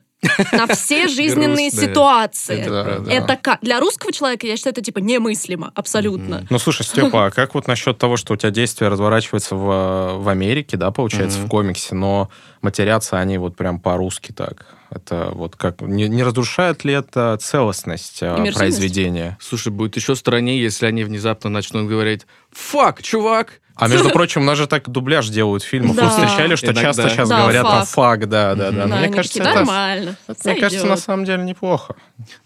на 0.53 0.67
все 0.67 1.09
жизненные 1.09 1.71
ситуации. 1.71 2.61
Это 2.61 2.71
Да, 2.71 3.45
да. 3.45 3.59
Для 3.63 3.81
русского 3.81 4.13
человека, 4.13 4.47
я 4.47 4.57
считаю, 4.57 4.73
это 4.73 4.83
типа 4.83 4.99
немыслимо, 4.99 5.73
абсолютно. 5.75 6.47
Ну, 6.49 6.59
слушай, 6.59 6.83
Степа, 6.83 7.27
а 7.27 7.31
как 7.35 7.55
вот 7.55 7.67
насчет 7.67 7.99
того, 7.99 8.17
что 8.17 8.35
у 8.35 8.37
тебя 8.37 8.51
действие 8.51 8.89
разворачивается 8.89 9.55
в, 9.55 10.19
в 10.19 10.29
Америке, 10.29 10.77
да, 10.77 10.91
получается, 10.91 11.39
в 11.39 11.49
комиксе, 11.49 11.95
но 11.95 12.29
матерятся 12.63 13.19
они 13.19 13.39
вот 13.39 13.57
прям 13.57 13.81
по-русски 13.81 14.33
так? 14.33 14.67
Это 14.91 15.31
вот 15.33 15.57
как... 15.57 15.81
Не, 15.81 16.09
не 16.09 16.23
разрушает 16.23 16.85
ли 16.85 16.93
это 16.95 17.37
целостность 17.41 18.21
а, 18.23 18.37
произведения? 18.55 19.37
Слушай, 19.41 19.73
будет 19.73 19.97
еще 19.97 20.15
страннее, 20.15 20.61
если 20.63 20.87
они 20.87 21.05
внезапно 21.05 21.51
начнут 21.51 21.89
говорить 21.89 22.27
«Fuck, 22.53 23.03
чувак!» 23.03 23.61
А 23.79 23.89
между 23.89 24.09
прочим, 24.09 24.41
у 24.41 24.45
нас 24.45 24.57
же 24.57 24.67
так 24.67 24.89
дубляж 24.89 25.29
делают 25.29 25.63
фильмов. 25.63 25.97
Вы 25.97 26.03
Да. 26.03 26.09
встречали, 26.09 26.55
что 26.57 26.69
Иногда. 26.69 26.81
часто 26.83 27.11
сейчас 27.11 27.29
Да, 27.29 27.43
говорят 27.43 27.63
там 27.65 27.79
fuck. 27.81 27.89
fuck, 27.89 28.29
да, 28.29 28.55
да, 28.55 28.71
да. 28.71 28.87
Да, 28.87 28.97
мне 28.97 29.09
кажется, 29.11 29.39
это, 29.41 29.53
нормально. 29.55 30.17
это, 30.27 30.41
мне 30.45 30.55
кажется, 30.55 30.81
сойдет». 30.81 30.89
на 30.89 30.97
самом 30.97 31.25
деле 31.27 31.43
неплохо. 31.43 31.95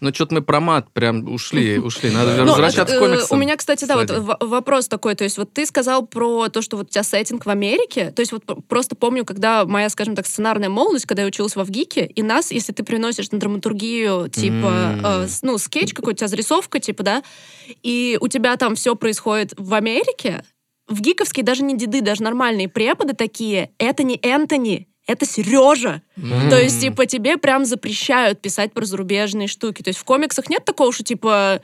Ну, 0.01 0.13
что-то 0.13 0.35
мы 0.35 0.41
про 0.41 0.59
мат 0.59 0.91
прям 0.91 1.33
ушли, 1.33 1.79
ушли. 1.79 2.11
Надо 2.11 2.35
Ну, 2.35 2.47
возвращаться 2.47 2.95
э, 2.95 2.97
к 2.97 2.99
комиксам. 2.99 3.37
У 3.37 3.41
меня, 3.41 3.55
кстати, 3.55 3.85
да, 3.85 3.95
вот 3.95 4.41
вопрос 4.41 4.89
такой. 4.89 5.15
То 5.15 5.23
есть 5.23 5.37
вот 5.37 5.53
ты 5.53 5.65
сказал 5.65 6.05
про 6.05 6.49
то, 6.49 6.61
что 6.61 6.75
вот 6.75 6.87
у 6.87 6.89
тебя 6.89 7.03
сеттинг 7.03 7.45
в 7.45 7.49
Америке. 7.49 8.11
То 8.11 8.21
есть 8.21 8.33
вот 8.33 8.43
просто 8.67 8.95
помню, 8.97 9.23
когда 9.23 9.63
моя, 9.63 9.87
скажем 9.89 10.10
так, 10.15 10.27
сценарная 10.27 10.69
молодость, 10.69 11.05
когда 11.05 11.23
я 11.23 11.27
училась 11.27 11.55
во 11.55 11.63
ВГИКе, 11.63 12.05
и 12.05 12.21
нас, 12.23 12.51
если 12.51 12.73
ты 12.73 12.83
приносишь 12.83 13.31
на 13.31 13.39
драматургию, 13.39 14.29
типа, 14.29 14.53
М. 14.53 15.05
э, 15.05 15.27
ну, 15.41 15.57
скетч 15.57 15.93
какой-то, 15.93 16.15
у 16.15 16.17
тебя 16.19 16.27
зарисовка, 16.27 16.79
типа, 16.79 17.03
да, 17.03 17.23
и 17.83 18.17
у 18.21 18.27
тебя 18.27 18.55
там 18.57 18.75
все 18.75 18.95
происходит 18.95 19.53
в 19.57 19.73
Америке, 19.73 20.43
в 20.87 20.99
ГИКовские 21.01 21.43
даже 21.43 21.63
не 21.63 21.77
деды, 21.77 22.01
даже 22.01 22.23
нормальные 22.23 22.67
преподы 22.67 23.13
такие, 23.13 23.71
это 23.77 24.03
не 24.03 24.19
Энтони, 24.21 24.87
это 25.07 25.25
Сережа. 25.25 26.01
М. 26.17 26.49
То 26.49 26.61
есть, 26.61 26.81
типа, 26.81 27.05
тебе 27.05 27.37
прям 27.37 27.65
запрещают 27.65 28.41
писать 28.41 28.73
про 28.73 28.85
зарубежные 28.85 29.47
штуки. 29.47 29.81
То 29.81 29.89
есть 29.89 29.99
в 29.99 30.03
комиксах 30.03 30.49
нет 30.49 30.63
такого, 30.63 30.91
что, 30.93 31.03
типа, 31.03 31.61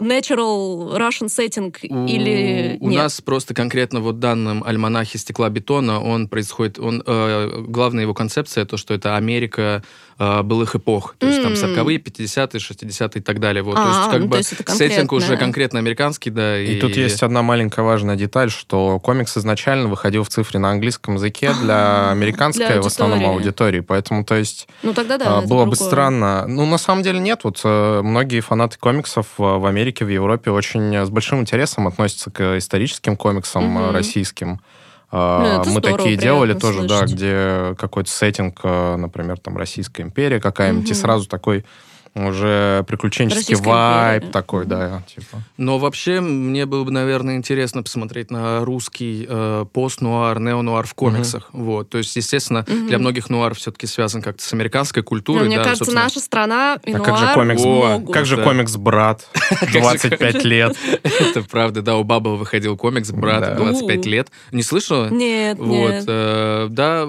natural 0.00 0.96
Russian 0.98 1.28
setting 1.28 1.74
У- 1.88 2.06
или 2.06 2.76
у 2.80 2.88
нет? 2.88 3.02
нас 3.02 3.20
просто 3.20 3.54
конкретно 3.54 4.00
вот 4.00 4.16
в 4.16 4.18
данном 4.18 4.64
альманахе 4.64 5.18
стекла 5.18 5.48
бетона 5.50 6.00
он 6.02 6.28
происходит 6.28 6.78
он 6.78 7.02
э, 7.06 7.62
главная 7.68 8.02
его 8.02 8.14
концепция 8.14 8.64
то 8.64 8.76
что 8.76 8.94
это 8.94 9.16
Америка 9.16 9.82
э, 10.20 10.42
былых 10.42 10.76
эпох 10.76 11.16
то 11.18 11.26
есть 11.26 11.42
там 11.42 11.52
М. 11.54 11.58
40-е 11.58 11.98
50-е 11.98 12.60
60-е 12.60 13.20
и 13.20 13.20
так 13.20 13.40
далее 13.40 13.64
вот 13.64 13.74
то 13.74 13.82
А, 13.84 13.88
есть 13.88 14.10
как 14.12 14.20
ну, 14.20 14.28
бы 14.28 14.36
есть 14.36 14.54
сеттинг 14.68 15.12
уже 15.12 15.36
конкретно 15.36 15.80
американский 15.80 16.30
да 16.30 16.60
И, 16.60 16.78
тут 16.78 16.96
есть 16.96 17.22
одна 17.22 17.42
маленькая 17.42 17.82
важная 17.82 18.16
деталь, 18.16 18.50
что 18.50 18.98
комикс 19.00 19.36
изначально 19.36 19.88
выходил 19.88 20.22
в 20.24 20.28
цифре 20.28 20.60
на 20.60 20.70
английском 20.70 21.14
языке 21.14 21.52
для 21.62 22.10
американской, 22.10 22.66
А, 22.66 22.72
Для 22.72 22.82
в 22.82 22.86
основном, 22.86 23.24
аудитории. 23.24 23.80
Поэтому, 23.80 24.24
то 24.24 24.34
есть, 24.34 24.68
Ну 24.82 24.92
тогда 24.92 25.18
да. 25.18 25.38
а, 25.38 25.40
было 25.42 25.64
бы 25.64 25.76
странно. 25.76 26.44
Ну, 26.46 26.66
на 26.66 26.78
самом 26.78 27.02
деле 27.02 27.18
нет. 27.18 27.40
Вот 27.44 27.60
э, 27.64 28.02
многие 28.02 28.40
фанаты 28.40 28.78
комиксов 28.78 29.26
э, 29.38 29.42
в 29.42 29.64
Америке, 29.66 30.04
в 30.04 30.08
Европе 30.08 30.50
очень 30.50 30.94
э, 30.94 31.04
с 31.04 31.10
большим 31.10 31.40
интересом 31.40 31.86
относятся 31.86 32.30
к 32.30 32.58
историческим 32.58 33.16
комиксам 33.16 33.92
российским. 33.92 34.60
А, 35.12 35.58
Ну, 35.64 35.72
Мы 35.72 35.80
здорово, 35.80 35.98
такие 35.98 36.16
делали 36.16 36.54
тоже, 36.54 36.82
да, 36.86 36.98
слышать. 37.00 37.16
где 37.16 37.74
какой-то 37.78 38.10
сеттинг, 38.10 38.60
э, 38.62 38.96
например, 38.96 39.38
там 39.38 39.56
Российская 39.56 40.02
империя 40.04 40.40
какая-нибудь, 40.40 40.88
и 40.88 40.92
Мгм. 40.92 41.00
сразу 41.00 41.28
такой 41.28 41.64
уже 42.14 42.84
приключенческий 42.88 43.54
Российская 43.54 43.68
вайб 43.68 44.14
империя. 44.24 44.32
такой, 44.32 44.66
да, 44.66 45.02
типа. 45.06 45.42
Но 45.56 45.78
вообще 45.78 46.20
мне 46.20 46.66
было 46.66 46.84
бы, 46.84 46.90
наверное, 46.90 47.36
интересно 47.36 47.82
посмотреть 47.82 48.30
на 48.30 48.64
русский 48.64 49.26
э, 49.28 49.64
пост-нуар, 49.72 50.40
неонуар 50.40 50.86
в 50.86 50.94
комиксах. 50.94 51.48
Вот. 51.52 51.88
То 51.90 51.98
есть, 51.98 52.14
естественно, 52.16 52.64
Мгм. 52.66 52.88
для 52.88 52.98
многих 52.98 53.30
нуар 53.30 53.54
все-таки 53.54 53.86
связан 53.86 54.22
как-то 54.22 54.42
с 54.42 54.52
американской 54.52 55.02
культурой. 55.02 55.46
мне 55.46 55.56
да, 55.56 55.62
кажется, 55.64 55.84
собственно. 55.84 56.04
наша 56.04 56.20
страна 56.20 56.78
и 56.84 56.92
А 56.92 56.98
как 56.98 57.16
же 57.16 57.22
нуар 57.24 57.34
комикс? 57.34 57.62
могут. 57.64 58.12
Как 58.14 58.26
же 58.26 58.36
да. 58.36 58.42
комикс 58.44 58.76
«Брат» 58.76 59.28
25 59.72 60.44
лет? 60.44 60.76
Это 61.02 61.42
правда, 61.42 61.82
да, 61.82 61.96
у 61.96 62.04
Баббл 62.04 62.36
выходил 62.36 62.76
комикс 62.76 63.10
«Брат» 63.12 63.40
Да. 63.40 63.54
25 63.54 64.06
У. 64.06 64.08
лет. 64.08 64.28
Не 64.52 64.62
слышала? 64.62 65.08
Нет, 65.10 65.58
Вот, 65.58 66.04
э, 66.06 66.66
да, 66.70 67.04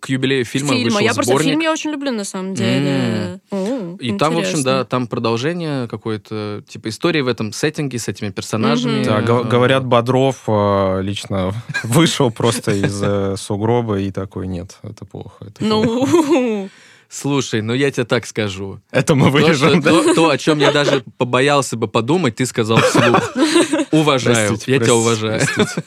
к 0.00 0.08
юбилею 0.08 0.44
фильма 0.44 0.74
вышел 0.74 0.98
Я 1.00 1.14
просто 1.14 1.30
сборник. 1.32 1.48
фильм 1.50 1.60
я 1.60 1.72
очень 1.72 1.90
люблю, 1.90 2.10
на 2.12 2.24
самом 2.24 2.54
деле. 2.54 3.40
О, 3.50 3.96
И 4.16 4.18
там, 4.18 4.34
в 4.34 4.38
общем, 4.38 4.62
да, 4.62 4.84
там 4.84 5.06
продолжение 5.06 5.86
какое-то, 5.88 6.62
типа 6.68 6.88
истории 6.88 7.20
в 7.20 7.28
этом 7.28 7.52
сеттинге 7.52 7.98
с 7.98 8.08
этими 8.08 8.30
персонажами. 8.30 9.04
Да, 9.04 9.20
Э, 9.20 9.22
говорят, 9.44 9.84
Бодров 9.84 10.42
э, 10.48 11.00
лично 11.02 11.52
вышел 11.84 12.30
просто 12.30 12.72
из 12.72 13.00
э, 13.02 13.36
сугроба 13.36 13.98
и 14.00 14.10
такой, 14.10 14.46
нет, 14.46 14.78
это 14.82 15.04
плохо. 15.04 15.46
это 15.46 15.52
плохо». 15.64 15.86
Ну, 15.88 16.68
Слушай, 17.08 17.62
ну 17.62 17.72
я 17.72 17.90
тебе 17.92 18.04
так 18.04 18.26
скажу. 18.26 18.80
Это 18.90 19.14
мы 19.14 19.30
То, 19.30 19.38
что- 19.38 19.46
вырежем, 19.46 19.80
да? 19.80 19.90
то, 19.90 20.14
то, 20.14 20.28
о 20.30 20.36
чем 20.38 20.58
я 20.58 20.72
даже 20.72 21.04
побоялся 21.18 21.76
бы 21.76 21.86
подумать, 21.86 22.34
ты 22.34 22.46
сказал 22.46 22.78
вслух. 22.78 23.32
Уважаю, 23.92 24.48
Простите, 24.48 24.72
я 24.72 24.78
тебя 24.80 24.86
простите, 24.86 24.92
уважаю. 24.92 25.46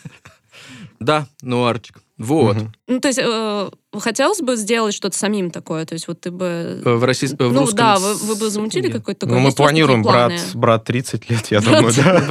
Да, 1.00 1.28
нуарчик. 1.42 1.98
Вот. 2.20 2.58
Мгм. 2.58 2.74
ну, 2.88 3.00
то 3.00 3.08
есть, 3.08 3.20
э, 3.24 3.70
хотелось 3.98 4.42
бы 4.42 4.58
сделать 4.58 4.94
что-то 4.94 5.18
самим 5.18 5.52
такое? 5.52 5.86
То 5.86 5.94
есть, 5.94 6.08
вот 6.10 6.20
ты 6.20 6.32
бы... 6.32 6.82
Э, 6.86 6.96
В, 6.96 7.04
российс- 7.06 7.32
в 7.32 7.40
ну, 7.40 7.62
русском 7.62 7.78
да, 7.78 7.98
вы, 7.98 8.14
вы 8.16 8.36
бы 8.36 8.50
замутили 8.50 8.92
какой-то 8.92 9.22
такой... 9.22 9.36
Ну, 9.36 9.40
мы 9.40 9.54
планируем 9.54 10.04
брат, 10.04 10.34
брат 10.54 10.84
30 10.84 11.30
лет, 11.30 11.48
я 11.50 11.62
думаю, 11.62 11.94
да. 11.96 12.22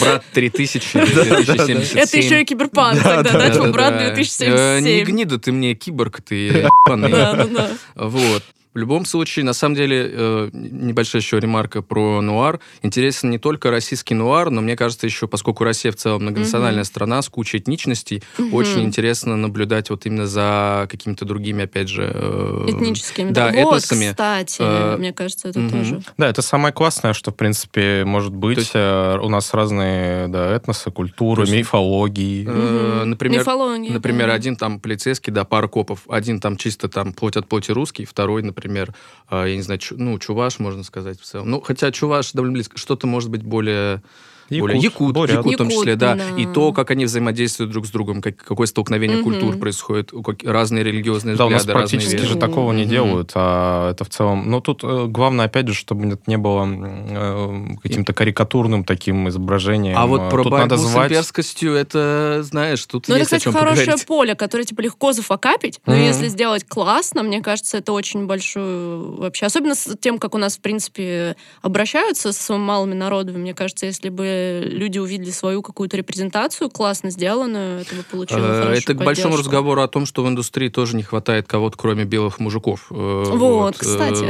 Брат 0.00 0.22
3000, 0.32 0.92
2077. 0.92 1.98
Это 1.98 2.16
еще 2.18 2.42
и 2.42 2.44
киберпанк 2.44 3.02
тогда, 3.02 3.32
да, 3.32 3.50
типа 3.50 3.72
брат 3.72 3.94
Э, 3.94 4.08
Не 4.10 4.14
2077. 4.14 5.04
гнида 5.04 5.38
ты 5.38 5.50
мне, 5.50 5.74
киборг, 5.74 6.20
ты. 6.20 6.68
Вот. 7.96 8.42
В 8.74 8.78
любом 8.78 9.04
случае, 9.04 9.44
на 9.44 9.52
самом 9.52 9.76
деле, 9.76 10.10
э, 10.12 10.50
небольшая 10.52 11.22
еще 11.22 11.38
ремарка 11.38 11.80
про 11.80 12.20
нуар. 12.20 12.58
Интересен 12.82 13.30
не 13.30 13.38
только 13.38 13.70
российский 13.70 14.14
нуар, 14.14 14.50
но 14.50 14.60
мне 14.60 14.74
кажется, 14.74 15.06
еще, 15.06 15.28
поскольку 15.28 15.62
Россия 15.62 15.92
в 15.92 15.96
целом 15.96 16.22
многонациональная 16.22 16.82
mm-hmm. 16.82 16.86
страна 16.86 17.22
с 17.22 17.28
кучей 17.28 17.58
этничностей, 17.58 18.24
mm-hmm. 18.36 18.50
очень 18.50 18.82
интересно 18.82 19.36
наблюдать 19.36 19.90
вот 19.90 20.06
именно 20.06 20.26
за 20.26 20.88
какими-то 20.90 21.24
другими, 21.24 21.62
опять 21.64 21.88
же... 21.88 22.10
Э, 22.12 22.66
Этническими. 22.66 23.30
Да, 23.30 23.50
да. 23.50 23.60
этносами. 23.60 24.06
Вот, 24.06 24.10
кстати, 24.10 24.58
э, 24.60 24.96
мне 24.96 25.12
кажется, 25.12 25.50
это 25.50 25.60
mm-hmm. 25.60 25.70
тоже. 25.70 26.02
Да, 26.18 26.28
это 26.28 26.42
самое 26.42 26.74
классное, 26.74 27.12
что, 27.12 27.30
в 27.30 27.36
принципе, 27.36 28.04
может 28.04 28.34
быть. 28.34 28.58
есть... 28.58 28.72
Э, 28.74 29.20
у 29.22 29.28
нас 29.28 29.54
разные 29.54 30.26
да, 30.26 30.50
этносы, 30.50 30.90
культуры, 30.90 31.44
есть... 31.44 31.52
мифологии. 31.54 32.44
Mm-hmm. 32.44 33.04
Например, 33.04 33.38
Мифология, 33.38 33.92
например 33.92 34.26
да. 34.26 34.34
один 34.34 34.56
там 34.56 34.80
полицейский, 34.80 35.32
да, 35.32 35.44
пара 35.44 35.68
копов. 35.68 36.00
Один 36.08 36.40
там 36.40 36.56
чисто 36.56 36.88
там 36.88 37.12
плоть 37.12 37.36
от 37.36 37.48
плоти 37.48 37.70
русский, 37.70 38.04
второй, 38.04 38.42
например, 38.42 38.63
например, 38.64 38.94
а, 39.28 39.44
я 39.44 39.56
не 39.56 39.62
знаю, 39.62 39.80
ну, 39.92 40.18
чуваш, 40.18 40.58
можно 40.58 40.82
сказать, 40.82 41.20
в 41.20 41.24
целом. 41.24 41.50
Ну, 41.50 41.60
хотя 41.60 41.92
чуваш 41.92 42.32
довольно 42.32 42.54
близко. 42.54 42.78
Что-то 42.78 43.06
может 43.06 43.30
быть 43.30 43.42
более 43.42 44.02
более 44.50 44.78
якут, 44.78 45.14
Борят. 45.14 45.36
якут 45.36 45.54
в 45.54 45.56
том 45.56 45.70
числе, 45.70 45.96
да. 45.96 46.14
да. 46.14 46.28
И 46.36 46.46
то, 46.46 46.72
как 46.72 46.90
они 46.90 47.04
взаимодействуют 47.04 47.72
друг 47.72 47.86
с 47.86 47.90
другом, 47.90 48.20
как, 48.22 48.36
какое 48.36 48.66
столкновение 48.66 49.18
угу. 49.18 49.30
культур 49.30 49.56
происходит, 49.58 50.12
как, 50.24 50.42
разные 50.44 50.84
религиозные 50.84 51.36
да, 51.36 51.46
взгляды, 51.46 51.64
у 51.64 51.74
нас 51.74 51.82
практически 51.82 52.24
же 52.24 52.36
такого 52.36 52.72
не 52.72 52.84
делают, 52.84 53.32
а 53.34 53.90
это 53.90 54.04
в 54.04 54.08
целом... 54.08 54.50
Но 54.50 54.60
тут 54.60 54.82
э, 54.84 55.06
главное, 55.08 55.46
опять 55.46 55.68
же, 55.68 55.74
чтобы 55.74 56.06
это 56.06 56.22
не 56.26 56.36
было 56.36 56.66
э, 56.66 57.76
каким-то 57.82 58.12
карикатурным 58.12 58.84
таким 58.84 59.28
изображением. 59.28 59.96
А 59.98 60.06
вот 60.06 60.30
про 60.30 60.42
тут 60.42 60.52
борьбу 60.52 60.70
надо 60.70 60.76
звать... 60.76 61.10
с 61.10 61.14
имперскостью, 61.14 61.74
это, 61.74 62.40
знаешь, 62.42 62.84
тут 62.86 63.08
ну, 63.08 63.16
есть 63.16 63.32
это, 63.32 63.38
кстати, 63.38 63.54
хорошее 63.54 63.86
поговорить. 63.86 64.06
поле, 64.06 64.34
которое, 64.34 64.64
типа, 64.64 64.80
легко 64.80 65.12
зафакапить, 65.12 65.80
но 65.86 65.94
mm 65.94 66.04
если 66.04 66.28
сделать 66.28 66.64
классно, 66.68 67.22
мне 67.22 67.40
кажется, 67.40 67.78
это 67.78 67.92
очень 67.92 68.26
большое 68.26 68.98
вообще... 68.98 69.46
Особенно 69.46 69.74
с 69.74 69.96
тем, 69.98 70.18
как 70.18 70.34
у 70.34 70.38
нас, 70.38 70.58
в 70.58 70.60
принципе, 70.60 71.36
обращаются 71.62 72.32
с 72.32 72.54
малыми 72.56 72.94
народами, 72.94 73.38
мне 73.38 73.54
кажется, 73.54 73.86
если 73.86 74.10
бы 74.10 74.43
люди 74.64 74.98
увидели 74.98 75.30
свою 75.30 75.62
какую-то 75.62 75.96
репрезентацию 75.96 76.70
классно 76.70 77.10
сделанную, 77.10 77.82
это 77.82 77.94
бы 77.94 78.02
получило 78.02 78.72
э, 78.72 78.76
Это 78.76 78.94
к 78.94 78.98
большому 78.98 79.36
разговору 79.36 79.82
о 79.82 79.88
том, 79.88 80.06
что 80.06 80.22
в 80.24 80.28
индустрии 80.28 80.68
тоже 80.68 80.96
не 80.96 81.02
хватает 81.02 81.46
кого-то, 81.46 81.76
кроме 81.76 82.04
белых 82.04 82.38
мужиков. 82.38 82.86
Э, 82.90 82.94
вот, 82.94 83.38
вот. 83.38 83.78
кстати. 83.78 84.24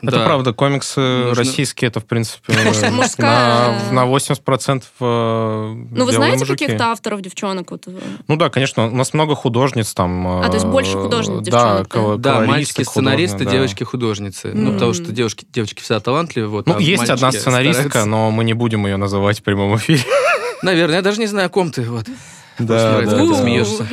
Это 0.02 0.24
правда, 0.24 0.52
комиксы 0.52 1.32
российские, 1.32 1.88
это, 1.88 2.00
в 2.00 2.06
принципе, 2.06 2.52
на 2.52 4.06
80% 4.06 4.82
Ну, 5.00 6.04
вы 6.04 6.12
знаете 6.12 6.46
каких-то 6.46 6.92
авторов, 6.92 7.20
девчонок? 7.20 7.72
Ну 8.28 8.36
да, 8.36 8.48
конечно, 8.50 8.86
у 8.86 8.94
нас 8.94 9.12
много 9.14 9.34
художниц 9.34 9.92
там. 9.94 10.26
А, 10.26 10.48
то 10.48 10.54
есть 10.54 10.66
больше 10.66 10.92
художниц, 10.92 11.42
девчонок? 11.42 12.20
Да, 12.20 12.40
мальчики-сценаристы, 12.40 13.44
девочки-художницы. 13.44 14.52
Ну, 14.54 14.72
потому 14.72 14.94
что 14.94 15.12
девушки, 15.12 15.46
девочки 15.52 15.80
всегда 15.82 16.00
талантливые. 16.00 16.62
Ну, 16.66 16.76
а 16.76 16.80
есть 16.80 17.08
одна 17.08 17.32
сценаристка, 17.32 18.04
но 18.04 18.30
мы 18.30 18.44
не 18.44 18.54
будем 18.54 18.86
ее 18.86 18.96
называть 18.96 19.42
прямом 19.46 19.76
эфире. 19.76 20.02
Наверное, 20.62 20.96
я 20.96 21.02
даже 21.02 21.20
не 21.20 21.26
знаю, 21.26 21.46
о 21.46 21.48
ком 21.48 21.70
ты. 21.70 21.82
Вот. 21.82 22.06
Да, 22.58 23.02
да, 23.02 23.18
ты 23.18 23.34
смеешься. 23.34 23.86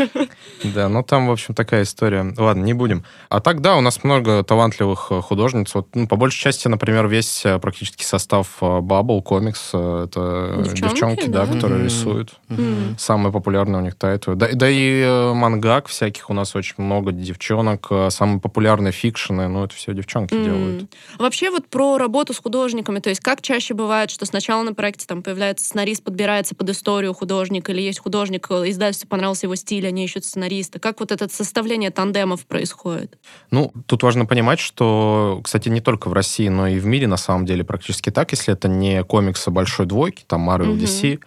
Да, 0.63 0.87
ну 0.87 1.03
там, 1.03 1.27
в 1.27 1.31
общем, 1.31 1.53
такая 1.53 1.83
история. 1.83 2.33
Ладно, 2.37 2.63
не 2.63 2.73
будем. 2.73 3.03
А 3.29 3.41
так, 3.41 3.61
да, 3.61 3.75
у 3.75 3.81
нас 3.81 4.03
много 4.03 4.43
талантливых 4.43 5.07
э, 5.09 5.21
художниц. 5.21 5.73
Вот, 5.75 5.87
ну, 5.93 6.07
по 6.07 6.15
большей 6.15 6.39
части, 6.39 6.67
например, 6.67 7.07
весь 7.07 7.45
э, 7.45 7.59
практически 7.59 8.03
состав 8.03 8.47
э, 8.61 8.65
Bubble 8.65 9.21
Comics, 9.21 10.05
это 10.05 10.63
девчонки, 10.63 10.93
девчонки 10.93 11.27
да, 11.27 11.45
да, 11.45 11.53
которые 11.53 11.81
mm-hmm. 11.81 11.85
рисуют. 11.85 12.33
Mm-hmm. 12.49 12.97
Самые 12.97 13.33
популярные 13.33 13.81
у 13.81 13.85
них 13.85 13.95
тайтлы. 13.95 14.35
Да, 14.35 14.47
да 14.53 14.69
и 14.69 15.33
мангак 15.33 15.87
всяких 15.87 16.29
у 16.29 16.33
нас 16.33 16.55
очень 16.55 16.75
много 16.77 17.11
девчонок. 17.11 17.91
Самые 18.09 18.39
популярные 18.39 18.93
фикшены, 18.93 19.47
ну, 19.47 19.65
это 19.65 19.75
все 19.75 19.93
девчонки 19.93 20.33
mm-hmm. 20.33 20.45
делают. 20.45 20.95
Вообще 21.19 21.49
вот 21.49 21.67
про 21.67 21.97
работу 21.97 22.33
с 22.33 22.39
художниками, 22.39 22.99
то 22.99 23.09
есть 23.09 23.21
как 23.21 23.41
чаще 23.41 23.73
бывает, 23.73 24.11
что 24.11 24.25
сначала 24.25 24.63
на 24.63 24.73
проекте 24.73 25.05
там 25.05 25.21
появляется 25.21 25.65
сценарист, 25.65 26.03
подбирается 26.03 26.55
под 26.55 26.69
историю 26.69 27.13
художника, 27.13 27.71
или 27.71 27.81
есть 27.81 27.99
художник, 27.99 28.47
издательству 28.69 29.07
понравился 29.07 29.45
его 29.45 29.55
стиль, 29.55 29.87
они 29.87 30.05
ищут 30.05 30.25
сценариста? 30.25 30.79
Как 30.79 30.99
вот 30.99 31.11
это 31.11 31.27
составление 31.27 31.89
тандемов 31.89 32.45
происходит? 32.45 33.17
Ну, 33.51 33.71
тут 33.85 34.03
важно 34.03 34.25
понимать, 34.25 34.59
что, 34.59 35.41
кстати, 35.43 35.69
не 35.69 35.81
только 35.81 36.09
в 36.09 36.13
России, 36.13 36.47
но 36.47 36.67
и 36.67 36.79
в 36.79 36.85
мире 36.85 37.07
на 37.07 37.17
самом 37.17 37.45
деле 37.45 37.63
практически 37.63 38.09
так, 38.09 38.31
если 38.31 38.53
это 38.53 38.67
не 38.67 39.03
комиксы 39.03 39.51
большой 39.51 39.85
двойки, 39.85 40.23
там 40.27 40.49
Marvel, 40.49 40.77
DC, 40.77 41.19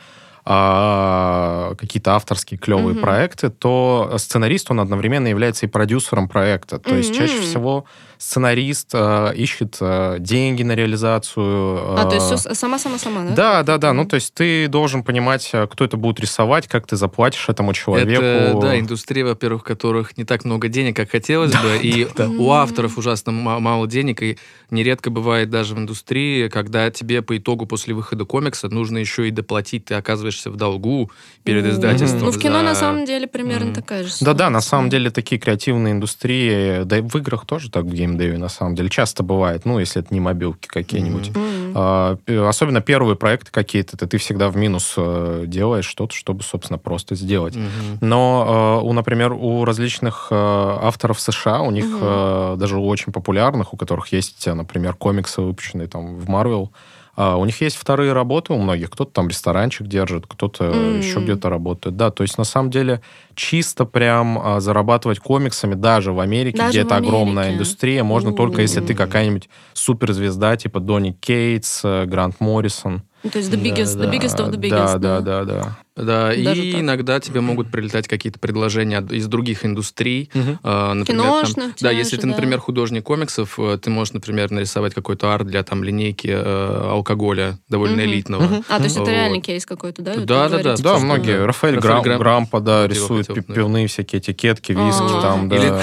а, 0.48 1.74
какие-то 1.76 2.14
авторские 2.14 2.58
клевые 2.58 2.94
mm-hmm. 2.94 3.00
проекты, 3.00 3.50
то 3.50 4.14
сценарист, 4.16 4.70
он 4.70 4.78
одновременно 4.78 5.26
является 5.26 5.66
и 5.66 5.68
продюсером 5.68 6.28
проекта. 6.28 6.78
То 6.78 6.90
mm-hmm. 6.90 6.96
есть 6.98 7.14
чаще 7.16 7.40
всего 7.40 7.84
сценарист 8.18 8.90
э, 8.92 9.32
ищет 9.34 9.76
э, 9.80 10.16
деньги 10.18 10.62
на 10.62 10.72
реализацию. 10.72 11.44
Э, 11.44 11.94
а, 11.98 12.04
то 12.08 12.14
есть 12.14 12.26
все 12.26 12.54
сама-сама-сама, 12.54 13.24
да? 13.24 13.34
Да, 13.34 13.62
да, 13.62 13.78
да. 13.78 13.92
Ну, 13.92 14.04
то 14.04 14.16
есть 14.16 14.34
ты 14.34 14.68
должен 14.68 15.02
понимать, 15.02 15.50
э, 15.52 15.66
кто 15.66 15.84
это 15.84 15.96
будет 15.96 16.20
рисовать, 16.20 16.68
как 16.68 16.86
ты 16.86 16.96
заплатишь 16.96 17.48
этому 17.48 17.72
человеку. 17.72 18.22
Это, 18.22 18.58
да, 18.60 18.78
индустрия, 18.78 19.24
во-первых, 19.24 19.64
которых 19.64 20.16
не 20.16 20.24
так 20.24 20.44
много 20.44 20.68
денег, 20.68 20.96
как 20.96 21.10
хотелось 21.10 21.52
бы, 21.52 21.78
и 21.82 22.08
у 22.38 22.50
авторов 22.52 22.98
ужасно 22.98 23.32
мало 23.32 23.86
денег, 23.86 24.22
и 24.22 24.38
нередко 24.70 25.10
бывает 25.10 25.50
даже 25.50 25.74
в 25.74 25.78
индустрии, 25.78 26.48
когда 26.48 26.90
тебе 26.90 27.22
по 27.22 27.36
итогу 27.36 27.66
после 27.66 27.94
выхода 27.94 28.24
комикса 28.24 28.68
нужно 28.68 28.98
еще 28.98 29.28
и 29.28 29.30
доплатить, 29.30 29.86
ты 29.86 29.94
оказываешься 29.94 30.50
в 30.50 30.56
долгу 30.56 31.10
перед 31.44 31.66
издательством. 31.66 32.20
Ну, 32.20 32.30
в 32.30 32.38
кино 32.38 32.62
на 32.62 32.74
самом 32.74 33.04
деле 33.04 33.26
примерно 33.26 33.74
такая 33.74 34.04
же 34.04 34.10
Да-да, 34.20 34.50
на 34.50 34.60
самом 34.60 34.90
деле 34.90 35.10
такие 35.10 35.40
креативные 35.40 35.92
индустрии, 35.92 36.84
да 36.84 36.98
и 36.98 37.00
в 37.00 37.14
играх 37.16 37.46
тоже 37.46 37.70
так 37.70 37.84
в 37.84 37.94
геймдеве, 38.06 38.38
на 38.38 38.48
самом 38.48 38.74
деле. 38.74 38.88
Часто 38.88 39.22
бывает, 39.22 39.64
ну, 39.64 39.78
если 39.78 40.02
это 40.02 40.12
не 40.14 40.20
мобилки 40.20 40.68
какие-нибудь. 40.68 41.28
Mm-hmm. 41.28 41.72
А, 41.74 42.18
особенно 42.48 42.80
первые 42.80 43.16
проекты 43.16 43.50
какие-то, 43.50 43.96
ты, 43.96 44.06
ты 44.06 44.18
всегда 44.18 44.48
в 44.48 44.56
минус 44.56 44.94
э, 44.96 45.44
делаешь 45.46 45.86
что-то, 45.86 46.14
чтобы, 46.14 46.42
собственно, 46.42 46.78
просто 46.78 47.14
сделать. 47.14 47.54
Mm-hmm. 47.54 47.98
Но, 48.00 48.80
э, 48.82 48.86
у, 48.86 48.92
например, 48.92 49.32
у 49.32 49.64
различных 49.64 50.28
э, 50.30 50.34
авторов 50.34 51.20
США, 51.20 51.62
у 51.62 51.70
них 51.70 51.86
mm-hmm. 51.86 52.56
даже 52.56 52.78
очень 52.78 53.12
популярных, 53.12 53.74
у 53.74 53.76
которых 53.76 54.12
есть, 54.12 54.46
например, 54.46 54.94
комиксы, 54.94 55.42
выпущенные 55.42 55.88
там 55.88 56.16
в 56.16 56.28
Marvel, 56.28 56.68
а 57.16 57.36
у 57.36 57.44
них 57.46 57.60
есть 57.62 57.76
вторые 57.76 58.12
работы 58.12 58.52
у 58.52 58.58
многих. 58.58 58.90
Кто-то 58.90 59.10
там 59.10 59.28
ресторанчик 59.28 59.86
держит, 59.86 60.26
кто-то 60.26 60.64
mm. 60.64 60.98
еще 60.98 61.20
где-то 61.20 61.48
работает. 61.48 61.96
Да, 61.96 62.10
то 62.10 62.22
есть 62.22 62.36
на 62.36 62.44
самом 62.44 62.70
деле 62.70 63.00
чисто 63.34 63.86
прям 63.86 64.38
а, 64.38 64.60
зарабатывать 64.60 65.18
комиксами 65.18 65.74
даже 65.74 66.12
в 66.12 66.20
Америке, 66.20 66.58
даже 66.58 66.70
где 66.70 66.80
это 66.82 66.96
Америке. 66.96 67.08
огромная 67.08 67.54
индустрия, 67.54 68.04
можно 68.04 68.28
mm. 68.28 68.36
только 68.36 68.60
если 68.60 68.80
ты 68.82 68.94
какая-нибудь 68.94 69.48
суперзвезда 69.72 70.58
типа 70.58 70.78
Донни 70.78 71.12
Кейтс, 71.12 71.80
э, 71.84 72.04
Грант 72.04 72.38
Моррисон. 72.40 73.02
Ну, 73.26 73.30
то 73.30 73.38
есть 73.38 73.50
the 73.50 73.60
biggest, 73.60 73.98
да, 73.98 74.04
the 74.04 74.12
biggest 74.12 74.38
of 74.38 74.52
the 74.52 74.56
biggest. 74.56 74.98
Да, 74.98 75.20
да, 75.20 75.20
да, 75.20 75.44
да. 75.44 75.78
Да, 75.96 76.28
Даже 76.28 76.62
и 76.62 76.72
так. 76.72 76.80
иногда 76.82 77.20
тебе 77.20 77.40
могут 77.40 77.70
прилетать 77.70 78.06
какие-то 78.06 78.38
предложения 78.38 79.00
из 79.10 79.26
других 79.26 79.64
индустрий. 79.64 80.30
Угу. 80.32 80.58
Э, 80.62 80.92
например, 80.92 81.22
Киношных, 81.24 81.64
там, 81.64 81.74
да, 81.80 81.90
если 81.90 82.18
ты, 82.18 82.26
например, 82.26 82.60
художник 82.60 83.02
комиксов, 83.02 83.58
э, 83.58 83.78
ты 83.82 83.88
можешь, 83.88 84.12
например, 84.12 84.50
нарисовать 84.50 84.94
какой-то 84.94 85.32
арт 85.32 85.46
для 85.46 85.62
там 85.64 85.82
линейки 85.82 86.28
э, 86.28 86.88
алкоголя 86.90 87.58
довольно 87.68 87.96
угу. 87.96 88.04
элитного. 88.04 88.44
Угу. 88.44 88.64
А, 88.68 88.76
то 88.78 88.84
есть 88.84 88.96
это 88.96 89.10
реальный 89.10 89.40
кейс 89.40 89.66
какой-то, 89.66 90.02
да? 90.02 90.14
Да, 90.16 90.48
да, 90.48 90.62
да. 90.62 90.76
Да, 90.76 90.98
многие. 90.98 91.44
Рафаэль, 91.44 91.76
Рафаэль 91.76 92.02
Грам, 92.04 92.18
Грампа, 92.18 92.60
да, 92.60 92.86
рисует 92.86 93.26
пивные 93.46 93.88
всякие 93.88 94.20
этикетки, 94.20 94.72
виски 94.72 95.02
А-а-а. 95.02 95.22
там, 95.22 95.48
да. 95.48 95.82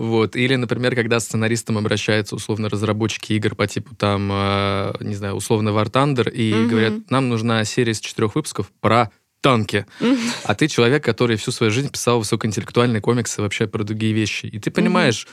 Вот. 0.00 0.34
Или, 0.34 0.56
например, 0.56 0.94
когда 0.94 1.20
сценаристом 1.20 1.76
обращаются 1.76 2.34
условно 2.34 2.70
разработчики 2.70 3.34
игр 3.34 3.54
по 3.54 3.66
типу 3.66 3.94
там, 3.94 4.30
э, 4.32 4.94
не 5.00 5.14
знаю, 5.14 5.34
условно 5.34 5.68
War 5.68 5.90
Thunder, 5.90 6.30
и 6.30 6.54
угу. 6.54 6.70
говорят, 6.70 7.10
нам 7.10 7.28
нужна 7.28 7.62
серия 7.66 7.92
из 7.92 8.00
четырех 8.00 8.34
выпусков 8.34 8.72
про 8.80 9.10
танки. 9.42 9.84
А 10.44 10.54
ты 10.54 10.68
человек, 10.68 11.04
который 11.04 11.36
всю 11.36 11.50
свою 11.50 11.70
жизнь 11.70 11.90
писал 11.90 12.18
высокоинтеллектуальные 12.18 13.02
комиксы 13.02 13.42
вообще 13.42 13.66
про 13.66 13.84
другие 13.84 14.14
вещи. 14.14 14.46
И 14.46 14.58
ты 14.58 14.70
понимаешь, 14.70 15.26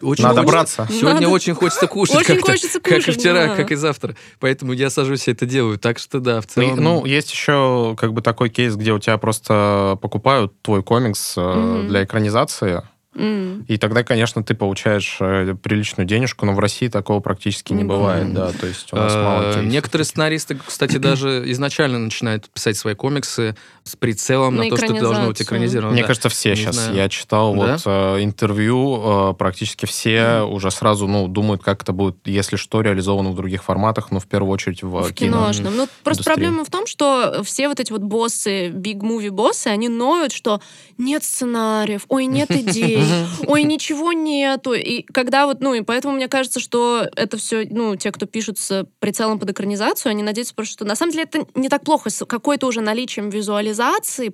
очень 0.00 0.24
Надо 0.24 0.40
хочется, 0.40 0.52
браться. 0.52 0.88
Сегодня 0.90 1.20
Надо... 1.20 1.28
очень 1.28 1.54
хочется 1.54 1.86
кушать. 1.86 2.16
Очень 2.16 2.40
хочется 2.40 2.80
кушать. 2.80 3.04
Как 3.04 3.14
и 3.14 3.18
вчера, 3.18 3.46
да. 3.48 3.56
как 3.56 3.72
и 3.72 3.74
завтра. 3.74 4.16
Поэтому 4.40 4.72
я 4.72 4.88
сажусь 4.88 5.28
и 5.28 5.32
это 5.32 5.44
делаю. 5.44 5.78
Так 5.78 5.98
что 5.98 6.20
да, 6.20 6.40
в 6.40 6.46
целом... 6.46 6.76
Ну, 6.76 7.04
есть 7.04 7.30
еще 7.30 7.94
как 7.98 8.14
бы 8.14 8.22
такой 8.22 8.48
кейс, 8.48 8.74
где 8.74 8.92
у 8.92 8.98
тебя 8.98 9.18
просто 9.18 9.98
покупают 10.00 10.60
твой 10.62 10.82
комикс 10.82 11.36
mm-hmm. 11.36 11.88
для 11.88 12.04
экранизации, 12.04 12.82
Mm. 13.14 13.64
И 13.68 13.76
тогда, 13.78 14.02
конечно, 14.02 14.42
ты 14.42 14.54
получаешь 14.54 15.18
э, 15.20 15.54
приличную 15.62 16.06
денежку, 16.06 16.46
но 16.46 16.52
в 16.52 16.58
России 16.58 16.88
такого 16.88 17.20
практически 17.20 17.72
не 17.72 17.84
mm. 17.84 17.86
бывает, 17.86 18.32
да, 18.32 18.50
то 18.52 18.66
есть 18.66 18.92
у 18.92 18.96
нас 18.96 19.14
мало 19.14 19.44
кейсов. 19.44 19.64
Некоторые 19.64 20.04
сценаристы, 20.04 20.58
кстати, 20.66 20.96
даже 20.98 21.44
изначально 21.52 21.98
начинают 21.98 22.48
писать 22.50 22.76
свои 22.76 22.94
комиксы 22.94 23.56
с 23.84 23.96
прицелом 23.96 24.56
на, 24.56 24.64
на 24.64 24.70
то, 24.70 24.76
что 24.78 24.98
должно 24.98 25.26
быть 25.26 25.42
экранизировано. 25.42 25.92
Мне 25.92 26.00
да. 26.00 26.08
кажется, 26.08 26.30
все 26.30 26.50
не 26.50 26.56
сейчас. 26.56 26.74
Знаю. 26.74 26.96
Я 26.96 27.08
читал 27.10 27.54
да? 27.54 27.72
вот 27.72 27.82
э, 27.84 28.24
интервью, 28.24 29.30
э, 29.30 29.34
практически 29.34 29.84
все 29.84 30.16
mm. 30.16 30.50
уже 30.50 30.70
сразу, 30.70 31.06
ну, 31.06 31.28
думают, 31.28 31.62
как 31.62 31.82
это 31.82 31.92
будет, 31.92 32.16
если 32.24 32.56
что, 32.56 32.80
реализовано 32.80 33.30
в 33.30 33.34
других 33.36 33.62
форматах, 33.62 34.10
но 34.10 34.20
в 34.20 34.26
первую 34.26 34.52
очередь 34.52 34.82
в, 34.82 34.88
в 34.88 35.12
кино. 35.12 35.36
киношном. 35.36 35.76
Ну, 35.76 35.88
просто 36.02 36.24
проблема 36.24 36.64
в 36.64 36.70
том, 36.70 36.86
что 36.86 37.42
все 37.44 37.68
вот 37.68 37.78
эти 37.78 37.92
вот 37.92 38.00
боссы, 38.00 38.68
big 38.68 39.00
movie 39.00 39.30
боссы, 39.30 39.66
они 39.66 39.90
ноют, 39.90 40.32
что 40.32 40.62
нет 40.96 41.22
сценариев, 41.22 42.06
ой, 42.08 42.24
нет 42.24 42.50
идей, 42.52 43.04
ой, 43.46 43.64
ничего 43.64 44.14
нету. 44.14 44.72
И 44.72 45.02
когда 45.02 45.44
вот, 45.44 45.60
ну, 45.60 45.74
и 45.74 45.82
поэтому 45.82 46.14
мне 46.14 46.28
кажется, 46.28 46.58
что 46.58 47.06
это 47.16 47.36
все, 47.36 47.66
ну, 47.68 47.96
те, 47.96 48.12
кто 48.12 48.24
пишут 48.24 48.58
с 48.58 48.86
прицелом 48.98 49.38
под 49.38 49.50
экранизацию, 49.50 50.08
они 50.08 50.22
надеются 50.22 50.54
просто, 50.54 50.72
что 50.72 50.84
на 50.86 50.96
самом 50.96 51.12
деле 51.12 51.24
это 51.24 51.46
не 51.54 51.68
так 51.68 51.84
плохо. 51.84 52.08
С 52.08 52.24
какой-то 52.24 52.66
уже 52.66 52.80
наличием 52.80 53.28
визуализации 53.28 53.73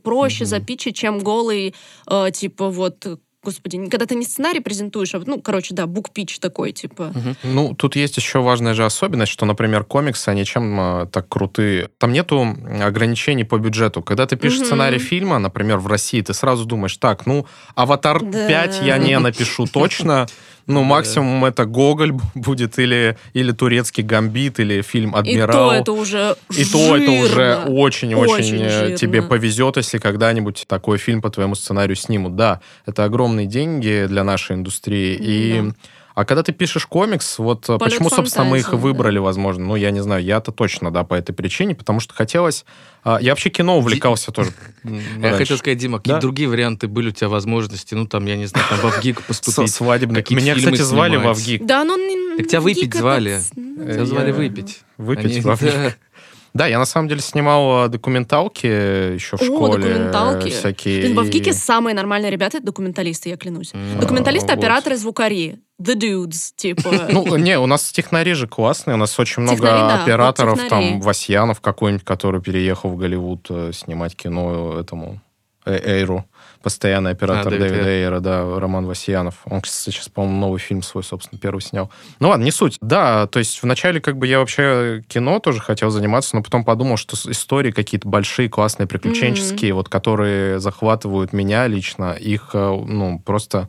проще 0.03 0.45
запичить, 0.45 0.97
чем 0.97 1.19
голый, 1.19 1.75
э, 2.11 2.31
типа, 2.33 2.69
вот 2.69 3.07
господи, 3.43 3.89
когда 3.89 4.07
ты 4.07 4.15
не 4.15 4.25
сценарий 4.25 4.61
презентуешь, 4.61 5.15
а, 5.15 5.23
ну, 5.25 5.41
короче, 5.41 5.75
да, 5.75 5.87
букпич 5.87 6.39
такой, 6.39 6.73
типа. 6.73 7.13
Угу. 7.15 7.37
Ну, 7.45 7.75
тут 7.75 7.97
есть 7.97 8.17
еще 8.17 8.41
важная 8.41 8.75
же 8.75 8.85
особенность, 8.85 9.33
что, 9.33 9.47
например, 9.47 9.85
комиксы, 9.85 10.29
они 10.29 10.45
чем 10.45 10.79
э, 10.79 11.07
так 11.07 11.29
крутые? 11.29 11.89
Там 11.99 12.13
нету 12.13 12.57
ограничений 12.83 13.45
по 13.45 13.59
бюджету. 13.59 14.03
Когда 14.03 14.27
ты 14.27 14.37
пишешь 14.37 14.61
угу. 14.61 14.67
сценарий 14.67 14.99
фильма, 14.99 15.39
например, 15.39 15.79
в 15.79 15.87
России, 15.87 16.21
ты 16.21 16.35
сразу 16.35 16.65
думаешь, 16.65 16.97
так, 16.97 17.27
ну, 17.27 17.47
«Аватар 17.75 18.23
да. 18.23 18.67
5» 18.67 18.85
я 18.85 18.99
не 18.99 19.19
напишу 19.21 19.67
точно, 19.67 20.27
ну, 20.67 20.83
максимум 20.83 21.45
это 21.45 21.65
Гоголь 21.65 22.13
будет, 22.35 22.79
или, 22.79 23.17
или 23.33 23.53
турецкий 23.53 24.03
гамбит, 24.03 24.61
или 24.61 24.83
фильм 24.83 25.15
Адмирал. 25.15 25.73
И 25.73 25.75
то 25.75 25.81
это 25.81 25.93
уже 25.93 26.37
И 26.51 26.65
то 26.65 26.97
это 26.97 27.11
уже 27.11 27.57
очень-очень 27.67 28.63
э, 28.63 28.97
тебе 28.97 29.23
повезет, 29.23 29.77
если 29.77 29.99
когда-нибудь 29.99 30.65
такой 30.67 30.99
фильм 30.99 31.23
по 31.23 31.31
твоему 31.31 31.55
сценарию 31.55 31.97
снимут. 31.97 32.37
Да, 32.37 32.61
это 32.87 33.05
огромные 33.05 33.47
деньги 33.47 34.07
для 34.09 34.25
нашей 34.25 34.57
индустрии. 34.57 35.17
Да. 35.17 35.25
И 35.25 35.73
а 36.15 36.25
когда 36.25 36.43
ты 36.43 36.53
пишешь 36.53 36.87
комикс, 36.87 37.39
вот 37.39 37.69
э, 37.69 37.79
Полет 37.79 37.81
почему, 37.81 38.11
собственно, 38.11 38.45
мы 38.45 38.59
их 38.59 38.73
и 38.73 38.77
выбрали, 38.77 39.17
да. 39.17 39.23
возможно? 39.23 39.65
Ну, 39.65 39.77
я 39.77 39.91
не 39.91 40.01
знаю, 40.01 40.23
я-то 40.23 40.53
точно, 40.53 40.91
да, 40.91 41.05
по 41.05 41.15
этой 41.15 41.33
причине, 41.33 41.75
потому 41.75 42.01
что 42.01 42.15
хотелось... 42.15 42.65
А, 43.03 43.19
я 43.21 43.33
вообще 43.33 43.49
кино 43.51 43.79
увлекался 43.79 44.33
тоже. 44.33 44.51
Я 44.85 45.33
хотел 45.33 45.57
сказать, 45.57 45.79
Дима, 45.79 45.99
какие 45.99 46.19
другие 46.21 46.49
варианты 46.49 46.89
были 46.89 47.09
у 47.09 47.13
тебя 47.13 47.29
возможности? 47.29 47.95
Ну, 47.95 48.07
там, 48.07 48.27
я 48.27 48.37
не 48.37 48.47
знаю, 48.47 48.67
там, 48.69 48.79
в 48.79 48.85
Авгик 48.87 49.23
поступить. 49.23 49.73
Свадебный. 49.73 50.25
Меня, 50.31 50.55
кстати, 50.55 50.83
звали 50.83 51.17
в 51.17 51.27
Авгик. 51.27 51.65
Да, 51.65 51.85
но... 51.85 51.97
Так 52.37 52.49
тебя 52.49 52.61
выпить 52.61 52.95
звали. 52.95 53.41
Тебя 53.55 54.05
звали 54.05 54.33
выпить. 54.33 54.81
Выпить 54.99 55.43
в 55.43 55.51
Авгик. 55.51 55.99
Да, 56.53 56.67
я 56.67 56.79
на 56.79 56.85
самом 56.85 57.09
деле 57.09 57.21
снимал 57.21 57.89
документалки 57.89 58.67
еще 59.15 59.37
в 59.37 59.43
О, 59.43 59.45
школе. 59.45 59.83
документалки. 59.83 60.51
Всякие. 60.51 61.15
В 61.15 61.21
Авгике 61.21 61.53
самые 61.53 61.95
нормальные 61.95 62.31
ребята 62.31 62.59
это 62.59 62.67
документалисты, 62.67 63.29
я 63.29 63.37
клянусь. 63.37 63.73
Mm, 63.73 64.01
документалисты, 64.01 64.49
вот. 64.49 64.59
операторы, 64.59 64.97
звукари. 64.97 65.59
The 65.81 65.95
dudes, 65.95 66.53
типа. 66.57 67.09
Ну, 67.11 67.37
не, 67.37 67.59
у 67.59 67.67
нас 67.67 67.91
технари 67.91 68.35
же 68.35 68.47
классные, 68.47 68.95
у 68.95 68.99
нас 68.99 69.19
очень 69.19 69.43
много 69.43 69.63
технари, 69.63 70.03
операторов, 70.03 70.61
вот 70.61 70.69
там, 70.69 71.01
Васьянов 71.01 71.61
какой-нибудь, 71.61 72.05
который 72.05 72.43
переехал 72.43 72.91
в 72.91 72.97
Голливуд 72.97 73.47
э, 73.49 73.73
снимать 73.73 74.15
кино 74.15 74.79
этому 74.79 75.21
э, 75.65 75.99
Эйру 75.99 76.27
постоянный 76.63 77.13
оператор 77.13 77.49
а, 77.49 77.51
Дэвида 77.57 77.75
Дэвид 77.75 77.87
Эйра, 77.87 78.21
да, 78.21 78.59
Роман 78.59 78.87
Васьянов. 78.87 79.37
Он, 79.45 79.61
кстати, 79.61 79.95
сейчас, 79.95 80.09
по-моему, 80.09 80.39
новый 80.39 80.61
фильм 80.61 80.83
свой, 80.83 81.03
собственно, 81.03 81.39
первый 81.41 81.61
снял. 81.61 81.91
Ну 82.19 82.29
ладно, 82.29 82.45
не 82.45 82.51
суть. 82.51 82.79
Да, 82.81 83.27
то 83.27 83.39
есть 83.39 83.63
вначале 83.63 84.01
как 84.01 84.17
бы 84.17 84.27
я 84.27 84.39
вообще 84.39 85.03
кино 85.09 85.39
тоже 85.39 85.61
хотел 85.61 85.91
заниматься, 85.91 86.37
но 86.37 86.43
потом 86.43 86.65
подумал, 86.65 86.97
что 86.97 87.17
истории 87.31 87.71
какие-то 87.71 88.09
большие, 88.09 88.49
классные, 88.49 88.87
приключенческие, 88.87 89.71
mm-hmm. 89.71 89.75
вот, 89.75 89.89
которые 89.89 90.61
захватывают 90.61 91.33
меня 91.33 91.67
лично, 91.67 92.13
их, 92.13 92.51
э, 92.53 92.85
ну, 92.87 93.19
просто 93.21 93.69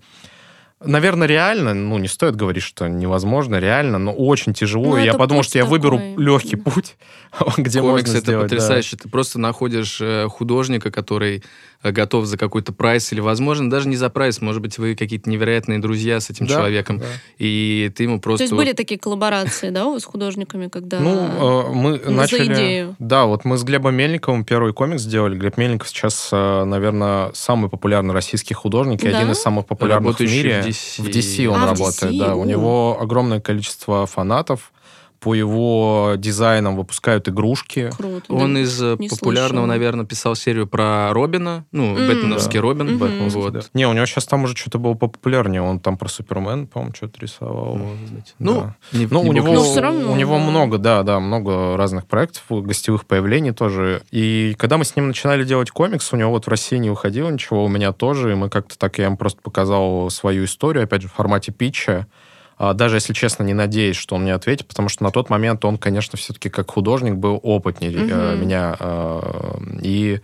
Наверное, 0.84 1.28
реально, 1.28 1.76
ну, 1.76 2.00
не 2.00 2.08
стоит 2.08 2.36
говорить, 2.36 2.64
что 2.64 2.88
невозможно, 2.88 3.60
реально, 3.60 4.00
но 4.00 4.14
очень 4.14 4.54
тяжело. 4.54 4.96
Ну, 4.96 4.98
я 4.98 5.14
подумал, 5.14 5.44
что 5.44 5.60
я 5.60 5.64
такой. 5.64 5.78
выберу 5.78 6.02
легкий 6.18 6.56
путь, 6.56 6.98
где 7.58 7.80
Комикс 7.80 8.08
можно 8.08 8.18
это 8.18 8.20
сделать, 8.20 8.50
потрясающе. 8.50 8.98
Да. 8.98 9.04
Ты 9.04 9.10
просто 9.10 9.40
находишь 9.40 10.00
э, 10.02 10.28
художника, 10.28 10.92
который 10.92 11.44
э, 11.82 11.92
готов 11.92 12.26
за 12.26 12.38
какой-то 12.38 12.74
прайс, 12.74 13.12
или, 13.14 13.20
возможно, 13.20 13.70
даже 13.70 13.88
не 13.88 13.96
за 13.96 14.10
прайс, 14.10 14.42
может 14.42 14.62
быть, 14.62 14.78
вы 14.78 14.96
какие-то 14.96 15.30
невероятные 15.30 15.80
друзья 15.80 16.20
с 16.20 16.30
этим 16.30 16.46
да, 16.48 16.56
человеком, 16.56 17.00
да. 17.00 17.06
и 17.38 17.92
ты 17.96 18.04
ему 18.04 18.20
просто... 18.20 18.40
То 18.40 18.44
есть 18.44 18.52
вот... 18.52 18.58
были 18.58 18.74
такие 18.74 19.00
коллаборации, 19.00 19.70
да, 19.70 19.86
у 19.86 19.94
вас 19.94 20.04
с 20.04 20.06
художниками, 20.06 20.68
когда... 20.68 21.00
Ну, 21.00 21.70
э, 21.70 21.74
мы 21.74 21.98
начали... 22.00 22.52
Идею. 22.52 22.96
Да, 23.00 23.26
вот 23.26 23.46
мы 23.46 23.58
с 23.58 23.64
Глебом 23.64 23.96
Мельниковым 23.96 24.44
первый 24.44 24.74
комикс 24.74 25.04
сделали. 25.04 25.38
Глеб 25.38 25.58
Мельников 25.58 25.88
сейчас, 25.88 26.30
наверное, 26.32 27.32
самый 27.34 27.70
популярный 27.70 28.14
российский 28.14 28.54
художник 28.54 29.04
и 29.04 29.08
один 29.08 29.32
из 29.32 29.42
самых 29.42 29.68
популярных 29.68 30.18
в 30.18 30.22
мире. 30.22 30.62
В 30.64 31.08
DC. 31.08 31.46
Он 31.48 31.62
а, 31.62 31.68
работает, 31.68 32.18
да. 32.18 32.36
У 32.36 32.46
него 32.46 32.98
огромное 33.00 33.40
количество 33.40 34.06
фанатов. 34.06 34.72
По 35.22 35.36
его 35.36 36.14
дизайнам 36.18 36.76
выпускают 36.76 37.30
игрушки. 37.30 37.92
Круто. 37.96 38.34
Он 38.34 38.56
да. 38.56 38.62
из 38.62 38.82
э, 38.82 38.96
не 38.98 39.08
популярного, 39.08 39.50
слышала. 39.50 39.66
наверное, 39.68 40.06
писал 40.06 40.36
серию 40.36 40.66
про 40.66 41.14
Робина. 41.14 41.64
Ну, 41.72 41.96
mm. 41.96 42.08
Бэтменовский 42.08 42.58
да. 42.58 42.62
Робин. 42.62 42.88
Mm-hmm. 42.88 42.98
Бэтменовский, 42.98 43.42
вот. 43.42 43.54
да. 43.54 43.62
Не, 43.76 43.88
у 43.88 43.94
него 43.94 44.08
сейчас 44.08 44.26
там 44.26 44.46
уже 44.46 44.56
что-то 44.56 44.80
было 44.80 44.96
популярнее. 44.96 45.62
Он 45.62 45.80
там 45.80 45.96
про 45.98 46.10
Супермен, 46.10 46.66
по-моему, 46.66 46.96
что-то 46.96 47.22
рисовал. 47.22 47.76
Может 47.76 48.12
быть. 48.12 48.34
Ну, 48.40 48.62
да. 48.62 48.76
не, 48.98 49.06
ну 49.06 49.22
не 49.22 49.30
у, 49.30 49.34
него, 49.34 49.80
равно, 49.80 50.12
у 50.12 50.16
него 50.16 50.38
да. 50.38 50.44
много, 50.44 50.78
да, 50.80 51.04
да, 51.04 51.20
много 51.20 51.78
разных 51.78 52.08
проектов, 52.08 52.44
гостевых 52.50 53.06
появлений 53.06 53.52
тоже. 53.52 54.02
И 54.10 54.56
когда 54.58 54.80
мы 54.80 54.86
с 54.86 54.96
ним 54.96 55.06
начинали 55.06 55.44
делать 55.44 55.70
комикс, 55.70 56.12
у 56.14 56.16
него 56.16 56.32
вот 56.32 56.46
в 56.46 56.50
России 56.50 56.78
не 56.78 56.90
выходило 56.90 57.30
ничего, 57.30 57.64
у 57.64 57.68
меня 57.68 57.92
тоже. 57.92 58.32
И 58.32 58.36
мы 58.36 58.50
как-то 58.50 58.76
так, 58.76 58.98
я 58.98 59.06
ему 59.06 59.18
просто 59.18 59.40
показал 59.44 60.10
свою 60.10 60.46
историю, 60.46 60.86
опять 60.86 61.04
же, 61.04 61.10
в 61.10 61.14
формате 61.14 61.52
питча. 61.52 62.08
А, 62.62 62.76
даже, 62.76 62.98
если 62.98 63.14
честно, 63.14 63.42
не 63.42 63.56
надеюсь, 63.56 63.96
что 63.96 64.16
он 64.16 64.22
мне 64.22 64.36
ответит, 64.36 64.68
потому 64.68 64.88
что 64.88 65.04
на 65.04 65.10
тот 65.10 65.32
момент 65.32 65.66
он, 65.66 65.80
конечно, 65.80 66.16
все-таки 66.16 66.48
как 66.48 66.70
художник 66.70 67.16
был 67.16 67.40
опытнее 67.42 67.92
mm-hmm. 67.92 68.38
меня. 68.38 68.76
А, 68.80 69.60
и 69.82 70.22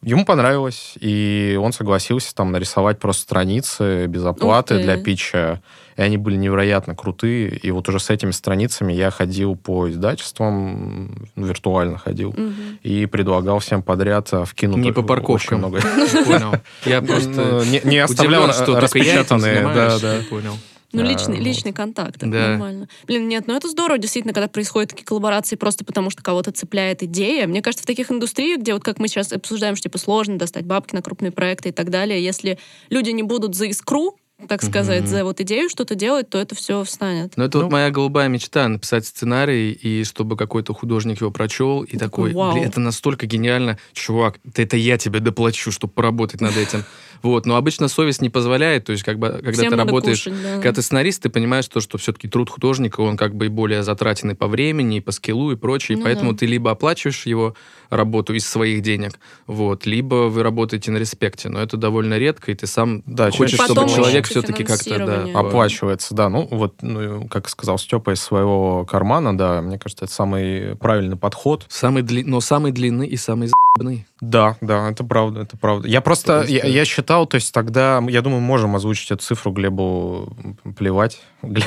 ему 0.00 0.24
понравилось, 0.24 0.94
и 0.98 1.58
он 1.62 1.74
согласился 1.74 2.34
там 2.34 2.50
нарисовать 2.50 2.98
просто 2.98 3.24
страницы 3.24 4.06
без 4.06 4.24
оплаты 4.24 4.78
для 4.78 4.96
питча. 4.96 5.60
И 5.98 6.00
они 6.02 6.16
были 6.16 6.36
невероятно 6.36 6.94
крутые. 6.94 7.48
И 7.48 7.70
вот 7.70 7.86
уже 7.90 8.00
с 8.00 8.08
этими 8.08 8.30
страницами 8.30 8.94
я 8.94 9.10
ходил 9.10 9.54
по 9.54 9.90
издательствам, 9.90 11.28
виртуально 11.36 11.98
ходил, 11.98 12.30
угу. 12.30 12.52
и 12.84 13.04
предлагал 13.04 13.58
всем 13.58 13.82
подряд 13.82 14.30
вкинуть 14.46 14.78
Не 14.78 14.92
по 14.92 15.02
парковкам. 15.02 15.58
много. 15.58 15.80
Понял. 16.26 16.54
Я 16.86 17.02
просто 17.02 17.64
не 17.84 17.98
оставлял 17.98 18.46
распечатанные. 18.46 19.60
Да, 19.74 19.98
да. 19.98 20.20
Понял. 20.30 20.56
Ну, 20.92 21.02
личный, 21.02 21.38
личный 21.38 21.72
контакт, 21.72 22.16
это 22.16 22.26
да. 22.26 22.48
нормально. 22.48 22.88
Блин, 23.06 23.28
нет, 23.28 23.46
ну 23.46 23.54
это 23.54 23.68
здорово, 23.68 23.98
действительно, 23.98 24.32
когда 24.32 24.48
происходят 24.48 24.90
такие 24.90 25.04
коллаборации 25.04 25.56
просто 25.56 25.84
потому, 25.84 26.10
что 26.10 26.22
кого-то 26.22 26.52
цепляет 26.52 27.02
идея. 27.02 27.46
Мне 27.46 27.62
кажется, 27.62 27.82
в 27.82 27.86
таких 27.86 28.10
индустриях, 28.10 28.60
где 28.60 28.72
вот 28.72 28.84
как 28.84 28.98
мы 28.98 29.08
сейчас 29.08 29.32
обсуждаем, 29.32 29.76
что 29.76 29.84
типа 29.84 29.98
сложно 29.98 30.38
достать 30.38 30.64
бабки 30.64 30.94
на 30.94 31.02
крупные 31.02 31.32
проекты 31.32 31.70
и 31.70 31.72
так 31.72 31.90
далее, 31.90 32.22
если 32.22 32.58
люди 32.88 33.10
не 33.10 33.22
будут 33.22 33.54
за 33.54 33.66
искру, 33.66 34.16
так 34.48 34.62
сказать, 34.62 35.04
mm-hmm. 35.04 35.06
за 35.06 35.24
вот 35.24 35.40
идею 35.40 35.70
что-то 35.70 35.94
делать, 35.94 36.28
то 36.28 36.38
это 36.38 36.54
все 36.54 36.84
встанет. 36.84 37.32
Ну, 37.36 37.44
это 37.44 37.58
ну, 37.58 37.64
вот 37.64 37.72
моя 37.72 37.90
голубая 37.90 38.28
мечта, 38.28 38.68
написать 38.68 39.06
сценарий, 39.06 39.72
и 39.72 40.04
чтобы 40.04 40.36
какой-то 40.36 40.74
художник 40.74 41.20
его 41.22 41.30
прочел, 41.30 41.82
и 41.82 41.96
такой, 41.96 42.32
Вау. 42.34 42.52
блин, 42.52 42.64
это 42.68 42.78
настолько 42.78 43.26
гениально, 43.26 43.78
чувак, 43.94 44.38
это 44.54 44.76
я 44.76 44.98
тебе 44.98 45.20
доплачу, 45.20 45.72
чтобы 45.72 45.92
поработать 45.94 46.42
над 46.42 46.56
этим. 46.56 46.84
Вот, 47.26 47.44
но 47.44 47.56
обычно 47.56 47.88
совесть 47.88 48.22
не 48.22 48.30
позволяет, 48.30 48.84
то 48.84 48.92
есть 48.92 49.02
как 49.02 49.18
бы, 49.18 49.40
когда 49.42 49.50
Всем 49.50 49.70
ты 49.70 49.76
работаешь, 49.76 50.22
кушать, 50.22 50.42
да. 50.44 50.54
когда 50.54 50.74
ты 50.74 50.82
сценарист, 50.82 51.24
ты 51.24 51.28
понимаешь 51.28 51.66
то, 51.66 51.80
что 51.80 51.98
все-таки 51.98 52.28
труд 52.28 52.48
художника, 52.48 53.00
он 53.00 53.16
как 53.16 53.34
бы 53.34 53.46
и 53.46 53.48
более 53.48 53.82
затратенный 53.82 54.36
по 54.36 54.46
времени, 54.46 54.98
и 54.98 55.00
по 55.00 55.10
скиллу, 55.10 55.50
и 55.50 55.56
прочее, 55.56 55.98
ну, 55.98 56.04
поэтому 56.04 56.32
да. 56.32 56.38
ты 56.38 56.46
либо 56.46 56.70
оплачиваешь 56.70 57.26
его 57.26 57.56
работу 57.90 58.32
из 58.32 58.46
своих 58.46 58.80
денег, 58.82 59.18
вот, 59.48 59.86
либо 59.86 60.28
вы 60.28 60.44
работаете 60.44 60.92
на 60.92 60.98
респекте, 60.98 61.48
но 61.48 61.60
это 61.60 61.76
довольно 61.76 62.16
редко, 62.16 62.52
и 62.52 62.54
ты 62.54 62.68
сам 62.68 63.02
да, 63.06 63.32
хочешь, 63.32 63.58
чтобы 63.58 63.88
человек 63.88 64.28
все-таки 64.28 64.62
как-то 64.62 64.98
да, 65.04 65.26
оплачивается, 65.34 66.14
да, 66.14 66.28
ну 66.28 66.46
вот, 66.48 66.74
ну, 66.82 67.26
как 67.26 67.48
сказал 67.48 67.76
Степа 67.76 68.12
из 68.12 68.20
своего 68.20 68.84
кармана, 68.84 69.36
да, 69.36 69.62
мне 69.62 69.80
кажется, 69.80 70.04
это 70.04 70.14
самый 70.14 70.76
правильный 70.76 71.16
подход. 71.16 71.66
Самый 71.68 72.02
дли... 72.02 72.22
но 72.22 72.40
самый 72.40 72.70
длинный 72.70 73.08
и 73.08 73.16
самый 73.16 73.48
за***ный. 73.48 74.06
Да, 74.20 74.56
да, 74.60 74.90
это 74.90 75.04
правда, 75.04 75.40
это 75.40 75.56
правда. 75.56 75.88
Я 75.88 76.00
просто, 76.00 76.38
просто... 76.38 76.52
Я, 76.52 76.66
я 76.66 76.84
считал, 76.84 77.15
то 77.24 77.36
есть 77.36 77.54
тогда, 77.54 78.02
я 78.08 78.20
думаю, 78.20 78.42
можем 78.42 78.76
озвучить 78.76 79.10
эту 79.10 79.22
цифру 79.22 79.52
Глебу 79.52 80.36
плевать. 80.76 81.20
Глеб, 81.42 81.64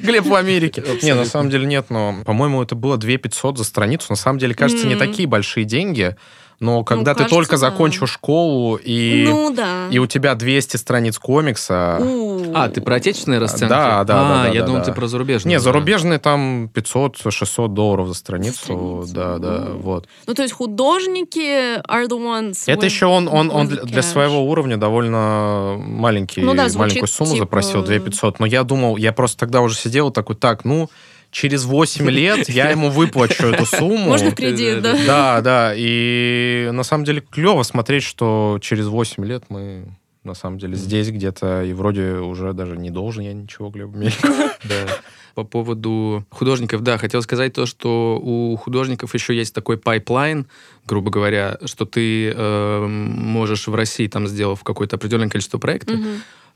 Глеб 0.00 0.26
в 0.26 0.34
Америке. 0.34 0.82
Не, 1.02 1.14
на 1.14 1.24
самом 1.24 1.50
деле 1.50 1.66
нет, 1.66 1.86
но, 1.90 2.16
по-моему, 2.24 2.62
это 2.62 2.74
было 2.74 2.96
2 2.96 3.18
500 3.18 3.58
за 3.58 3.64
страницу. 3.64 4.06
На 4.10 4.16
самом 4.16 4.38
деле, 4.38 4.54
кажется, 4.54 4.86
не 4.86 4.96
такие 4.96 5.28
большие 5.28 5.64
деньги. 5.64 6.16
Но 6.60 6.78
ну, 6.78 6.84
когда 6.84 7.12
ну, 7.12 7.14
ты 7.14 7.18
кажется, 7.18 7.34
только 7.36 7.52
да. 7.52 7.58
закончил 7.58 8.06
школу, 8.06 8.76
и, 8.76 9.24
ну, 9.28 9.54
да. 9.54 9.88
и 9.90 9.98
у 9.98 10.06
тебя 10.06 10.34
200 10.34 10.76
страниц 10.76 11.16
комикса... 11.18 11.98
У-у-у. 12.00 12.52
А, 12.52 12.68
ты 12.68 12.80
про 12.80 12.96
отечественные 12.96 13.38
расценки? 13.38 13.68
Да, 13.70 14.02
да, 14.02 14.42
а, 14.42 14.44
да. 14.44 14.48
я 14.48 14.60
да, 14.60 14.66
думал, 14.66 14.80
да. 14.80 14.86
ты 14.86 14.92
про 14.92 15.06
зарубежные. 15.06 15.54
Не, 15.54 15.60
зарубежные 15.60 16.18
там 16.18 16.68
500-600 16.74 17.68
долларов 17.68 18.08
за 18.08 18.14
страницу. 18.14 18.58
страницу. 18.58 19.14
Да, 19.14 19.38
да, 19.38 19.66
У-у-у. 19.66 19.78
вот. 19.78 20.08
Ну, 20.26 20.34
то 20.34 20.42
есть 20.42 20.52
художники 20.52 21.78
are 21.88 22.08
the 22.08 22.18
ones... 22.18 22.64
Это 22.66 22.86
еще 22.86 23.06
он, 23.06 23.28
он, 23.28 23.52
он 23.52 23.68
для, 23.68 23.82
для 23.82 24.02
своего 24.02 24.44
уровня 24.44 24.76
довольно 24.76 25.76
маленький, 25.78 26.42
ну, 26.42 26.54
да, 26.54 26.66
маленькую 26.74 27.06
сумму 27.06 27.34
типа... 27.34 27.44
запросил, 27.44 27.84
2 27.84 27.98
500. 28.00 28.40
Но 28.40 28.46
я 28.46 28.64
думал, 28.64 28.96
я 28.96 29.12
просто 29.12 29.38
тогда 29.38 29.60
уже 29.60 29.76
сидел 29.76 30.10
такой, 30.10 30.34
так, 30.34 30.64
ну 30.64 30.90
через 31.30 31.64
8 31.64 32.08
лет 32.10 32.48
я 32.48 32.70
ему 32.70 32.90
выплачу 32.90 33.46
эту 33.46 33.66
сумму. 33.76 34.10
Можно 34.10 34.32
кредит, 34.32 34.82
да? 34.82 34.96
Да, 35.06 35.40
да. 35.40 35.72
И 35.76 36.70
на 36.72 36.82
самом 36.82 37.04
деле 37.04 37.20
клево 37.20 37.62
смотреть, 37.62 38.02
что 38.02 38.58
через 38.60 38.86
8 38.86 39.24
лет 39.24 39.44
мы 39.48 39.86
на 40.28 40.34
самом 40.34 40.58
деле. 40.58 40.76
Здесь 40.76 41.10
где-то, 41.10 41.64
и 41.64 41.72
вроде 41.72 42.14
уже 42.14 42.52
даже 42.52 42.76
не 42.76 42.90
должен 42.90 43.24
я 43.24 43.32
ничего 43.32 43.70
Глебу. 43.70 43.98
По 45.34 45.44
поводу 45.44 46.26
художников, 46.30 46.82
да, 46.82 46.98
хотел 46.98 47.22
сказать 47.22 47.52
то, 47.52 47.64
что 47.64 48.18
у 48.20 48.56
художников 48.56 49.14
еще 49.14 49.36
есть 49.36 49.54
такой 49.54 49.78
пайплайн, 49.78 50.46
грубо 50.84 51.12
говоря, 51.12 51.58
что 51.64 51.84
ты 51.84 52.32
э, 52.34 52.86
можешь 52.86 53.68
в 53.68 53.74
России, 53.74 54.08
там, 54.08 54.26
сделав 54.26 54.64
какое-то 54.64 54.96
определенное 54.96 55.28
количество 55.28 55.58
проектов. 55.58 55.96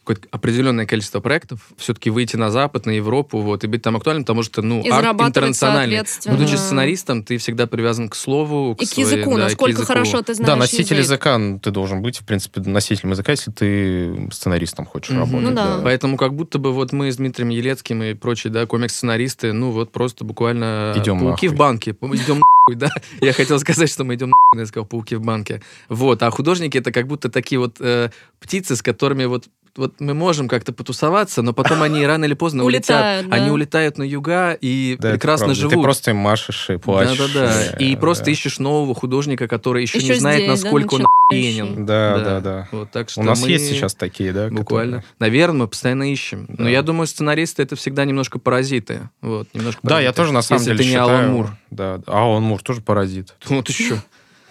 Какое-то 0.04 0.26
определенное 0.32 0.84
количество 0.84 1.20
проектов, 1.20 1.60
все-таки 1.76 2.10
выйти 2.10 2.34
на 2.36 2.50
Запад, 2.50 2.86
на 2.86 2.90
Европу, 2.90 3.38
вот, 3.38 3.62
и 3.62 3.68
быть 3.68 3.82
там 3.82 3.96
актуальным, 3.96 4.24
потому 4.24 4.42
что, 4.42 4.60
ну, 4.60 4.82
И 4.82 4.88
арт 4.88 5.20
интернациональный. 5.20 6.02
Будучи 6.26 6.56
сценаристом, 6.56 7.22
ты 7.22 7.36
всегда 7.38 7.66
привязан 7.68 8.08
к 8.08 8.16
слову, 8.16 8.76
И 8.80 8.84
к 8.84 8.88
своей- 8.88 9.08
языку, 9.08 9.30
да, 9.30 9.36
к 9.36 9.40
насколько 9.44 9.70
языку. 9.72 9.86
хорошо 9.86 10.22
ты 10.22 10.34
знаешь 10.34 10.46
Да, 10.48 10.56
носитель 10.56 10.96
язык. 10.96 11.20
языка 11.20 11.38
ну, 11.38 11.58
ты 11.60 11.70
должен 11.70 12.02
быть, 12.02 12.18
в 12.18 12.24
принципе, 12.24 12.60
носителем 12.62 13.12
языка, 13.12 13.30
если 13.32 13.52
ты 13.52 14.28
сценаристом 14.32 14.86
хочешь 14.86 15.10
Мгм. 15.10 15.20
работать. 15.20 15.42
Ну 15.50 15.54
да. 15.54 15.80
Поэтому 15.84 16.16
как 16.16 16.34
будто 16.34 16.58
бы 16.58 16.72
вот 16.72 16.92
мы 16.92 17.12
с 17.12 17.16
Дмитрием 17.16 17.50
Елецким 17.50 18.02
и 18.02 18.14
прочие, 18.14 18.52
да, 18.52 18.66
комикс-сценаристы, 18.66 19.52
ну 19.52 19.70
вот 19.70 19.92
просто 19.92 20.24
буквально 20.24 20.94
Идем 20.96 21.20
пауки 21.20 21.46
нахуй. 21.46 21.48
в 21.48 21.54
банке. 21.56 21.90
Идем 21.92 22.40
нахуй, 22.40 22.74
да. 22.74 22.90
Я 23.20 23.32
хотел 23.32 23.58
сказать, 23.60 23.88
что 23.88 24.02
мы 24.04 24.16
идем 24.16 24.30
нахуй, 24.30 24.60
я 24.60 24.66
сказал 24.66 24.84
пауки 24.86 25.14
в 25.14 25.20
банке. 25.22 25.62
Вот, 25.88 26.22
а 26.24 26.30
художники 26.30 26.76
это 26.76 26.90
как 26.90 27.06
будто 27.06 27.28
такие 27.28 27.58
вот 27.60 27.76
э, 27.80 28.10
птицы, 28.40 28.74
с 28.74 28.82
которыми 28.82 29.26
вот 29.26 29.46
вот 29.76 30.00
мы 30.00 30.14
можем 30.14 30.48
как-то 30.48 30.72
потусоваться, 30.72 31.42
но 31.42 31.52
потом 31.52 31.82
они 31.82 32.04
рано 32.06 32.24
или 32.26 32.34
поздно 32.34 32.64
улетят. 32.64 32.90
Улетают, 33.00 33.28
да. 33.28 33.36
Они 33.36 33.50
улетают 33.50 33.98
на 33.98 34.02
юга 34.02 34.52
и 34.60 34.96
Да, 35.00 35.12
прекрасно 35.12 35.54
живут. 35.54 35.74
Ты 35.74 35.80
просто 35.82 36.10
им 36.10 36.18
машешь 36.18 36.70
и 36.70 36.76
плачешь. 36.76 37.16
Да-да-да. 37.18 37.76
И 37.78 37.96
просто 37.96 38.26
да. 38.26 38.30
ищешь 38.32 38.58
нового 38.58 38.94
художника, 38.94 39.48
который 39.48 39.82
еще, 39.82 39.98
Еще 39.98 40.14
не 40.14 40.20
знает, 40.20 40.36
здесь, 40.44 40.46
да, 40.46 40.52
насколько 40.68 40.94
он 40.94 41.04
начинающий. 41.30 41.60
охуенен. 41.62 41.86
Да, 41.86 42.18
да, 42.18 42.40
да. 42.40 42.68
Вот, 42.72 42.90
так 42.90 43.08
что 43.10 43.20
У 43.20 43.24
нас 43.24 43.40
мы- 43.42 43.48
есть 43.50 43.68
сейчас 43.68 43.94
такие, 43.94 44.32
да? 44.32 44.48
Буквально. 44.48 44.98
которые- 44.98 45.14
Наверное, 45.18 45.58
мы 45.60 45.68
постоянно 45.68 46.12
ищем. 46.12 46.46
Но 46.48 46.64
Да. 46.64 46.70
я 46.70 46.82
думаю, 46.82 47.06
сценаристы 47.06 47.62
это 47.62 47.74
всегда 47.76 48.04
немножко 48.04 48.38
паразиты. 48.38 49.08
Вот, 49.22 49.48
немножко 49.54 49.80
Да, 49.82 50.00
я 50.00 50.12
тоже 50.12 50.32
на 50.32 50.42
самом 50.42 50.60
Если 50.60 50.72
деле 50.72 50.78
ты 50.78 50.84
не 50.84 50.90
считаю... 50.90 51.08
Алан 51.08 51.30
Мур. 51.32 51.56
Да, 51.70 51.96
да. 51.98 52.02
а 52.06 52.22
Алан 52.24 52.42
Мур 52.42 52.62
тоже 52.62 52.80
паразит. 52.82 53.34
Вот 53.48 53.68
еще. 53.68 54.02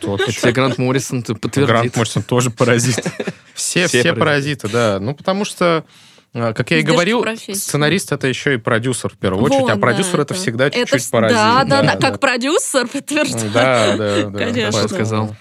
Тот 0.02 0.26
Тебе 0.26 0.52
Грант 0.52 0.78
Моррисон 0.78 1.24
подтвердит. 1.24 1.68
Грант 1.68 1.96
Моррисон 1.96 2.24
тоже 2.24 2.50
паразит. 2.50 3.04
Все, 3.54 3.88
Все 3.88 4.00
все 4.02 4.14
паразиты. 4.14 4.68
да. 4.70 4.98
Ну, 5.00 5.14
потому 5.14 5.46
что, 5.46 5.86
э, 6.34 6.54
как 6.54 6.72
я 6.72 6.80
и 6.80 6.82
говорил, 6.82 7.22
профессии. 7.22 7.60
сценарист 7.60 8.12
это 8.12 8.28
еще 8.28 8.56
и 8.56 8.58
продюсер 8.58 9.12
в 9.12 9.18
первую 9.18 9.44
очередь, 9.46 9.70
а 9.70 9.74
Вот, 9.76 9.82
продюсер 9.82 10.18
да, 10.18 10.24
это 10.24 10.34
это- 10.34 10.42
всегда 10.42 10.68
Это 10.68 10.78
чуть-чуть 10.86 11.10
паразит. 11.12 11.36
Да, 11.38 11.64
да, 11.66 11.82
да, 11.84 11.96
как 11.98 12.20
продюсер 12.20 12.88
подтверждаю. 12.88 13.52
Да, 13.52 13.96
да, 13.98 14.24
да. 14.30 14.38
Конечно. 14.40 14.88
Сказал. 14.88 15.36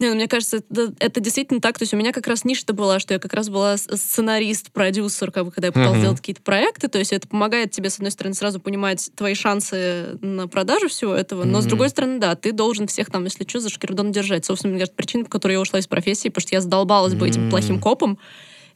Не, 0.00 0.08
ну, 0.08 0.14
мне 0.16 0.26
кажется, 0.28 0.56
это, 0.58 0.92
это 0.98 1.20
действительно 1.20 1.60
так. 1.60 1.78
То 1.78 1.82
есть 1.84 1.94
у 1.94 1.96
меня 1.96 2.12
как 2.12 2.26
раз 2.26 2.44
ниша-то 2.44 2.72
была, 2.72 2.98
что 2.98 3.14
я 3.14 3.20
как 3.20 3.32
раз 3.32 3.48
была 3.48 3.76
с- 3.76 3.88
сценарист, 3.96 4.72
продюсер, 4.72 5.30
как 5.30 5.44
бы, 5.46 5.50
когда 5.52 5.68
я 5.68 5.72
пыталась 5.72 5.98
Мгм. 5.98 6.02
делать 6.02 6.18
какие-то 6.18 6.42
проекты. 6.42 6.88
То 6.88 6.98
есть 6.98 7.12
это 7.12 7.28
помогает 7.28 7.70
тебе, 7.70 7.90
с 7.90 7.96
одной 7.96 8.10
стороны, 8.10 8.34
сразу 8.34 8.58
понимать 8.60 9.10
твои 9.14 9.34
шансы 9.34 10.18
на 10.20 10.48
продажу 10.48 10.88
всего 10.88 11.14
этого, 11.14 11.44
но 11.44 11.60
с 11.60 11.64
Мгм. 11.64 11.68
другой 11.68 11.88
стороны, 11.90 12.18
да, 12.18 12.34
ты 12.34 12.52
должен 12.52 12.86
всех 12.88 13.10
там, 13.10 13.24
если 13.24 13.46
что, 13.46 13.60
за 13.60 13.68
шкирдон 13.70 14.10
держать. 14.12 14.44
Собственно, 14.44 14.72
мне 14.72 14.80
кажется, 14.80 14.96
причина, 14.96 15.24
по 15.24 15.30
которой 15.30 15.52
я 15.52 15.60
ушла 15.60 15.78
из 15.78 15.86
профессии, 15.86 16.28
потому 16.28 16.42
что 16.42 16.54
я 16.56 16.60
задолбалась 16.60 17.14
быть 17.14 17.32
этим 17.32 17.42
М. 17.44 17.50
плохим 17.50 17.78
копом. 17.78 18.18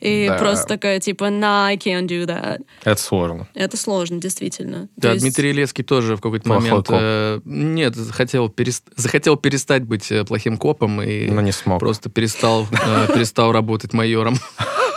И 0.01 0.27
Да. 0.29 0.39
просто 0.39 0.67
такая, 0.67 1.01
типа, 1.01 1.25
nah, 1.25 1.67
I 1.67 1.77
can't 1.77 2.07
do 2.07 2.25
that. 2.27 2.61
Это 2.85 3.01
сложно. 3.01 3.49
Это 3.55 3.77
сложно, 3.77 4.21
действительно. 4.21 4.83
То 4.83 4.89
Да, 4.97 5.13
есть- 5.13 5.23
Дмитрий 5.23 5.49
Елецкий 5.51 5.83
тоже 5.85 6.17
в 6.17 6.21
какой-то 6.21 6.45
Плохой 6.45 6.69
момент... 6.71 6.87
коп. 6.87 6.97
э, 7.01 7.41
нет, 7.45 7.97
захотел, 7.97 8.49
перест- 8.49 8.85
захотел 8.97 9.37
перестать 9.37 9.83
быть 9.85 10.11
э, 10.13 10.25
плохим 10.25 10.57
копом 10.57 11.03
и 11.03 11.27
Но 11.31 11.41
не 11.41 11.53
смог. 11.53 11.81
просто 11.81 12.11
перестал, 12.11 12.67
э, 12.71 13.13
перестал 13.13 13.51
работать 13.53 13.93
майором. 13.93 14.37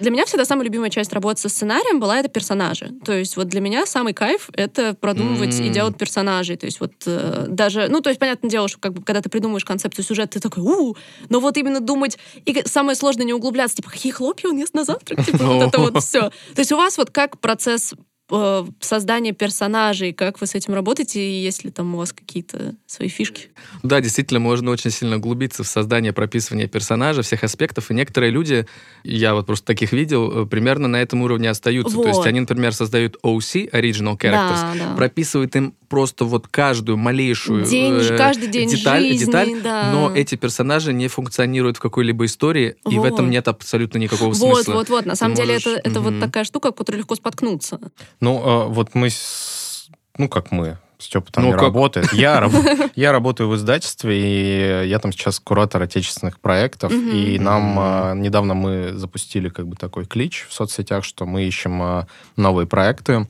Для 0.00 0.10
меня 0.10 0.24
всегда 0.26 0.44
самая 0.44 0.64
любимая 0.64 0.90
часть 0.90 1.12
работы 1.12 1.40
со 1.40 1.48
сценарием 1.48 2.00
была 2.00 2.18
это 2.18 2.28
персонажи. 2.28 2.90
То 3.04 3.12
есть 3.12 3.36
вот 3.36 3.48
для 3.48 3.60
меня 3.60 3.86
самый 3.86 4.14
кайф— 4.14 4.48
это 4.54 4.94
продумывать 4.94 5.58
и 5.60 5.66
М. 5.66 5.72
делать 5.72 5.96
персонажей. 5.96 6.56
То 6.56 6.66
есть 6.66 6.80
вот 6.80 6.92
э, 7.06 7.46
даже... 7.48 7.88
Ну, 7.88 8.00
то 8.00 8.10
есть, 8.10 8.18
понятное 8.18 8.50
дело, 8.50 8.68
что 8.68 8.78
как 8.80 8.94
бы, 8.94 9.02
когда 9.02 9.20
ты 9.20 9.28
придумываешь 9.28 9.64
концепцию 9.64 10.04
сюжета, 10.04 10.32
ты 10.32 10.40
такой, 10.40 10.62
у 10.62 10.96
но 11.28 11.40
вот 11.40 11.56
именно 11.56 11.80
думать... 11.80 12.18
И 12.44 12.62
самое 12.66 12.96
сложное 12.96 13.26
не 13.26 13.34
углубляться, 13.34 13.76
типа, 13.76 13.90
какие 13.90 14.12
хлопья 14.12 14.48
он 14.48 14.58
ест 14.58 14.74
на 14.74 14.84
завтрак? 14.84 15.24
Типа, 15.24 15.44
вот 15.44 15.68
это 15.68 15.78
вот 15.78 16.02
все. 16.02 16.30
То 16.54 16.58
есть 16.58 16.72
у 16.72 16.76
вас 16.76 16.96
вот 16.96 17.10
как 17.10 17.38
процесс 17.38 17.94
э, 18.30 18.64
создания 18.80 19.32
персонажей, 19.32 20.12
как 20.12 20.40
вы 20.40 20.46
с 20.46 20.54
этим 20.54 20.74
работаете, 20.74 21.20
и 21.20 21.42
есть 21.42 21.64
ли 21.64 21.70
там 21.70 21.94
у 21.94 21.98
вас 21.98 22.12
какие-то 22.12 22.74
свои 22.86 23.08
фишки? 23.08 23.48
Да, 23.82 24.00
действительно, 24.00 24.40
можно 24.40 24.70
очень 24.70 24.90
сильно 24.90 25.16
углубиться 25.16 25.62
в 25.64 25.66
создание, 25.66 26.12
прописывание 26.12 26.68
персонажа, 26.68 27.22
всех 27.22 27.44
аспектов. 27.44 27.90
И 27.90 27.94
некоторые 27.94 28.30
люди, 28.32 28.66
я 29.04 29.34
вот 29.34 29.46
просто 29.46 29.66
таких 29.66 29.92
видел, 29.92 30.44
э, 30.44 30.46
примерно 30.46 30.88
на 30.88 31.00
этом 31.00 31.22
уровне 31.22 31.50
остаются. 31.50 31.96
То 31.96 32.06
есть 32.06 32.18
Вот. 32.18 32.26
они, 32.26 32.40
например, 32.40 32.72
создают 32.74 33.16
OC, 33.22 33.70
Original 33.70 34.16
Characters, 34.18 34.60
Да, 34.60 34.74
да. 34.78 34.96
прописывают 34.96 35.54
им 35.56 35.74
просто 35.90 36.24
вот 36.24 36.46
каждую 36.48 36.96
малейшую 36.96 37.64
День, 37.66 37.96
э, 38.00 38.16
каждый 38.16 38.46
день 38.48 38.68
деталь, 38.70 39.02
жизни, 39.02 39.26
деталь, 39.26 39.60
да. 39.62 39.90
но 39.92 40.14
эти 40.14 40.36
персонажи 40.36 40.92
не 40.94 41.08
функционируют 41.08 41.76
в 41.76 41.80
какой-либо 41.80 42.24
истории, 42.24 42.76
и 42.88 42.94
в 42.96 43.00
Вот. 43.00 43.12
этом 43.12 43.28
нет 43.28 43.48
абсолютно 43.48 43.98
никакого 43.98 44.28
Вот, 44.28 44.36
смысла. 44.36 44.72
вот, 44.74 44.88
вот. 44.88 45.04
На 45.04 45.12
Ты 45.12 45.18
самом 45.18 45.34
деле 45.34 45.54
можешь- 45.54 45.66
это, 45.66 45.88
это 45.90 46.00
вот 46.00 46.12
Мгм. 46.12 46.20
такая 46.22 46.44
штука, 46.44 46.70
в 46.72 46.76
которой 46.76 46.96
легко 46.98 47.16
споткнуться. 47.16 47.78
Ну, 48.20 48.38
э, 48.38 48.66
вот 48.68 48.94
мы... 48.94 49.10
с- 49.10 49.88
Ну, 50.16 50.28
как 50.28 50.52
мы. 50.52 50.78
Степа 50.98 51.32
там 51.32 51.44
Ну, 51.44 51.48
не 51.50 51.54
как? 51.54 51.62
работает. 51.62 52.12
Я, 52.12 52.40
раб- 52.40 52.90
я 52.94 53.10
работаю 53.10 53.48
в 53.48 53.56
издательстве, 53.56 54.84
и 54.84 54.88
я 54.88 54.98
там 54.98 55.12
сейчас 55.12 55.40
куратор 55.40 55.80
отечественных 55.82 56.38
проектов. 56.38 56.92
Мгм. 56.92 57.10
И 57.16 57.38
нам 57.38 57.78
э, 57.80 58.14
недавно 58.16 58.52
мы 58.54 58.92
запустили 58.94 59.48
как 59.48 59.66
бы 59.66 59.76
такой 59.76 60.04
клич 60.04 60.46
в 60.48 60.52
соцсетях, 60.52 61.04
что 61.04 61.24
мы 61.26 61.44
ищем 61.44 61.82
э, 61.82 62.06
новые 62.36 62.66
проекты. 62.66 63.26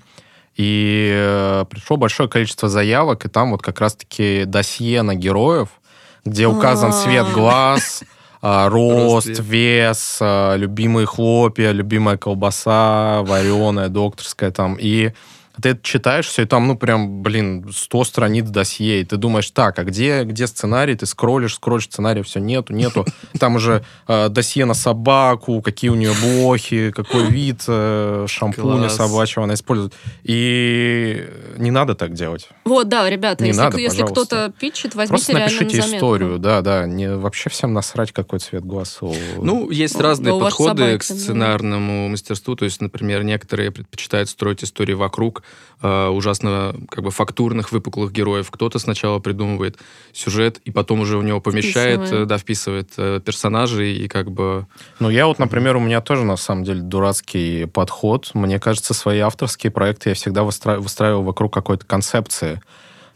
И 0.60 1.10
э, 1.10 1.64
пришло 1.70 1.96
большое 1.96 2.28
количество 2.28 2.68
заявок, 2.68 3.24
и 3.24 3.30
там 3.30 3.52
вот 3.52 3.62
как 3.62 3.80
раз-таки 3.80 4.44
досье 4.44 5.00
на 5.00 5.14
героев, 5.14 5.70
где 6.26 6.46
указан 6.46 6.90
А. 6.90 6.92
цвет 6.92 7.32
глаз, 7.32 8.02
а, 8.42 8.68
рост, 8.68 9.38
вес, 9.38 10.18
а, 10.20 10.56
любимые 10.56 11.06
хлопья, 11.06 11.70
любимая 11.70 12.18
колбаса, 12.18 13.22
вареная, 13.22 13.88
докторская 13.88 14.50
там. 14.50 14.76
И 14.78 15.12
ты 15.60 15.70
это 15.70 15.80
читаешь 15.82 16.26
все, 16.26 16.42
и 16.42 16.44
там, 16.46 16.66
ну, 16.66 16.76
прям, 16.76 17.22
блин, 17.22 17.68
100 17.72 18.04
страниц 18.04 18.46
досье, 18.48 19.00
и 19.00 19.04
ты 19.04 19.16
думаешь, 19.16 19.50
так, 19.50 19.78
а 19.78 19.84
где, 19.84 20.24
где 20.24 20.46
сценарий? 20.46 20.94
Ты 20.96 21.06
скроллишь, 21.06 21.54
скроллишь, 21.54 21.84
сценария 21.84 22.22
все 22.22 22.40
нету, 22.40 22.72
нету. 22.72 23.04
Там 23.38 23.56
уже 23.56 23.84
э, 24.08 24.28
досье 24.28 24.64
на 24.64 24.74
собаку, 24.74 25.62
какие 25.62 25.90
у 25.90 25.94
нее 25.94 26.12
блохи, 26.22 26.90
какой 26.92 27.30
вид 27.30 27.62
э, 27.68 28.26
шампуня 28.28 28.88
Класс. 28.88 28.96
собачьего 28.96 29.44
она 29.44 29.54
использует. 29.54 29.94
И 30.24 31.28
не 31.58 31.70
надо 31.70 31.94
так 31.94 32.12
делать. 32.14 32.48
Вот, 32.64 32.88
да, 32.88 33.08
ребята, 33.08 33.42
Не 33.44 33.50
если, 33.50 33.60
надо, 33.62 33.78
если 33.78 34.02
кто-то 34.04 34.52
питчит, 34.58 34.94
возьмите 34.94 35.24
Просто 35.24 35.32
реально 35.32 35.60
напишите 35.60 35.90
на 35.90 35.96
историю, 35.96 36.38
да, 36.38 36.60
да. 36.62 36.86
Не, 36.86 37.16
вообще 37.16 37.50
всем 37.50 37.72
насрать, 37.72 38.12
какой 38.12 38.38
цвет 38.38 38.64
глаз. 38.64 38.98
у- 39.00 39.14
Ну, 39.38 39.70
есть 39.70 39.94
Ну, 39.96 40.02
разные 40.02 40.34
да, 40.34 40.40
подходы 40.40 40.82
собаки, 40.84 41.04
к 41.04 41.08
да. 41.08 41.14
сценарному 41.14 42.08
мастерству. 42.08 42.54
То 42.56 42.64
есть, 42.64 42.80
например, 42.80 43.22
некоторые 43.24 43.70
предпочитают 43.70 44.28
строить 44.28 44.62
истории 44.64 44.94
вокруг 44.94 45.42
э, 45.82 46.08
ужасно 46.08 46.74
как 46.88 47.04
бы 47.04 47.10
фактурных, 47.10 47.72
выпуклых 47.72 48.12
героев. 48.12 48.50
Кто-то 48.50 48.78
сначала 48.78 49.18
придумывает 49.18 49.78
сюжет, 50.12 50.58
и 50.64 50.70
потом 50.70 51.00
уже 51.00 51.16
у 51.16 51.22
него 51.22 51.40
помещает, 51.40 52.00
Вписывает. 52.00 52.22
э, 52.22 52.26
да, 52.26 52.38
вписывает 52.38 52.90
э, 52.96 53.20
персонажей, 53.24 53.94
и 53.96 54.08
как 54.08 54.30
бы... 54.30 54.66
Ну, 54.98 55.10
я 55.10 55.26
вот, 55.26 55.38
например, 55.38 55.76
у 55.76 55.80
меня 55.80 56.00
тоже, 56.00 56.24
на 56.24 56.36
самом 56.36 56.64
деле, 56.64 56.82
дурацкий 56.82 57.66
подход. 57.66 58.30
Мне 58.34 58.58
кажется, 58.58 58.94
свои 58.94 59.20
авторские 59.20 59.70
проекты 59.70 60.10
я 60.10 60.14
всегда 60.14 60.42
выстра- 60.42 60.78
выстраиваю 60.78 61.22
вокруг 61.22 61.52
какой-то 61.54 61.86
концепции. 61.86 62.60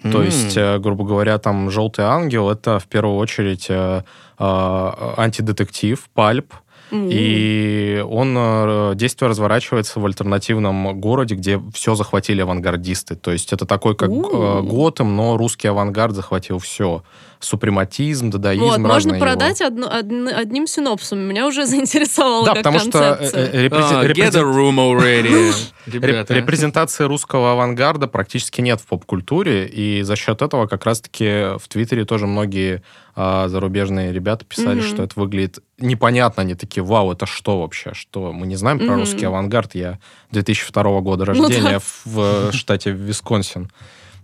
То 0.03 0.19
м, 0.21 0.25
есть, 0.27 0.57
э, 0.57 0.79
грубо 0.79 1.05
говоря, 1.05 1.39
там 1.39 1.71
«Желтый 1.71 2.05
ангел»— 2.05 2.51
это 2.51 2.79
в 2.79 2.87
первую 2.89 3.17
очередь 3.17 3.67
э, 3.71 4.03
э, 4.39 4.91
антидетектив, 5.17 5.99
пальп, 6.15 6.53
И 6.93 8.05
он, 8.09 8.35
э, 8.37 8.93
действие 8.95 9.29
разворачивается 9.29 10.01
в 10.01 10.07
альтернативном 10.07 11.01
городе, 11.01 11.35
где 11.35 11.61
все 11.73 11.95
захватили 11.95 12.43
авангардисты. 12.43 13.17
То 13.17 13.33
есть 13.33 13.53
это 13.53 13.67
такой, 13.67 13.97
как 13.97 14.11
э, 14.11 14.61
Готэм, 14.63 15.17
но 15.17 15.37
русский 15.37 15.69
авангард 15.69 16.15
захватил 16.15 16.59
все. 16.59 17.03
Супрематизм, 17.45 18.31
дадаизм, 18.31 18.65
Вот, 18.65 18.79
можно 18.79 18.95
разное 18.95 19.17
его. 19.17 19.25
продать 19.27 19.61
одно- 19.61 19.89
одн- 19.89 20.33
одним 20.33 20.67
синопсом. 20.67 21.19
Меня 21.21 21.47
уже 21.47 21.67
заинтересовало 21.67 22.47
Да, 22.47 22.55
как 22.55 22.63
потому 22.65 22.79
что 22.79 22.99
э, 22.99 23.15
концепция. 23.17 23.51
э, 23.53 23.67
репрезен- 23.69 24.01
а, 24.01 24.05
get 24.07 24.37
a 24.37 24.43
room 24.43 24.77
already. 24.77 25.53
Ребята. 25.87 26.33
Репрезентации 26.35 27.05
русского 27.05 27.53
авангарда 27.53 28.09
практически 28.09 28.61
нет 28.63 28.81
в 28.81 28.87
поп-культуре, 28.87 29.67
и 29.67 30.03
за 30.03 30.17
счет 30.17 30.41
этого 30.41 30.67
как 30.67 30.85
раз-таки 30.87 31.59
в 31.59 31.69
Твиттере 31.69 32.05
тоже 32.07 32.27
многие 32.27 32.83
а, 33.17 33.47
зарубежные 33.49 34.13
ребята 34.13 34.45
писали, 34.45 34.81
Мгм. 34.81 34.89
что 34.89 35.03
это 35.05 35.13
выглядит 35.21 35.59
непонятно. 35.79 36.43
Они 36.43 36.55
такие, 36.55 36.83
вау, 36.83 37.13
это 37.13 37.27
что 37.27 37.61
вообще? 37.61 37.93
Что? 37.95 38.33
Мы 38.33 38.47
не 38.47 38.57
знаем 38.57 38.79
про 38.79 38.87
Мгм. 38.87 39.01
русский 39.01 39.25
авангард. 39.27 39.75
Я 39.75 39.99
2002 40.33 41.01
года 41.01 41.25
Ну 41.27 41.43
рождения 41.43 41.73
да. 41.75 41.79
в, 41.79 42.51
в 42.51 42.53
штате 42.53 42.91
Висконсин. 42.91 43.71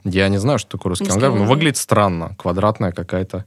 Я 0.05 0.29
не 0.29 0.39
знаю, 0.39 0.59
что 0.59 0.77
такое 0.79 0.91
русский 0.91 1.07
авангард, 1.09 1.35
но 1.35 1.45
выглядит 1.45 1.77
странно. 1.77 2.35
Квадратная 2.39 2.93
какая-то 2.93 3.45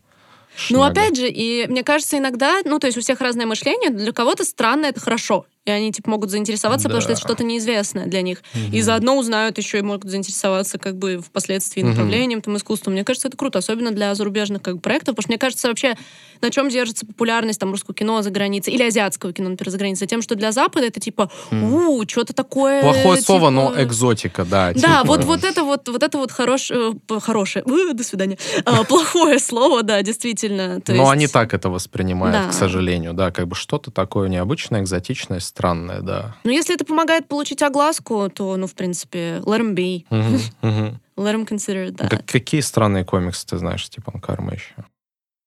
Ну, 0.70 0.78
шняга. 0.78 0.86
опять 0.88 1.18
же, 1.18 1.28
и 1.30 1.66
мне 1.68 1.84
кажется, 1.84 2.18
иногда, 2.18 2.60
ну, 2.66 2.80
то 2.80 2.88
есть 2.88 2.98
у 2.98 3.02
всех 3.02 3.22
разное 3.22 3.46
мышление, 3.46 3.90
для 3.90 4.12
кого-то 4.12 4.44
странно 4.44 4.86
это 4.88 5.00
хорошо. 5.00 5.46
И 5.66 5.72
они, 5.72 5.94
типа, 5.94 6.10
могут 6.10 6.30
заинтересоваться, 6.30 6.90
потому 6.90 7.02
что 7.02 7.10
Да. 7.10 7.14
это 7.14 7.22
что-то 7.22 7.44
неизвестное 7.46 8.06
для 8.06 8.22
них. 8.22 8.44
И 8.54 8.60
Мгм. 8.78 8.84
заодно 8.84 9.18
узнают 9.18 9.58
еще 9.58 9.80
и 9.80 9.82
могут 9.82 10.10
заинтересоваться, 10.10 10.78
как 10.78 10.98
бы, 10.98 11.20
впоследствии 11.26 11.82
Мгм. 11.82 11.92
направлением, 11.92 12.42
там, 12.42 12.58
искусством. 12.58 12.94
Мне 12.94 13.06
кажется, 13.06 13.30
это 13.30 13.38
круто, 13.38 13.60
особенно 13.60 13.92
для 13.92 14.14
зарубежных, 14.14 14.62
как 14.62 14.76
бы, 14.76 14.82
проектов, 14.82 15.16
потому 15.16 15.24
что, 15.24 15.32
мне 15.32 15.38
кажется, 15.38 15.70
вообще, 15.70 15.96
на 16.42 16.50
чем 16.50 16.68
держится 16.68 17.06
популярность, 17.06 17.62
там, 17.62 17.72
русского 17.72 17.94
кино 17.96 18.22
за 18.22 18.30
границей, 18.30 18.74
или 18.74 18.84
азиатского 18.84 19.32
кино, 19.32 19.50
например, 19.50 19.72
за 19.72 19.78
границей, 19.78 20.06
тем, 20.06 20.22
что 20.22 20.36
для 20.36 20.52
Запада 20.52 20.86
это, 20.88 21.00
типа, 21.00 21.32
у, 21.52 22.04
что-то 22.08 22.34
такое... 22.34 22.82
Плохое 22.82 23.22
слово, 23.22 23.40
типа, 23.42 23.50
но 23.52 23.82
экзотика, 23.84 24.44
да. 24.44 24.74
Да, 24.74 24.80
типа. 24.82 25.04
вот, 25.06 25.24
вот 25.24 25.44
это 25.46 25.64
вот, 25.64 25.88
вот 25.88 26.04
это 26.04 26.18
вот 26.18 26.32
хорош, 26.32 26.72
э, 26.72 26.92
хорошее, 27.22 27.64
до 27.94 28.04
свидания, 28.04 28.38
А, 28.66 28.84
плохое 28.84 29.40
слово, 29.40 29.82
да, 29.84 30.02
действительно. 30.02 30.82
Но 30.88 31.10
они 31.10 31.28
так 31.28 31.54
это 31.54 31.70
воспринимают, 31.70 32.48
Да. 32.48 32.50
к 32.50 32.54
сожалению, 32.54 33.14
да, 33.14 33.32
как 33.32 33.48
бы 33.48 33.56
что-то 33.56 33.92
такое 33.92 34.28
необычное, 34.28 34.82
экзотичное, 34.82 35.40
странное, 35.58 36.02
да. 36.02 36.36
Ну, 36.44 36.52
если 36.52 36.74
это 36.74 36.84
помогает 36.84 37.28
получить 37.28 37.62
огласку, 37.62 38.30
то, 38.30 38.58
ну, 38.58 38.66
в 38.68 38.74
принципе, 38.74 39.42
let 39.46 39.60
them 39.62 39.76
be, 39.76 40.06
Мгм, 40.10 40.40
мгм. 40.62 41.00
let 41.18 41.36
them 41.36 41.48
consider 41.48 41.92
that. 41.92 42.10
Как- 42.10 42.26
Какие 42.26 42.62
странные 42.62 43.06
комиксы 43.06 43.46
ты 43.46 43.58
знаешь, 43.58 43.86
Степан 43.86 44.20
Карма 44.20 44.54
еще? 44.54 44.74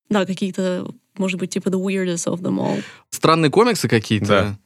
Да, 0.08 0.24
какие-то, 0.24 0.86
может 1.18 1.40
быть, 1.40 1.50
типа 1.50 1.68
the 1.68 1.82
weirdest 1.82 2.26
of 2.32 2.40
them 2.40 2.58
all. 2.60 2.82
Странные 3.10 3.50
комиксы 3.50 3.88
какие-то? 3.88 4.26
Да. 4.26 4.56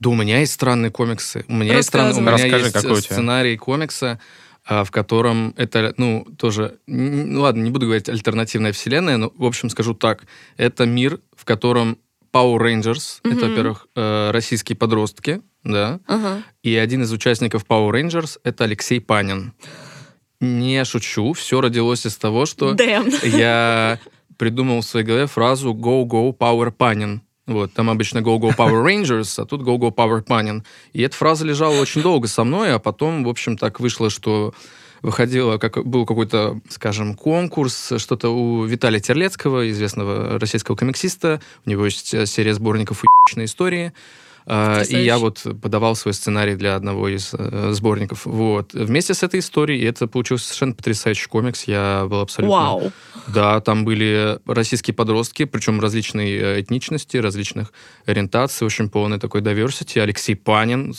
Да, 0.00 0.10
у 0.10 0.14
меня 0.14 0.40
есть 0.40 0.52
странные 0.52 0.90
комиксы. 0.90 1.44
У 1.48 1.52
меня 1.54 1.76
есть 1.76 1.88
странный, 1.88 2.16
у 2.16 2.20
меня 2.20 2.32
Расскажи, 2.32 2.56
есть 2.64 2.72
какой 2.72 2.92
у 2.92 3.00
тебя? 3.00 3.14
сценарий 3.14 3.56
комикса, 3.56 4.20
а, 4.64 4.82
в 4.84 4.90
котором 4.90 5.54
это, 5.56 5.94
ну, 5.96 6.24
тоже, 6.36 6.78
ну 6.86 7.40
ладно, 7.40 7.62
не 7.62 7.70
буду 7.70 7.86
говорить 7.86 8.08
альтернативная 8.08 8.72
вселенная, 8.72 9.16
но, 9.16 9.32
в 9.36 9.44
общем, 9.44 9.70
скажу 9.70 9.94
так. 9.94 10.24
Это 10.56 10.86
мир, 10.86 11.20
в 11.36 11.44
котором 11.44 11.98
Power 12.32 12.58
Rangers, 12.58 13.20
это, 13.24 13.34
Мгм. 13.36 13.48
во-первых, 13.50 13.86
э, 13.96 14.30
российские 14.32 14.76
подростки, 14.76 15.40
да, 15.64 16.00
Ага. 16.06 16.42
и 16.62 16.74
один 16.76 17.02
из 17.02 17.12
участников 17.12 17.64
Power 17.68 17.90
Rangers 17.92 18.38
это 18.44 18.64
Алексей 18.64 19.00
Панин. 19.00 19.52
Не 20.40 20.84
шучу, 20.84 21.32
все 21.32 21.60
родилось 21.60 22.06
из 22.06 22.16
того, 22.16 22.46
что 22.46 22.74
Damn. 22.74 23.26
я 23.36 23.98
придумал 24.36 24.82
в 24.82 24.84
своей 24.84 25.04
голове 25.04 25.26
фразу 25.26 25.72
«Go, 25.74 26.04
go, 26.04 26.36
Power 26.36 26.70
Панин». 26.70 27.22
Вот, 27.46 27.72
там 27.72 27.88
обычно 27.90 28.18
«Go, 28.18 28.38
go, 28.38 28.54
Power 28.54 28.84
Rangers», 28.84 29.42
а 29.42 29.46
тут 29.46 29.62
«Go, 29.62 29.78
go, 29.78 29.92
Power 29.92 30.22
Панин». 30.22 30.64
И 30.92 31.02
эта 31.02 31.16
фраза 31.16 31.44
лежала 31.44 31.80
очень 31.80 32.02
долго 32.02 32.28
со 32.28 32.44
мной, 32.44 32.72
а 32.74 32.78
потом, 32.78 33.24
в 33.24 33.28
общем, 33.28 33.56
так 33.56 33.80
вышло, 33.80 34.10
что 34.10 34.54
выходило, 35.02 35.58
как, 35.58 35.84
был 35.86 36.06
какой-то, 36.06 36.60
скажем, 36.68 37.14
конкурс, 37.14 37.92
что-то 37.96 38.30
у 38.30 38.64
Виталия 38.64 39.00
Терлецкого, 39.00 39.70
известного 39.70 40.38
российского 40.38 40.76
комиксиста. 40.76 41.40
У 41.66 41.70
него 41.70 41.84
есть 41.84 42.14
э, 42.14 42.26
серия 42.26 42.54
сборников 42.54 43.02
«Уебищные 43.04 43.46
истории». 43.46 43.92
А, 44.50 44.80
И 44.80 45.04
я 45.04 45.18
Потрясающе. 45.18 45.50
вот 45.50 45.60
подавал 45.60 45.94
свой 45.94 46.14
сценарий 46.14 46.54
для 46.54 46.74
одного 46.74 47.10
из 47.10 47.34
э, 47.34 47.72
сборников. 47.72 48.24
Вот. 48.24 48.72
Вместе 48.72 49.12
с 49.12 49.22
этой 49.22 49.40
историей, 49.40 49.82
и 49.82 49.84
это 49.84 50.06
получился 50.06 50.46
совершенно 50.46 50.72
потрясающий 50.72 51.28
комикс. 51.28 51.64
Я 51.64 52.06
был 52.08 52.20
абсолютно... 52.20 52.56
Вау. 52.56 52.92
Да, 53.26 53.60
там 53.60 53.84
были 53.84 54.38
российские 54.46 54.94
подростки, 54.94 55.44
причем 55.44 55.80
различной 55.80 56.30
э, 56.34 56.60
этничности, 56.62 57.18
различных 57.18 57.74
ориентаций, 58.06 58.66
очень 58.66 58.88
полный 58.88 59.18
такой 59.18 59.42
diversity. 59.42 60.00
Алексей 60.00 60.34
Панин 60.34 60.94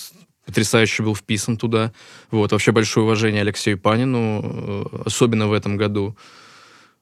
потрясающе 0.49 1.03
был 1.03 1.15
вписан 1.15 1.57
туда. 1.57 1.91
Вот, 2.31 2.51
вообще 2.51 2.71
большое 2.71 3.05
уважение 3.05 3.41
Алексею 3.41 3.77
Панину, 3.77 4.41
э, 4.43 5.01
особенно 5.05 5.47
в 5.47 5.53
этом 5.53 5.77
году. 5.77 6.15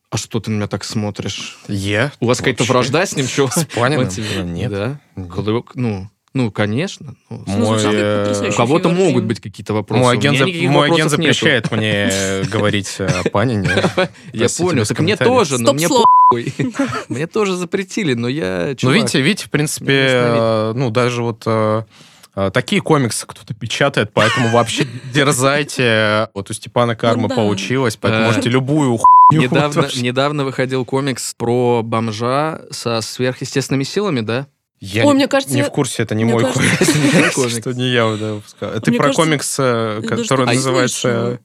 А 0.10 0.18
что 0.18 0.40
ты 0.40 0.52
на 0.52 0.56
меня 0.56 0.68
так 0.68 0.84
смотришь? 0.84 1.58
Я? 1.68 2.12
У 2.20 2.28
вас 2.28 2.40
какая-то 2.40 2.66
вражда 2.66 3.06
с 3.06 3.16
ним? 3.16 3.28
Чего? 3.28 3.48
С 3.48 3.66
Паниным? 3.66 4.10
Нет. 4.54 4.72
Да? 4.72 5.00
Ну, 5.16 6.10
ну, 6.34 6.52
конечно. 6.52 7.16
Ну, 7.30 7.44
Ну, 7.48 7.58
Мой, 7.58 7.82
как 7.82 7.94
э, 7.94 8.50
у 8.52 8.54
кого-то 8.54 8.90
могут 8.90 9.24
быть 9.24 9.40
какие-то 9.40 9.74
вопросы. 9.74 10.04
Мой 10.04 10.14
агент, 10.14 10.40
никаких 10.40 10.70
мой 10.70 10.88
агент 10.88 11.12
вопросов 11.12 11.20
нету. 11.20 11.34
запрещает 11.34 11.72
мне 11.72 12.10
э, 12.12 12.44
говорить 12.52 13.00
о 13.00 13.30
Панине. 13.30 13.70
Я 14.34 14.48
понял. 14.50 14.86
Так 14.86 15.00
мне 15.00 15.16
тоже, 15.16 15.58
но 15.58 15.74
мне 15.74 15.88
похуй. 15.88 16.54
Мне 17.08 17.26
тоже 17.26 17.56
запретили, 17.56 18.14
но 18.14 18.28
я... 18.28 18.76
Ну, 18.82 18.92
видите, 18.92 19.22
видите, 19.22 19.46
в 19.46 19.50
принципе, 19.50 20.74
ну, 20.76 20.90
даже 20.90 21.24
вот 21.24 21.46
такие 22.54 22.82
комиксы 22.82 23.26
кто-то 23.26 23.54
печатает, 23.54 24.12
поэтому 24.14 24.50
вообще 24.50 24.86
дерзайте. 25.14 26.30
Вот 26.34 26.50
у 26.50 26.54
Степана 26.54 26.96
Кармы 26.96 27.24
Ну 27.24 27.28
да. 27.30 27.36
получилось, 27.36 27.98
поэтому 27.98 28.26
можете 28.26 28.50
любую 28.50 28.98
хуйню 28.98 29.44
Недавно, 29.50 29.88
недавно 29.96 30.44
выходил 30.46 30.86
комикс 30.86 31.34
про 31.38 31.82
бомжа 31.84 32.62
со 32.72 33.02
сверхъестественными 33.02 33.84
силами, 33.84 34.22
да? 34.22 34.48
Я 34.80 35.02
Ой, 35.06 35.08
не- 35.08 35.14
мне 35.16 35.28
кажется, 35.28 35.56
не 35.56 35.64
в 35.64 35.72
курсе, 35.72 36.04
это 36.04 36.14
не 36.14 36.24
мой 36.24 36.44
кажется, 36.44 36.60
комикс. 36.62 36.82
это 36.90 37.00
не 37.00 37.10
твой 37.10 37.32
комикс. 37.34 37.58
Что 37.58 37.72
не 37.74 37.90
я 37.90 38.16
да, 38.16 38.34
выпускал. 38.34 38.70
Это 38.70 38.92
Мне 38.92 39.00
про 39.00 39.14
комикс, 39.14 39.56
э, 39.60 40.02
который 40.08 40.46
называется... 40.46 41.40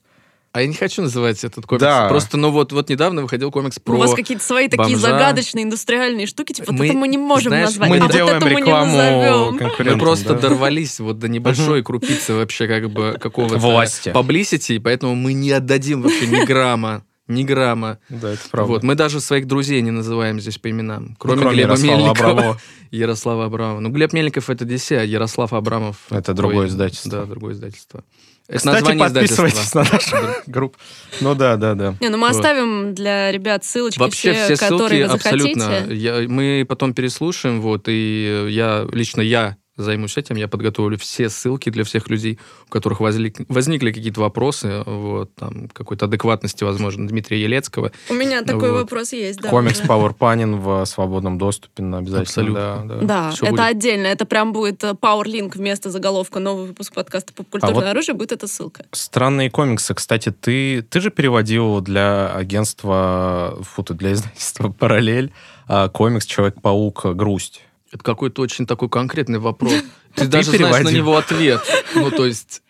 А 0.53 0.61
я 0.61 0.67
не 0.67 0.75
хочу 0.75 1.01
называть 1.01 1.43
этот 1.45 1.65
комикс. 1.65 1.81
Да. 1.81 2.09
Просто, 2.09 2.37
ну 2.37 2.51
вот, 2.51 2.73
вот 2.73 2.91
недавно 2.91 3.23
выходил 3.23 3.51
комикс 3.51 3.79
про... 3.79 3.95
У 3.95 3.99
вас 3.99 4.15
какие-то 4.15 4.45
свои 4.45 4.69
такие 4.69 4.97
бомжа. 4.97 5.13
загадочные 5.13 5.65
индустриальные 5.65 6.27
штуки, 6.27 6.53
типа, 6.53 6.73
вот 6.73 6.79
Мы- 6.79 6.89
это 6.89 6.97
мы 6.97 7.09
не 7.09 7.17
можем 7.17 7.53
знаешь, 7.53 7.69
назвать, 7.69 7.89
Мы 7.89 7.97
а 7.97 7.99
не 8.01 8.03
вот 8.07 8.13
делаем 8.13 8.37
это 8.37 8.47
мы 8.47 8.61
не 8.61 8.71
назовем. 8.71 9.93
Мы 9.93 9.99
просто 9.99 10.35
да. 10.35 10.41
дорвались 10.41 11.01
вот 11.01 11.19
до 11.19 11.29
небольшой 11.29 11.83
крупицы 11.83 12.35
вообще 12.35 12.69
как 12.69 12.91
бы 12.91 13.17
какого-то... 13.19 13.57
Власти. 13.57 14.11
Publicity, 14.11 14.77
и 14.77 14.79
поэтому 14.79 15.15
мы 15.15 15.33
не 15.33 15.53
отдадим 15.53 16.03
вообще 16.03 16.27
ни 16.27 16.45
грамма. 16.45 17.03
Ни 17.29 17.45
грамма. 17.45 17.99
Да, 18.11 18.33
это 18.33 18.43
правда. 18.51 18.73
Вот, 18.73 18.83
мы 18.83 18.95
даже 18.95 19.21
своих 19.21 19.47
друзей 19.47 19.81
не 19.81 19.91
называем 19.91 20.39
здесь 20.39 20.59
по 20.59 20.69
именам. 20.69 21.17
Кроме, 21.19 21.41
кроме 21.41 21.55
Глеба 21.55 21.71
Ярослава 21.71 21.97
Мельникова. 21.97 22.31
Абрамова. 22.31 22.61
Ярослава 22.91 23.45
Абрамова. 23.47 23.81
Ну, 23.81 23.89
Глеб 23.89 24.13
Мельников 24.13 24.51
это 24.51 24.65
DC, 24.67 24.99
а 24.99 25.05
Ярослав 25.05 25.53
Абрамов... 25.55 25.97
Это 26.11 26.35
другое 26.35 26.67
издательство. 26.67 27.11
Да, 27.11 27.25
другое 27.25 27.55
издательство. 27.55 28.05
Это 28.49 28.59
Кстати, 28.59 28.75
название 28.75 29.05
подписывайтесь 29.09 29.75
на 29.75 29.85
нашу 29.85 30.17
группу. 30.47 30.79
Ну 31.21 31.35
да, 31.35 31.57
да, 31.57 31.75
да. 31.75 31.95
Не, 32.01 32.09
ну 32.09 32.19
мы 32.19 32.29
оставим 32.29 32.95
для 32.95 33.31
ребят 33.33 33.65
ссылочки 33.65 33.99
Вообще 33.99 34.33
все 34.33 34.57
ссылки 34.57 34.73
которые 34.73 35.07
вы 35.07 35.13
абсолютно. 35.15 35.87
Я- 35.89 36.29
мы 36.29 36.67
потом 36.69 36.93
переслушаем, 36.93 37.61
вот, 37.61 37.85
и 37.89 38.47
я, 38.51 38.87
лично 38.93 39.21
я 39.21 39.57
займусь 39.77 40.17
этим, 40.17 40.37
я 40.37 40.49
подготовлю 40.49 40.99
все 40.99 41.29
ссылки 41.31 41.71
для 41.71 41.85
всех 41.85 42.09
людей, 42.11 42.39
у 42.67 42.71
которых 42.71 43.01
возник- 43.01 43.45
возникли 43.49 43.91
какие-то 43.93 44.21
вопросы, 44.21 44.83
вот, 44.85 45.35
там, 45.35 45.69
какой-то 45.69 46.05
адекватности, 46.07 46.63
возможно, 46.65 47.09
Дмитрия 47.09 47.43
Елецкого. 47.43 47.91
У 48.11 48.15
меня 48.15 48.43
такой 48.43 48.71
Вот. 48.71 48.81
вопрос 48.83 49.13
есть, 49.13 49.41
да. 49.41 49.49
Комикс 49.49 49.81
уже. 49.81 49.89
Power 49.89 50.17
Panin 50.17 50.57
в 50.57 50.85
свободном 50.85 51.39
доступе 51.39 51.83
на 51.83 51.99
обязательно. 51.99 52.23
Абсолютно. 52.23 52.85
Да, 52.85 52.95
да. 52.97 53.07
Да, 53.07 53.31
это 53.35 53.51
будет. 53.51 53.61
отдельно. 53.61 54.07
Это 54.09 54.27
прям 54.27 54.53
будет 54.53 54.85
э, 54.85 54.91
PowerLink 54.93 55.53
вместо 55.57 55.91
заголовка 55.91 56.39
новый 56.41 56.67
выпуск 56.67 56.93
подкаста 56.95 57.33
«Попкультурное 57.33 57.73
А 57.73 57.81
вот- 57.85 57.91
оружие» 57.91 58.15
будет 58.15 58.33
эта 58.33 58.47
ссылка. 58.47 58.85
Странные 58.93 59.51
комиксы. 59.51 59.95
Кстати, 59.95 60.31
ты, 60.31 60.83
ты 60.83 61.01
же 61.01 61.11
переводил 61.11 61.81
для 61.81 62.31
агентства, 62.35 63.59
фу, 63.63 63.83
для 63.83 64.13
издательства 64.13 64.69
«Параллель» 64.71 65.33
а, 65.67 65.89
комикс 65.89 66.27
«Человек-паук. 66.27 67.07
Грусть». 67.15 67.63
Это 67.93 68.03
какой-то 68.03 68.43
очень 68.43 68.67
такой 68.67 68.89
конкретный 68.89 69.39
вопрос. 69.39 69.75
Ты 70.15 70.23
Ты 70.23 70.27
даже 70.29 70.51
знаешь 70.51 70.63
на 70.85 70.91
переводил. 70.91 70.99
него 70.99 71.17
ответ. 71.17 71.61
Ну, 71.95 72.11
то 72.11 72.27
есть, 72.27 72.63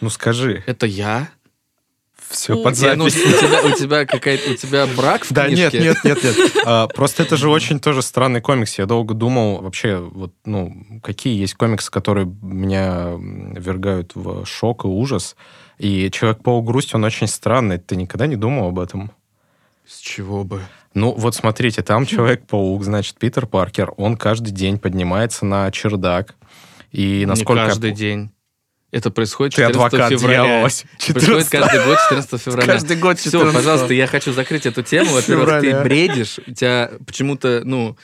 Ну 0.00 0.10
скажи, 0.10 0.62
это 0.66 0.86
я? 0.86 1.28
все 2.28 2.56
под 2.60 2.64
ну, 2.96 3.04
у 3.04 3.08
запись. 3.08 3.14
тебя, 3.14 3.62
у 3.64 3.70
тебя 3.78 4.04
какая-то, 4.04 4.50
у 4.50 4.54
тебя 4.56 4.86
брак 4.88 5.24
в 5.24 5.32
Да, 5.32 5.48
нет, 5.48 5.70
книжке? 5.70 5.80
нет, 6.04 6.04
нет, 6.04 6.24
нет. 6.24 6.52
А, 6.66 6.88
Просто 6.88 7.22
это 7.22 7.36
же 7.36 7.48
очень 7.48 7.78
тоже 7.78 8.02
странный 8.02 8.40
комикс. 8.40 8.78
Я 8.78 8.86
долго 8.86 9.14
думал 9.14 9.62
вообще, 9.62 9.98
вот, 9.98 10.32
ну, 10.44 10.74
какие 11.04 11.38
есть 11.38 11.54
комиксы, 11.54 11.88
которые 11.90 12.26
меня 12.42 13.12
вергают 13.16 14.12
в 14.16 14.44
шок 14.44 14.84
и 14.84 14.88
ужас. 14.88 15.36
И 15.78 16.10
Человек-паук 16.10 16.66
грусть, 16.66 16.94
он 16.96 17.04
очень 17.04 17.28
странный. 17.28 17.78
Ты 17.78 17.94
никогда 17.94 18.26
не 18.26 18.36
думал 18.36 18.68
об 18.70 18.80
этом? 18.80 19.12
С 19.86 19.98
чего 20.00 20.42
бы? 20.42 20.62
Ну, 20.96 21.12
вот 21.12 21.34
смотрите, 21.34 21.82
там 21.82 22.06
Человек-паук, 22.06 22.82
значит, 22.82 23.18
Питер 23.18 23.46
Паркер, 23.46 23.92
он 23.98 24.16
каждый 24.16 24.50
день 24.50 24.78
поднимается 24.78 25.44
на 25.44 25.70
чердак. 25.70 26.36
И 26.90 27.26
насколько... 27.26 27.60
Не 27.60 27.68
каждый 27.68 27.90
день. 27.92 28.30
Это 28.92 29.10
происходит 29.10 29.54
Ты 29.54 29.60
14 29.60 29.92
адвокат 29.92 30.10
февраля. 30.10 30.42
дьявола. 30.42 30.62
Происходит 30.62 31.48
14 31.48 31.50
каждый 31.50 31.84
год 31.84 31.98
14 32.08 32.42
февраля. 32.42 32.66
Каждый 32.66 32.96
год 32.96 33.18
Все, 33.18 33.30
14 33.30 33.54
пожалуйста, 33.54 33.92
я 33.92 34.06
хочу 34.06 34.32
закрыть 34.32 34.64
эту 34.64 34.82
тему. 34.82 35.12
Во-первых, 35.12 35.60
ты 35.60 35.82
бредишь, 35.82 36.40
у 36.46 36.52
тебя 36.52 36.90
почему-то, 37.06 37.60
ну, 37.62 37.98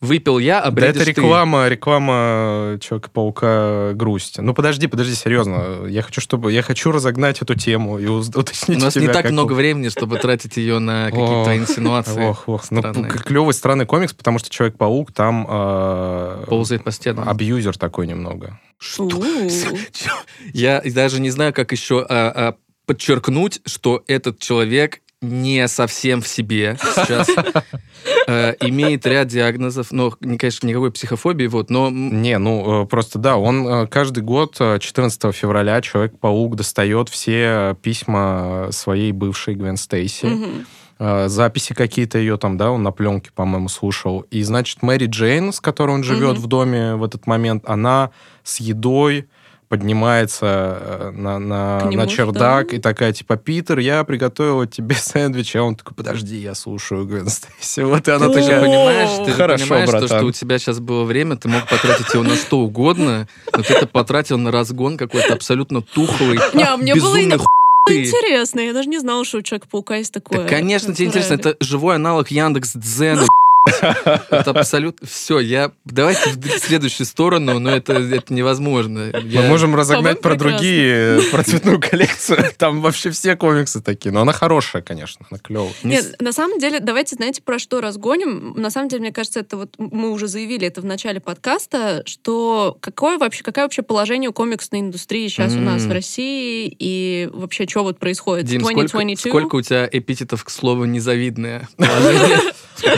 выпил 0.00 0.38
я, 0.38 0.60
а 0.60 0.70
Да 0.70 0.86
это 0.86 0.98
бредишь 0.98 1.14
ты. 1.14 1.20
реклама, 1.20 1.68
реклама 1.68 2.78
Человека-паука 2.80 3.92
грусть. 3.94 4.38
Ну 4.38 4.54
подожди, 4.54 4.86
подожди, 4.86 5.14
серьезно. 5.14 5.86
Я 5.88 6.02
хочу, 6.02 6.20
чтобы 6.20 6.52
я 6.52 6.62
хочу 6.62 6.90
разогнать 6.90 7.42
эту 7.42 7.54
тему 7.54 7.98
и 7.98 8.06
уз- 8.06 8.30
У 8.34 8.40
уточнить. 8.40 8.80
нас 8.80 8.96
у 8.96 9.00
не 9.00 9.04
тебя, 9.04 9.12
так 9.14 9.24
как- 9.24 9.32
много 9.32 9.52
времени, 9.52 9.88
чтобы 9.90 10.18
тратить 10.18 10.56
ее 10.56 10.78
на 10.78 11.06
какие-то 11.10 11.56
инсинуации. 11.56 12.22
Ох, 12.24 12.44
ох. 12.48 12.64
Ну, 12.70 12.82
клевый 12.82 13.52
странный 13.54 13.86
комикс, 13.86 14.12
потому 14.14 14.38
что 14.38 14.48
Человек-паук 14.50 15.12
там 15.12 15.46
э, 15.48 16.44
Ползает 16.48 16.82
по 16.84 16.90
стенам. 16.90 17.28
абьюзер 17.28 17.76
такой 17.76 18.06
немного. 18.06 18.58
У-у. 18.98 19.22
Я 20.54 20.80
даже 20.84 21.20
не 21.20 21.30
знаю, 21.30 21.52
как 21.52 21.72
еще 21.72 22.04
а, 22.08 22.32
а, 22.34 22.54
подчеркнуть, 22.86 23.60
что 23.66 24.02
этот 24.06 24.38
человек 24.38 25.00
не 25.22 25.68
совсем 25.68 26.22
в 26.22 26.28
себе 26.28 26.78
сейчас. 26.80 27.28
Э, 28.26 28.54
имеет 28.60 29.06
ряд 29.06 29.28
диагнозов, 29.28 29.92
но, 29.92 30.14
не, 30.20 30.38
конечно, 30.38 30.66
никакой 30.66 30.90
психофобии, 30.90 31.46
вот, 31.46 31.68
но... 31.68 31.90
Не, 31.90 32.38
ну, 32.38 32.84
э, 32.84 32.86
просто 32.86 33.18
да, 33.18 33.36
он 33.36 33.66
э, 33.66 33.86
каждый 33.88 34.22
год 34.22 34.56
э, 34.60 34.78
14 34.78 35.34
февраля 35.34 35.80
Человек-паук 35.82 36.56
достает 36.56 37.08
все 37.08 37.76
письма 37.82 38.68
своей 38.70 39.12
бывшей 39.12 39.54
Гвен 39.54 39.76
Стейси. 39.76 40.38
Э, 40.98 41.28
записи 41.28 41.74
какие-то 41.74 42.18
ее 42.18 42.36
там, 42.36 42.56
да, 42.56 42.70
он 42.70 42.82
на 42.82 42.90
пленке, 42.90 43.30
по-моему, 43.34 43.68
слушал. 43.68 44.20
И, 44.30 44.42
значит, 44.42 44.82
Мэри 44.82 45.06
Джейн, 45.06 45.52
с 45.52 45.60
которой 45.60 45.92
он 45.92 46.04
живет 46.04 46.34
Мгм. 46.34 46.42
в 46.42 46.46
доме 46.46 46.94
в 46.94 47.04
этот 47.04 47.26
момент, 47.26 47.64
она 47.66 48.10
с 48.44 48.60
едой 48.60 49.28
поднимается 49.70 50.78
э, 50.80 51.10
на, 51.14 51.38
на, 51.38 51.82
нему, 51.84 52.02
на 52.02 52.08
чердак 52.08 52.70
да? 52.70 52.76
и 52.76 52.80
такая, 52.80 53.12
типа, 53.12 53.36
Питер, 53.36 53.78
я 53.78 54.02
приготовила 54.02 54.66
тебе 54.66 54.96
сэндвич. 54.96 55.54
А 55.54 55.62
он 55.62 55.76
такой, 55.76 55.94
подожди, 55.94 56.38
я 56.38 56.56
слушаю 56.56 57.06
Гвен 57.06 57.28
Стейси. 57.28 57.82
Вот 57.82 58.08
и 58.08 58.10
она 58.10 58.30
ты 58.30 58.40
же 58.40 58.48
такая... 58.48 58.62
понимаешь, 58.62 59.24
ты 59.24 59.30
же 59.30 59.36
Хорошо, 59.36 59.64
понимаешь, 59.68 59.90
то, 59.90 60.06
что 60.08 60.24
у 60.24 60.32
тебя 60.32 60.58
сейчас 60.58 60.80
было 60.80 61.04
время, 61.04 61.36
ты 61.36 61.48
мог 61.48 61.68
потратить 61.68 62.12
его 62.12 62.24
на 62.24 62.34
что 62.34 62.58
угодно, 62.58 63.28
но 63.56 63.62
ты 63.62 63.74
это 63.74 63.86
потратил 63.86 64.38
на 64.38 64.50
разгон 64.50 64.98
какой-то 64.98 65.34
абсолютно 65.34 65.82
тухлый, 65.82 66.40
Не, 66.52 66.64
а 66.64 66.76
мне 66.76 66.96
было 66.96 67.14
безумный 67.14 67.38
интересно. 67.88 68.58
Я 68.58 68.72
даже 68.72 68.88
не 68.88 68.98
знала, 68.98 69.24
что 69.24 69.38
у 69.38 69.42
Человека-паука 69.42 69.96
есть 69.96 70.12
такое. 70.12 70.42
Да, 70.42 70.48
конечно, 70.48 70.92
тебе 70.92 71.06
интересно, 71.06 71.34
это 71.34 71.56
живой 71.60 71.94
аналог 71.94 72.28
Яндекс 72.28 72.72
Дзена. 72.74 73.24
Это 73.66 74.50
абсолютно... 74.50 75.06
Все, 75.06 75.38
я... 75.38 75.72
Давайте 75.84 76.30
в 76.30 76.58
следующую 76.58 77.06
сторону, 77.06 77.58
но 77.58 77.70
это, 77.70 77.92
это 77.94 78.32
невозможно. 78.32 79.10
Мы 79.12 79.20
Я- 79.28 79.42
можем 79.42 79.74
разогнать 79.76 80.20
про 80.20 80.30
прекрасно. 80.30 80.58
другие, 80.58 81.20
про 81.30 81.42
цветную 81.44 81.80
коллекцию. 81.80 82.44
Там 82.56 82.80
вообще 82.80 83.10
все 83.10 83.36
комиксы 83.36 83.80
такие. 83.82 84.12
Но 84.12 84.22
она 84.22 84.32
хорошая, 84.32 84.82
конечно, 84.82 85.26
она 85.30 85.38
клевая. 85.38 85.70
Не 85.82 85.90
Нет, 85.96 86.04
с- 86.04 86.20
на 86.20 86.32
самом 86.32 86.58
деле, 86.58 86.80
давайте, 86.80 87.16
знаете, 87.16 87.42
про 87.42 87.58
что 87.58 87.80
разгоним. 87.80 88.54
На 88.56 88.70
самом 88.70 88.88
деле, 88.88 89.02
мне 89.02 89.12
кажется, 89.12 89.40
это 89.40 89.56
вот 89.56 89.74
мы 89.78 90.10
уже 90.10 90.26
заявили 90.26 90.66
это 90.66 90.80
в 90.80 90.84
начале 90.84 91.20
подкаста, 91.20 92.02
что 92.06 92.76
какое 92.80 93.18
вообще, 93.18 93.42
какое 93.42 93.64
вообще 93.64 93.82
положение 93.82 94.30
у 94.30 94.32
комиксной 94.32 94.80
индустрии 94.80 95.28
сейчас 95.28 95.54
у 95.54 95.60
нас 95.60 95.82
в. 95.82 95.90
России 95.90 96.74
и 96.78 97.28
вообще, 97.32 97.66
что 97.68 97.82
вот 97.82 97.98
происходит 97.98 98.46
Дим, 98.46 98.60
в 98.60 98.64
сколько, 98.64 98.80
2022? 98.96 99.30
сколько 99.30 99.56
у 99.56 99.60
тебя 99.62 99.88
эпитетов, 99.90 100.44
к 100.44 100.50
слову, 100.50 100.84
незавидное? 100.84 101.68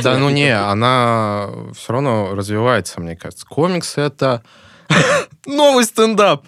Да, 0.03 0.17
ну 0.19 0.31
не, 0.31 0.52
она 0.53 1.49
все 1.77 1.93
равно 1.93 2.35
развивается, 2.35 3.01
мне 3.01 3.17
кажется. 3.17 3.47
Комиксы— 3.47 4.01
это 4.03 4.43
новый 5.47 5.85
стендап. 5.85 6.45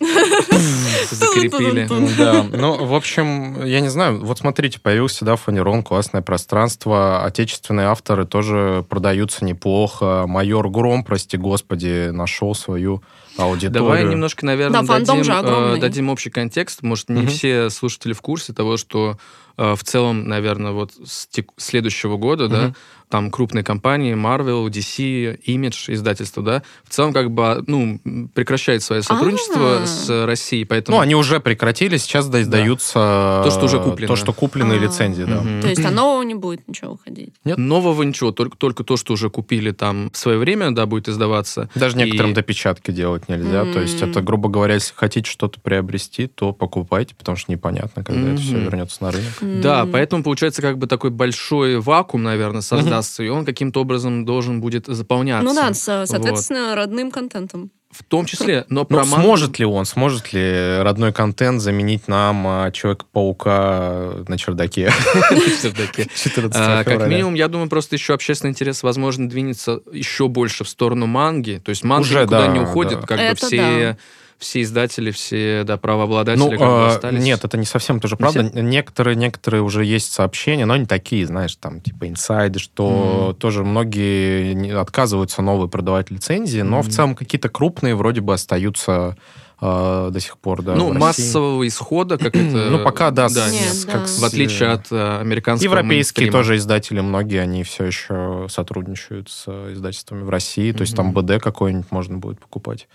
Закрепили. 1.11 1.89
Да, 2.17 2.43
ну, 2.43 2.85
в 2.85 2.95
общем, 2.95 3.65
я 3.65 3.81
не 3.81 3.89
знаю, 3.89 4.25
вот 4.25 4.39
смотрите, 4.39 4.81
появился, 4.81 5.25
да, 5.25 5.37
Фанерон, 5.37 5.83
классное 5.83 6.23
пространство, 6.23 7.25
отечественные 7.25 7.87
авторы 7.87 8.25
тоже 8.27 8.85
продаются 8.89 9.45
неплохо, 9.45 10.25
Майор 10.27 10.69
Гром, 10.71 11.05
прости 11.05 11.37
господи, 11.37 12.11
нашел 12.11 12.55
свою 12.55 13.03
аудиторию. 13.37 13.73
Давай 13.85 14.05
немножко, 14.05 14.47
наверное, 14.47 14.83
Да, 14.83 14.99
дадим, 14.99 15.23
э, 15.23 15.77
дадим 15.79 16.09
общий 16.11 16.31
контекст. 16.31 16.83
Может, 16.83 17.09
не 17.09 17.27
все 17.27 17.71
слушатели 17.71 18.13
в 18.13 18.21
курсе 18.21 18.53
того, 18.53 18.77
что 18.77 19.19
э, 19.57 19.75
в 19.75 19.83
целом, 19.83 20.29
наверное, 20.29 20.73
вот 20.73 20.93
с 21.05 21.27
тек- 21.27 21.51
следующего 21.57 22.17
года, 22.17 22.49
да. 22.49 22.75
Там 23.15 23.31
крупные 23.31 23.63
компании, 23.63 24.13
Marvel, 24.17 24.67
DC, 24.67 25.39
Image, 25.47 25.95
издательство, 25.95 26.43
да, 26.43 26.65
в 26.83 26.93
целом 26.93 27.13
как 27.13 27.31
бы, 27.31 27.63
ну, 27.69 28.01
прекращает 28.35 28.83
свое 28.83 29.03
сотрудничество 29.03 29.83
А. 29.83 29.87
с 29.87 30.27
Россией, 30.27 30.65
поэтому... 30.65 30.97
Ну, 30.97 31.01
они 31.01 31.15
уже 31.15 31.39
прекратили, 31.39 31.97
сейчас 31.97 32.27
да, 32.27 32.43
издаются... 32.43 33.43
То, 33.45 33.51
что 33.53 33.67
уже 33.67 33.79
куплено. 33.79 34.09
То, 34.09 34.17
что 34.17 34.33
купленные 34.33 34.81
А. 34.81 34.83
лицензии, 34.83 35.23
да. 35.23 35.45
То 35.63 35.69
есть, 35.69 35.85
а 35.85 35.93
нового 35.93 36.23
не 36.25 36.35
будет 36.35 36.67
ничего 36.67 36.95
выходить. 36.95 37.33
Нет. 37.45 37.57
Нового 37.57 38.03
ничего, 38.03 38.33
только, 38.33 38.57
только 38.57 38.83
то, 38.83 38.97
что 38.97 39.13
уже 39.13 39.31
купили 39.31 39.71
там 39.71 40.11
в 40.13 40.17
свое 40.17 40.37
время, 40.37 40.73
да, 40.73 40.85
будет 40.87 41.09
издаваться. 41.09 41.71
Даже 41.77 41.97
некоторым 41.97 42.33
И- 42.33 42.35
допечатки 42.35 42.91
делать 42.91 43.29
нельзя. 43.29 43.65
То 43.73 43.79
есть 43.81 44.03
это, 44.03 44.23
грубо 44.23 44.49
говоря, 44.49 44.75
если 44.75 44.93
хотите 44.93 45.31
что-то 45.31 45.61
приобрести, 45.61 46.27
то 46.27 46.53
покупайте, 46.53 47.15
потому 47.15 47.37
что 47.37 47.53
непонятно, 47.53 48.03
когда 48.03 48.33
это 48.33 48.41
все 48.41 48.59
вернется 48.59 49.05
на 49.05 49.13
рынок. 49.13 49.63
Да, 49.63 49.87
поэтому 49.87 50.25
получается 50.25 50.63
как 50.63 50.79
бы 50.79 50.89
такой 50.89 51.11
большой 51.11 51.79
вакуум, 51.79 52.25
наверное, 52.25 52.61
создастся, 53.05 53.23
и 53.23 53.29
он 53.29 53.45
каким-то 53.45 53.81
образом 53.81 54.25
должен 54.25 54.61
будет 54.61 54.87
заполняться. 54.87 55.45
Ну 55.45 55.55
да, 55.55 55.73
со- 55.75 56.07
соответственно, 56.07 56.75
родным 56.75 57.11
контентом. 57.11 57.71
В 57.91 58.03
том 58.03 58.27
числе, 58.27 58.65
но 58.69 58.81
Ну, 58.81 58.87
про 58.87 59.05
мангу- 59.05 59.23
сможет 59.23 59.61
ли 59.61 59.65
он, 59.65 59.85
сможет 59.85 60.33
ли 60.33 60.79
родной 60.83 61.13
контент 61.13 61.61
заменить 61.61 62.09
нам 62.09 62.45
а, 62.45 62.71
Человека-паука 62.73 64.25
на 64.27 64.37
чердаке? 64.37 64.91
Чердаке. 65.63 66.09
14 66.15 66.61
А, 66.61 66.83
Как 66.83 67.07
минимум, 67.07 67.35
я 67.35 67.47
думаю, 67.47 67.69
просто 67.69 67.95
еще 67.95 68.15
общественный 68.15 68.51
интерес, 68.51 68.83
возможно, 68.83 69.29
двинется 69.29 69.81
еще 69.93 70.27
больше 70.27 70.65
в 70.65 70.69
сторону 70.69 71.07
манги. 71.07 71.63
То 71.65 71.71
есть 71.71 71.85
манга 71.85 72.23
никуда 72.23 72.41
да, 72.41 72.47
не 72.49 72.59
уходит, 72.61 73.07
как 73.07 73.19
бы 73.21 73.35
все, 73.37 73.97
все 74.45 74.63
издатели, 74.63 75.11
все 75.11 75.65
да, 75.65 75.77
правообладатели 75.77 76.43
Ну, 76.43 76.51
как 76.51 76.59
бы 76.59 76.65
а, 76.65 76.89
остались. 76.95 77.23
нет, 77.23 77.45
это 77.45 77.57
не 77.59 77.67
совсем 77.67 77.99
тоже 78.01 78.15
Не 78.15 78.19
правда. 78.19 78.43
Некоторые, 78.63 79.17
некоторые 79.17 79.63
уже 79.63 79.85
есть 79.85 80.13
сообщения, 80.13 80.67
но 80.67 80.75
они 80.75 80.87
такие, 80.87 81.27
знаешь, 81.27 81.57
там, 81.57 81.81
типа 81.81 82.09
инсайды, 82.09 82.59
что 82.59 83.29
Мгм. 83.31 83.35
тоже 83.37 83.65
многие 83.65 84.79
отказываются 84.79 85.43
новые 85.43 85.69
продавать 85.69 86.11
лицензии, 86.11 86.61
но 86.61 86.81
в 86.83 86.87
Мгм. 86.87 86.93
целом 86.93 87.15
какие-то 87.15 87.49
крупные 87.49 87.95
вроде 87.95 88.21
бы 88.21 88.35
остаются 88.35 89.17
а, 89.61 90.11
до 90.11 90.21
сих 90.21 90.37
пор, 90.37 90.63
да. 90.63 90.75
ну, 90.75 90.91
в 90.93 90.99
массового 90.99 91.67
исхода, 91.67 92.19
как 92.19 92.35
это... 92.35 92.41
Ну, 92.71 92.81
пока, 92.85 93.11
да, 93.13 93.29
с- 93.31 93.35
да 93.35 93.49
Нет, 93.49 93.73
с- 93.73 93.85
да. 93.85 93.93
как 93.93 94.09
с- 94.09 94.19
В 94.19 94.25
отличие 94.25 94.69
от 94.71 94.91
э, 94.91 95.21
американского 95.21 95.65
Европейские 95.71 96.25
мейнстрима. 96.25 96.33
тоже 96.33 96.57
издатели, 96.57 97.01
многие, 97.01 97.41
они 97.41 97.63
все 97.63 97.85
еще 97.85 98.47
сотрудничают 98.51 99.31
с 99.31 99.45
э, 99.47 99.73
издательствами 99.73 100.23
в 100.25 100.29
России. 100.29 100.73
То 100.73 100.83
есть 100.83 100.95
там. 100.97 101.13
БД 101.13 101.41
какой-нибудь 101.41 101.91
можно 101.93 102.19
будет 102.19 102.41
покупать. 102.41 102.89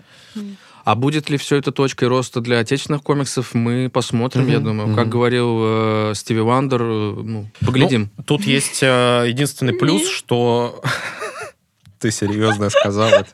А 0.89 0.95
будет 0.95 1.29
ли 1.29 1.37
все 1.37 1.57
это 1.57 1.71
точкой 1.71 2.05
роста 2.07 2.41
для 2.41 2.57
отечественных 2.57 3.03
комиксов, 3.03 3.53
мы 3.53 3.91
посмотрим, 3.93 4.47
я 4.47 4.55
Мгм, 4.57 4.65
думаю. 4.65 4.95
Как 4.95 5.05
мгм. 5.05 5.09
говорил 5.11 5.57
э, 5.61 6.13
Стиви 6.15 6.39
Вандер, 6.41 6.81
э, 6.81 7.13
ну, 7.15 7.47
поглядим. 7.63 8.09
Ну, 8.17 8.23
тут 8.23 8.43
есть 8.43 8.81
э, 8.81 9.25
единственный 9.27 9.73
плюс, 9.73 10.09
что... 10.09 10.81
Ты 11.99 12.09
серьезно 12.09 12.71
сказал 12.71 13.09
это? 13.09 13.27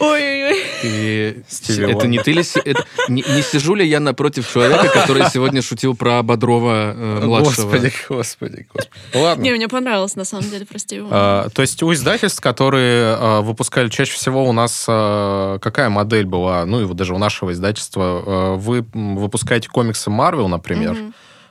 Ой-ой-ой. 0.00 1.44
Это 1.92 2.06
не 2.06 2.18
ты 2.18 2.32
ли... 2.32 2.42
это- 2.64 2.84
не, 3.08 3.22
не 3.22 3.42
сижу 3.42 3.74
ли 3.74 3.86
я 3.86 4.00
напротив 4.00 4.50
человека, 4.50 4.88
который 4.88 5.28
сегодня 5.30 5.60
шутил 5.62 5.94
про 5.94 6.22
Бодрова 6.22 6.94
э, 6.94 7.20
младшего? 7.24 7.70
Господи, 7.70 7.92
господи, 8.08 8.66
господи. 8.72 8.88
Ладно. 9.14 9.42
Не, 9.42 9.52
мне 9.52 9.68
понравилось, 9.68 10.16
на 10.16 10.24
самом 10.24 10.48
деле, 10.50 10.64
прости 10.64 10.96
его. 10.96 11.08
А, 11.10 11.48
то 11.50 11.62
есть 11.62 11.82
у 11.82 11.92
издательств, 11.92 12.40
которые 12.40 13.14
а, 13.18 13.40
выпускали 13.42 13.88
чаще 13.88 14.14
всего 14.14 14.48
у 14.48 14.52
нас 14.52 14.86
а, 14.88 15.58
какая 15.58 15.90
модель 15.90 16.24
была, 16.24 16.64
ну 16.64 16.80
и 16.80 16.84
вот 16.84 16.96
даже 16.96 17.14
у 17.14 17.18
нашего 17.18 17.52
издательства, 17.52 18.56
вы 18.56 18.84
выпускаете 18.92 19.68
комиксы 19.68 20.10
Marvel, 20.10 20.48
например. 20.48 20.96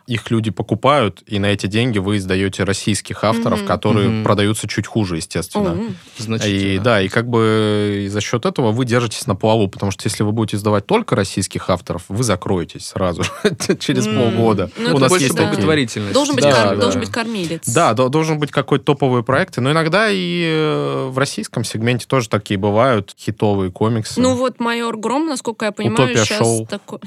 Их 0.09 0.31
люди 0.31 0.49
покупают, 0.51 1.21
и 1.27 1.37
на 1.39 1.45
эти 1.47 1.67
деньги 1.67 1.99
вы 1.99 2.17
издаете 2.17 2.63
российских 2.63 3.23
авторов, 3.23 3.59
Мгм. 3.59 3.67
которые 3.67 4.09
Мгм. 4.09 4.23
продаются 4.23 4.67
чуть 4.67 4.87
хуже, 4.87 5.17
естественно. 5.17 5.77
Значительно. 6.17 6.73
И 6.73 6.79
да, 6.79 7.01
и 7.01 7.07
как 7.09 7.27
бы 7.29 8.01
и 8.05 8.07
за 8.07 8.19
счет 8.21 8.45
этого 8.45 8.71
вы 8.71 8.85
держитесь 8.85 9.27
на 9.27 9.35
плаву, 9.35 9.67
потому 9.67 9.91
что 9.91 10.07
если 10.07 10.23
вы 10.23 10.31
будете 10.31 10.57
издавать 10.57 10.85
только 10.87 11.15
российских 11.15 11.69
авторов, 11.69 12.03
вы 12.09 12.23
закроетесь 12.23 12.87
сразу 12.87 13.23
через 13.79 14.07
М. 14.07 14.15
полгода. 14.15 14.71
Ну, 14.77 14.85
У 14.85 14.89
это 14.91 14.99
нас 15.01 15.09
больше 15.09 15.25
есть 15.25 15.35
да. 15.35 15.47
благотворительность. 15.47 16.13
Должен 16.13 16.35
быть, 16.35 16.43
Да, 16.43 16.51
кор- 16.65 16.75
да. 16.75 16.81
должен 16.81 16.99
быть 17.01 17.09
кормилец. 17.11 17.67
Да, 17.67 17.93
до- 17.93 18.09
должен 18.09 18.39
быть 18.39 18.51
какой-то 18.51 18.85
топовый 18.85 19.23
проект. 19.23 19.57
Но 19.57 19.71
иногда 19.71 20.09
и 20.09 20.43
э, 20.47 21.07
в 21.11 21.17
российском 21.17 21.63
сегменте 21.63 22.05
тоже 22.07 22.29
такие 22.29 22.57
бывают 22.57 23.13
хитовые 23.19 23.71
комиксы. 23.71 24.19
Ну 24.19 24.35
вот 24.35 24.59
майор 24.59 24.97
Гром, 24.97 25.27
насколько 25.27 25.65
я 25.65 25.71
понимаю, 25.71 26.09
Утопия 26.09 26.25
сейчас 26.25 26.37
шоу. 26.39 26.65
такой... 26.65 26.99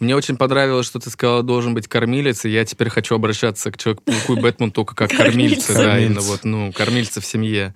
Мне 0.00 0.16
очень 0.16 0.36
понравилось, 0.36 0.86
что 0.86 0.98
ты 0.98 1.10
сказала, 1.10 1.42
должен 1.42 1.74
быть 1.74 1.88
кормилец, 1.88 2.44
и 2.44 2.50
я 2.50 2.64
теперь 2.64 2.88
хочу 2.88 3.14
обращаться 3.14 3.70
к 3.70 3.78
Человеку-пауку 3.78 4.34
и 4.34 4.40
Бэтмену 4.40 4.72
только 4.72 4.94
как 4.94 5.10
кормильцы, 5.10 5.74
да, 5.74 5.98
именно 5.98 6.20
вот, 6.20 6.40
ну, 6.44 6.72
кормильцы 6.72 7.20
в 7.20 7.26
семье, 7.26 7.74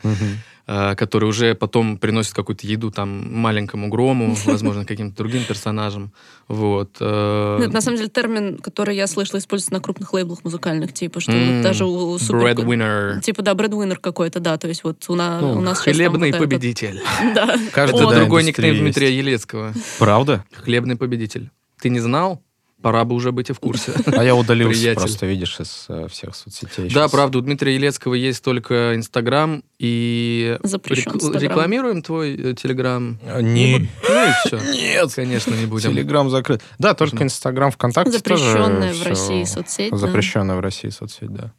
а, 0.70 0.94
которые 0.96 1.30
уже 1.30 1.54
потом 1.54 1.96
приносят 1.96 2.34
какую-то 2.34 2.66
еду 2.66 2.90
там 2.90 3.32
маленькому 3.34 3.88
Грому, 3.88 4.36
возможно, 4.44 4.84
каким-то 4.84 5.16
другим 5.16 5.44
персонажам, 5.44 6.12
вот. 6.46 6.96
э, 7.00 7.58
Ну, 7.60 7.70
на 7.70 7.80
самом 7.80 7.96
деле 7.96 8.10
термин, 8.10 8.58
который 8.58 8.94
я 8.94 9.06
слышала, 9.06 9.38
используется 9.38 9.72
на 9.72 9.80
крупных 9.80 10.12
лейблах 10.12 10.44
музыкальных, 10.44 10.92
типа, 10.92 11.20
что 11.20 11.32
вот 11.32 11.62
даже 11.62 11.86
у 11.86 12.18
супер... 12.18 12.36
Breadwinner. 12.42 13.20
Типа, 13.22 13.40
да, 13.42 13.54
бредвинер 13.54 13.98
какой-то, 13.98 14.40
да, 14.40 14.58
то 14.58 14.68
есть 14.68 14.84
вот 14.84 15.02
у, 15.08 15.14
на- 15.14 15.40
Ну, 15.40 15.52
у 15.52 15.60
нас 15.60 15.78
Хлебный 15.78 16.34
победитель. 16.34 17.00
Да. 17.34 17.56
Каждый, 17.72 18.14
другой 18.14 18.44
никнейм. 18.44 18.78
Дмитрия 18.78 19.16
Елецкого. 19.16 19.72
Правда? 19.98 20.44
Хлебный 20.52 20.96
победитель. 20.96 21.50
Ты 21.80 21.88
не 21.90 22.00
знал? 22.00 22.42
Пора 22.80 23.04
бы 23.04 23.16
уже 23.16 23.32
быть 23.32 23.50
и 23.50 23.52
в 23.52 23.58
курсе. 23.58 23.92
А 24.06 24.22
я 24.22 24.36
удалился 24.36 24.78
Приятель. 24.78 25.00
просто, 25.00 25.26
видишь, 25.26 25.58
из 25.58 25.86
э, 25.88 26.06
всех 26.08 26.36
соцсетей. 26.36 26.88
Да, 26.90 27.02
щас. 27.02 27.10
правда, 27.10 27.38
у 27.38 27.40
Дмитрия 27.40 27.74
Елецкого 27.74 28.14
есть 28.14 28.40
только 28.44 28.94
Инстаграм, 28.94 29.64
и 29.80 30.56
Запрещен 30.62 31.10
рек- 31.12 31.40
рекламируем 31.42 32.02
твой 32.02 32.36
э, 32.36 32.54
Телеграм. 32.54 33.18
А, 33.26 33.42
Не, 33.42 33.78
Ну 33.78 33.84
и 34.28 34.32
все. 34.46 34.58
нет, 34.72 35.12
Конечно, 35.12 35.54
не 35.54 35.66
будем. 35.66 35.90
Телеграм 35.90 36.30
закрыт. 36.30 36.62
Да, 36.78 36.94
только? 36.94 37.24
Инстаграм, 37.24 37.72
ВКонтакте 37.72 38.12
Запрещенная 38.12 38.90
тоже 38.92 39.02
в 39.02 39.06
России 39.08 39.42
соцсеть. 39.42 39.90
да. 39.90 39.96
Запрещенная 39.96 40.54
в 40.56 40.60
России 40.60 40.90
соцсеть, 40.90 41.32
да. 41.32 41.52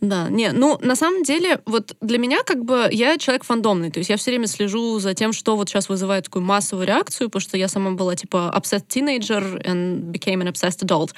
Да, 0.00 0.28
не, 0.28 0.52
ну, 0.52 0.78
на 0.82 0.94
самом 0.94 1.22
деле, 1.22 1.60
вот 1.64 1.96
для 2.02 2.18
меня 2.18 2.42
как 2.44 2.64
бы 2.64 2.88
я 2.92 3.16
человек 3.16 3.44
фандомный, 3.44 3.90
то 3.90 3.98
есть 3.98 4.10
я 4.10 4.18
все 4.18 4.30
время 4.30 4.46
слежу 4.46 4.98
за 4.98 5.14
тем, 5.14 5.32
что 5.32 5.56
вот 5.56 5.70
сейчас 5.70 5.88
вызывает 5.88 6.24
такую 6.24 6.44
массовую 6.44 6.86
реакцию, 6.86 7.28
потому 7.30 7.40
что 7.40 7.56
я 7.56 7.66
сама 7.66 7.92
была 7.92 8.14
типа 8.14 8.52
obsessed 8.54 8.88
teenager 8.88 9.62
and 9.64 10.12
became 10.12 10.42
an 10.42 10.52
obsessed 10.52 10.84
adult. 10.84 11.12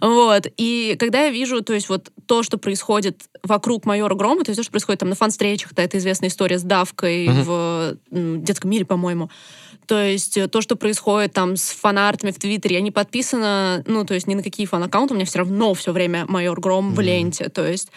Вот, 0.00 0.46
и 0.56 0.96
когда 0.98 1.24
я 1.24 1.30
вижу, 1.30 1.62
то 1.62 1.74
есть 1.74 1.88
вот 1.88 2.10
то, 2.26 2.42
что 2.42 2.56
происходит 2.56 3.24
вокруг 3.42 3.84
майора 3.84 4.14
Грома, 4.14 4.44
то 4.44 4.50
есть 4.50 4.58
то, 4.58 4.62
что 4.62 4.72
происходит 4.72 5.00
там 5.00 5.10
на 5.10 5.14
фан-встречах, 5.14 5.74
да, 5.74 5.82
это 5.82 5.98
известная 5.98 6.28
история 6.28 6.58
с 6.58 6.62
давкой 6.62 7.28
в 7.28 7.96
детском 8.10 8.70
мире, 8.70 8.86
по-моему, 8.86 9.30
то 9.86 10.00
есть 10.00 10.36
э, 10.36 10.48
то, 10.48 10.60
что 10.60 10.76
происходит 10.76 11.32
там 11.32 11.56
с 11.56 11.70
фанартами 11.70 12.30
в 12.30 12.38
Твиттере, 12.38 12.76
я 12.76 12.80
не 12.80 12.90
подписана, 12.90 13.82
ну, 13.86 14.04
то 14.04 14.14
есть 14.14 14.26
ни 14.26 14.34
на 14.34 14.42
какие 14.42 14.66
фан-аккаунты, 14.66 15.12
у 15.12 15.16
меня 15.16 15.26
все 15.26 15.40
равно 15.40 15.74
все 15.74 15.92
время 15.92 16.24
майор 16.28 16.60
Гром 16.60 16.94
в 16.94 17.00
ленте. 17.00 17.48
То 17.48 17.66
есть 17.66 17.90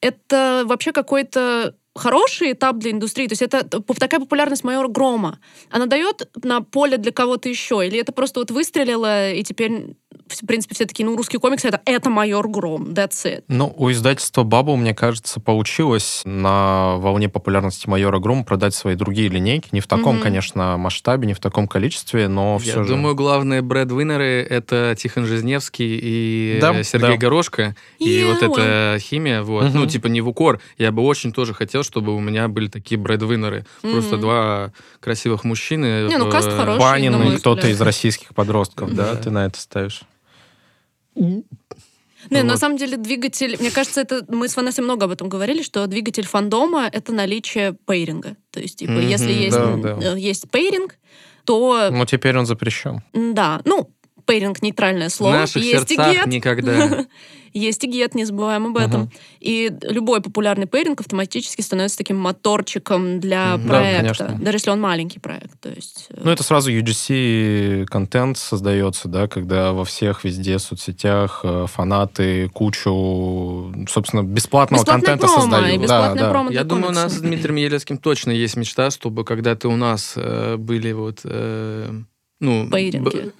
это 0.00 0.64
вообще 0.66 0.92
какой-то 0.92 1.74
хороший 1.94 2.52
этап 2.52 2.78
для 2.78 2.92
индустрии. 2.92 3.26
То 3.26 3.32
есть 3.32 3.42
это 3.42 3.64
такая 3.64 4.20
популярность 4.20 4.64
майора 4.64 4.88
Грома. 4.88 5.40
Она 5.70 5.86
дает 5.86 6.28
на 6.42 6.60
поле 6.60 6.96
для 6.96 7.12
кого-то 7.12 7.48
еще? 7.48 7.86
Или 7.86 7.98
это 7.98 8.12
просто 8.12 8.40
вот 8.40 8.50
выстрелило, 8.50 9.32
и 9.32 9.42
теперь, 9.42 9.96
в 10.26 10.46
принципе, 10.46 10.74
все 10.74 10.86
такие, 10.86 11.04
ну, 11.06 11.16
русский 11.16 11.38
комикс 11.38 11.64
это, 11.64 11.80
это 11.84 12.10
майор 12.10 12.48
Гром, 12.48 12.88
that's 12.88 13.24
it. 13.24 13.44
Ну, 13.48 13.72
у 13.76 13.90
издательства 13.90 14.42
Бабл, 14.42 14.76
мне 14.76 14.94
кажется, 14.94 15.40
получилось 15.40 16.22
на 16.24 16.96
волне 16.96 17.28
популярности 17.28 17.88
майора 17.88 18.18
Грома 18.18 18.44
продать 18.44 18.74
свои 18.74 18.94
другие 18.94 19.28
линейки. 19.28 19.68
Не 19.72 19.80
в 19.80 19.86
таком, 19.86 20.16
Мгм. 20.16 20.22
конечно, 20.24 20.76
масштабе, 20.76 21.26
не 21.26 21.34
в 21.34 21.40
таком 21.40 21.66
количестве, 21.68 22.28
но 22.28 22.58
все 22.58 22.78
Я 22.78 22.82
же. 22.84 22.88
думаю, 22.90 23.14
главные 23.14 23.62
брэдвиннеры— 23.62 24.46
это 24.50 24.94
Тихон 24.98 25.26
Жизневский 25.26 25.98
и 26.00 26.58
Да, 26.60 26.74
э, 26.74 26.84
Сергей 26.84 27.12
да. 27.12 27.16
Горошко. 27.16 27.74
И 27.98 28.08
Yeah, 28.20 28.32
вот 28.32 28.42
эта 28.42 28.98
химия, 29.00 29.42
вот. 29.42 29.64
Мгм. 29.70 29.80
Ну, 29.80 29.86
типа, 29.86 30.06
не 30.08 30.20
в 30.20 30.28
укор. 30.28 30.60
Я 30.78 30.92
бы 30.92 31.02
очень 31.02 31.32
тоже 31.32 31.54
хотел, 31.54 31.82
чтобы 31.82 32.14
у 32.14 32.20
меня 32.20 32.48
были 32.48 32.68
такие 32.68 32.98
брэдвинеры. 32.98 33.64
Просто 33.82 34.12
Мгм. 34.14 34.20
два 34.20 34.72
красивых 35.00 35.44
мужчины. 35.44 36.06
Не, 36.08 36.16
ну, 36.18 36.26
в- 36.26 36.30
каст 36.30 36.50
хороший. 36.50 36.78
Панин 36.80 37.22
и 37.22 37.36
кто-то 37.36 37.68
из 37.68 37.80
российских 37.80 38.34
подростков, 38.34 38.94
Да. 38.94 39.14
ты 39.16 39.30
на 39.30 39.46
это 39.46 39.58
ставишь? 39.60 40.02
Не, 41.16 42.42
на 42.42 42.50
Вот. 42.52 42.58
самом 42.60 42.76
деле 42.76 42.96
двигатель, 42.98 43.56
мне 43.60 43.70
кажется, 43.70 44.02
это 44.02 44.24
мы 44.28 44.48
с 44.48 44.56
Ванессой 44.56 44.84
много 44.84 45.06
об 45.06 45.10
этом 45.10 45.28
говорили, 45.28 45.62
что 45.62 45.86
двигатель 45.86 46.26
фандома— 46.26 46.88
это 46.92 47.12
наличие 47.12 47.72
пейринга. 47.86 48.36
То 48.50 48.60
есть, 48.60 48.78
типа, 48.78 48.92
Мгм, 48.92 49.08
если 49.08 49.32
есть, 49.32 49.56
да, 49.56 49.98
э, 50.02 50.18
есть 50.18 50.50
пейринг, 50.50 50.96
то, 51.44 51.88
Ну, 51.90 52.04
теперь 52.04 52.36
он 52.36 52.44
запрещен. 52.46 53.00
да, 53.14 53.62
ну, 53.64 53.88
пейринг— 54.30 54.62
нейтральное 54.62 55.08
В 55.08 55.12
слово. 55.12 55.32
наших 55.32 55.62
есть 55.62 55.90
и 55.90 55.94
сердцах 55.94 56.14
гет, 56.14 56.26
никогда. 56.26 57.06
есть 57.52 57.82
и 57.82 57.88
гет, 57.88 58.14
не 58.14 58.24
забываем 58.24 58.66
об 58.66 58.76
этом. 58.76 59.10
И 59.40 59.72
любой 59.82 60.20
популярный 60.20 60.66
пейринг 60.66 61.00
автоматически 61.00 61.62
становится 61.62 61.98
таким 61.98 62.16
моторчиком 62.16 63.18
для 63.18 63.58
проекта, 63.58 64.36
даже 64.40 64.56
если 64.56 64.70
он 64.70 64.80
маленький 64.80 65.18
проект. 65.18 65.58
То 65.60 65.70
есть, 65.70 66.06
э, 66.10 66.20
Ну, 66.22 66.30
это 66.30 66.44
сразу 66.44 66.70
UGC 66.70 67.86
контент 67.86 68.38
создается, 68.38 69.08
да, 69.08 69.26
когда 69.26 69.72
во 69.72 69.84
всех 69.84 70.24
везде 70.24 70.58
соцсетях 70.58 71.40
э, 71.42 71.66
фанаты 71.68 72.48
кучу, 72.50 73.72
собственно, 73.88 74.22
бесплатного 74.22 74.82
бесплатная 74.82 75.16
контента 75.16 75.26
промо, 75.26 75.42
создают. 75.42 75.82
и 75.82 75.86
Да, 75.86 76.14
да. 76.14 76.30
промо 76.30 76.50
Я 76.50 76.64
думаю, 76.64 76.90
у 76.90 76.94
нас 76.94 77.14
с. 77.14 77.20
Дмитрием 77.20 77.56
Елецким 77.56 77.98
точно 77.98 78.30
есть 78.30 78.56
мечта, 78.56 78.90
чтобы 78.90 79.24
когда-то 79.24 79.68
у 79.68 79.76
нас 79.76 80.14
э, 80.16 80.56
были 80.56 80.92
вот... 80.92 81.20
э, 81.24 82.00
ну, 82.40 82.70
Пейринги. 82.70 83.32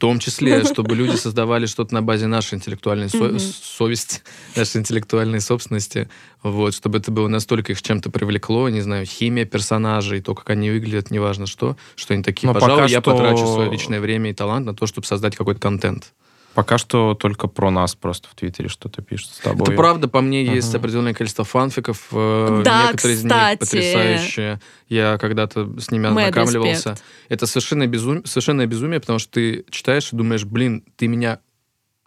Том 0.00 0.18
числе, 0.18 0.64
чтобы 0.72 0.96
люди 0.96 1.14
создавали 1.16 1.66
что-то 1.66 1.94
на 1.94 2.02
базе 2.02 2.26
нашей 2.26 2.54
интеллектуальной 2.54 3.08
со- 3.08 3.38
совести, 3.38 4.22
нашей 4.56 4.78
интеллектуальной 4.78 5.40
собственности, 5.40 6.08
вот, 6.42 6.74
чтобы 6.74 6.98
это 6.98 7.10
было 7.12 7.28
настолько 7.28 7.72
их 7.72 7.82
чем-то 7.82 8.10
привлекло, 8.10 8.68
не 8.68 8.80
знаю, 8.80 9.06
химия 9.06 9.44
персонажей, 9.44 10.20
то, 10.22 10.34
как 10.34 10.50
они 10.50 10.70
выглядят, 10.70 11.10
неважно 11.10 11.46
что, 11.46 11.76
что 11.94 12.14
они 12.14 12.22
такие, 12.22 12.48
Но 12.48 12.54
пожалуй, 12.54 12.76
пока 12.82 12.90
я 12.90 13.00
что- 13.00 13.10
потрачу 13.12 13.46
свое 13.46 13.70
личное 13.70 14.00
время 14.00 14.30
и 14.30 14.34
талант 14.34 14.66
на 14.66 14.74
то, 14.74 14.86
чтобы 14.86 15.06
создать 15.06 15.36
какой-то 15.36 15.60
контент. 15.60 16.12
Пока 16.60 16.76
что 16.76 17.14
только 17.14 17.46
про 17.48 17.70
нас 17.70 17.94
просто 17.94 18.28
в 18.28 18.34
Твиттере 18.34 18.68
что-то 18.68 19.00
пишут 19.00 19.30
с 19.30 19.38
тобой. 19.38 19.68
Это 19.68 19.76
правда, 19.76 20.08
по 20.08 20.20
мне 20.20 20.44
есть 20.44 20.68
Ага. 20.68 20.78
определенное 20.80 21.14
количество 21.14 21.42
фанфиков. 21.42 22.08
э, 22.12 22.62
Да, 22.62 22.88
Некоторые 22.88 23.16
из 23.16 23.24
них 23.24 23.32
кстати. 23.32 23.58
потрясающие. 23.60 24.60
Я 24.90 25.16
когда-то 25.16 25.80
с 25.80 25.90
ними 25.90 26.08
Mad 26.08 26.28
ознакомливался. 26.28 26.90
respect. 26.90 27.02
Это 27.30 27.46
совершенно 27.46 27.86
безумие, 27.86 28.26
совершенное 28.26 28.66
безумие, 28.66 29.00
потому 29.00 29.18
что 29.18 29.30
ты 29.32 29.64
читаешь 29.70 30.12
и 30.12 30.16
думаешь, 30.16 30.44
блин, 30.44 30.84
ты 30.96 31.06
меня 31.08 31.38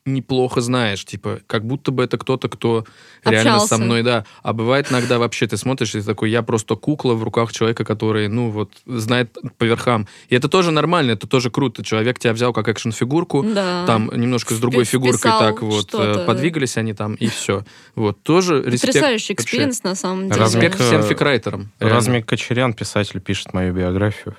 неплохо 0.06 0.60
знаешь, 0.60 1.06
типа, 1.06 1.40
как 1.48 1.66
будто 1.66 1.92
бы 1.92 2.04
это 2.04 2.18
кто-то, 2.18 2.50
кто 2.50 2.86
реально 3.24 3.54
Общался. 3.56 3.78
со 3.78 3.82
мной, 3.82 4.04
да. 4.04 4.26
А 4.42 4.52
бывает 4.52 4.92
иногда 4.92 5.18
вообще 5.18 5.48
ты 5.48 5.56
смотришь 5.56 5.96
и 5.96 6.02
ты 6.02 6.06
такой, 6.06 6.30
я 6.30 6.42
просто 6.44 6.76
кукла 6.76 7.14
в 7.14 7.24
руках 7.24 7.54
человека, 7.54 7.86
который, 7.86 8.28
ну 8.28 8.50
вот, 8.50 8.74
знает 8.86 9.38
по 9.58 9.64
верхам. 9.64 10.08
И 10.28 10.36
это 10.36 10.50
тоже 10.50 10.72
нормально, 10.72 11.12
это 11.12 11.26
тоже 11.26 11.50
круто. 11.50 11.84
Человек 11.84 12.20
тебя 12.20 12.34
взял 12.34 12.52
как 12.52 12.68
экшн-фигурку, 12.68 13.44
Да. 13.44 13.86
там 13.88 14.12
немножко 14.14 14.54
с 14.54 14.60
другой 14.60 14.84
Впи- 14.84 14.88
фигуркой 14.88 15.20
вписал 15.20 15.40
так 15.40 15.62
вот 15.62 15.94
э, 15.94 16.26
подвигались 16.26 16.76
они 16.76 16.94
там, 16.94 17.14
и 17.16 17.28
все. 17.28 17.64
Вот, 17.96 18.22
тоже 18.24 18.62
респект. 18.62 18.88
Потрясающий 18.94 19.34
experience, 19.34 19.84
на 19.84 19.96
самом 19.96 20.28
деле. 20.30 20.42
Размер- 20.42 20.64
Респект 20.64 20.82
всем 20.82 21.04
фикрайтерам. 21.04 21.72
реально. 21.80 21.96
Размик 21.96 22.26
Кочерян, 22.26 22.74
писатель, 22.74 23.22
пишет 23.22 23.54
мою 23.54 23.74
биографию. 23.74 24.36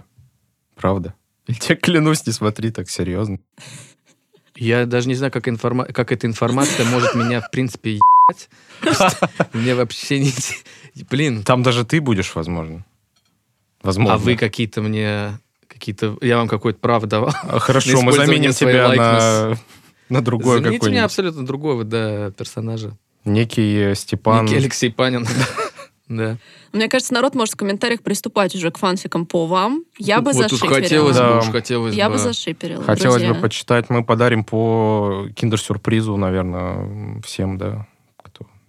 Правда? 0.77 1.15
Я 1.47 1.55
тебе 1.55 1.77
клянусь, 1.77 2.27
не 2.27 2.33
смотри 2.33 2.71
так 2.71 2.91
серьезно. 2.91 3.39
Я 4.57 4.87
даже 4.87 5.09
не 5.09 5.15
знаю, 5.15 5.33
как, 5.33 5.49
информа- 5.49 5.87
как 5.87 6.13
эта 6.13 6.27
информация 6.27 6.85
может 6.87 7.15
меня, 7.15 7.41
в 7.41 7.51
принципе, 7.51 7.99
ебать. 7.99 8.49
Мне 9.53 9.75
вообще 9.75 10.21
не... 10.21 10.33
Блин, 11.11 11.43
Там 11.43 11.63
даже 11.63 11.85
ты 11.85 12.01
будешь, 12.01 12.35
возможно. 12.35 12.85
Возможно. 13.83 14.15
а 14.15 14.19
вы 14.19 14.37
какие-то 14.37 14.81
мне... 14.81 15.39
Какие-то... 15.69 16.17
Я 16.21 16.37
вам 16.39 16.47
какое-то 16.49 16.79
право 16.79 17.07
давал. 17.07 17.35
А, 17.43 17.59
Хорошо, 17.59 18.01
мы 18.01 18.13
заменим 18.13 18.53
тебя 18.53 18.93
на, 18.95 19.59
на 20.09 20.23
другой 20.23 20.59
Замените 20.59 20.79
какой-нибудь. 20.79 20.91
меня 20.91 21.05
абсолютно 21.05 21.45
другого, 21.45 21.85
да, 21.85 22.31
персонажа. 22.31 22.97
Некий 23.25 23.91
э, 23.91 23.95
Степан. 23.95 24.45
Некий 24.45 24.57
Алексей 24.57 24.91
Панин. 24.91 25.27
Да. 26.09 26.37
Мне 26.73 26.89
кажется, 26.89 27.15
народ 27.15 27.35
может 27.35 27.55
в 27.55 27.57
комментариях 27.57 28.03
приступать 28.03 28.55
уже 28.55 28.71
к 28.71 28.77
фанфикам 28.79 29.25
по 29.25 29.47
вам. 29.47 29.85
Я 29.99 30.21
бы 30.21 30.33
Вот 30.33 30.51
зашиперила. 30.51 30.75
хотелось 30.83 31.17
Да. 31.17 31.33
бы, 31.33 31.39
уж 31.39 31.45
хотелось 31.51 31.95
Я 31.95 32.09
бы 32.09 32.15
бы. 32.17 32.19
зашиперила, 32.19 32.85
Хотелось 32.85 33.23
друзья. 33.23 33.35
бы 33.35 33.41
почитать. 33.41 33.89
Мы 33.89 34.05
подарим 34.05 34.45
по 34.45 35.27
киндер-сюрпризу, 35.35 36.17
наверное, 36.17 37.21
всем, 37.23 37.57
да, 37.57 37.87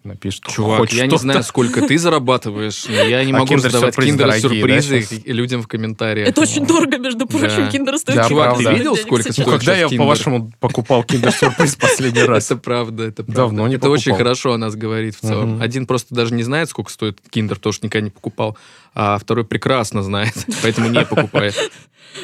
напишет. 0.05 0.43
Чувак, 0.47 0.79
хоть 0.79 0.93
я 0.93 1.07
не 1.07 1.17
знаю, 1.17 1.43
сколько 1.43 1.81
ты 1.81 1.97
зарабатываешь, 1.97 2.85
но 2.87 2.93
я 2.93 3.23
не 3.23 3.31
А 3.33 3.39
могу 3.39 3.57
задавать 3.57 3.95
киндер-сюрпризы 3.95 5.05
да, 5.25 5.33
людям 5.33 5.61
в 5.61 5.67
комментариях. 5.67 6.27
Это 6.27 6.41
очень 6.41 6.65
дорого, 6.65 6.97
между 6.97 7.25
прочим, 7.27 7.65
Да. 7.65 7.71
киндер 7.71 7.97
стоит. 7.97 8.15
Да, 8.17 8.27
Чувак, 8.29 8.57
ты 8.57 8.63
правда. 8.63 8.77
видел, 8.79 8.93
Денег 8.95 9.07
сколько 9.07 9.23
сейчас. 9.23 9.37
Ну, 9.37 9.43
стоит 9.43 9.59
когда 9.59 9.75
я, 9.75 9.83
киндер? 9.87 9.97
по-вашему, 9.99 10.51
покупал 10.59 11.03
киндер-сюрприз 11.03 11.75
последний 11.75 12.23
раз? 12.23 12.45
Это 12.51 12.57
правда, 12.57 13.03
это 13.03 13.23
правда. 13.23 13.41
Давно 13.41 13.67
не 13.67 13.75
Это 13.75 13.89
очень 13.89 14.11
покупал. 14.11 14.17
хорошо 14.25 14.53
о 14.53 14.57
нас 14.57 14.75
говорит 14.75 15.15
в 15.15 15.19
целом. 15.21 15.53
Мгм. 15.55 15.61
Один 15.61 15.85
просто 15.87 16.13
даже 16.15 16.33
не 16.33 16.43
знает, 16.43 16.69
сколько 16.69 16.91
стоит 16.91 17.19
киндер, 17.29 17.57
потому 17.57 17.73
что 17.73 17.85
никогда 17.85 18.05
не 18.05 18.11
покупал, 18.11 18.57
а 18.93 19.17
второй 19.17 19.45
прекрасно 19.45 20.03
знает, 20.03 20.33
поэтому 20.61 20.89
не 20.89 21.05
покупает. 21.05 21.55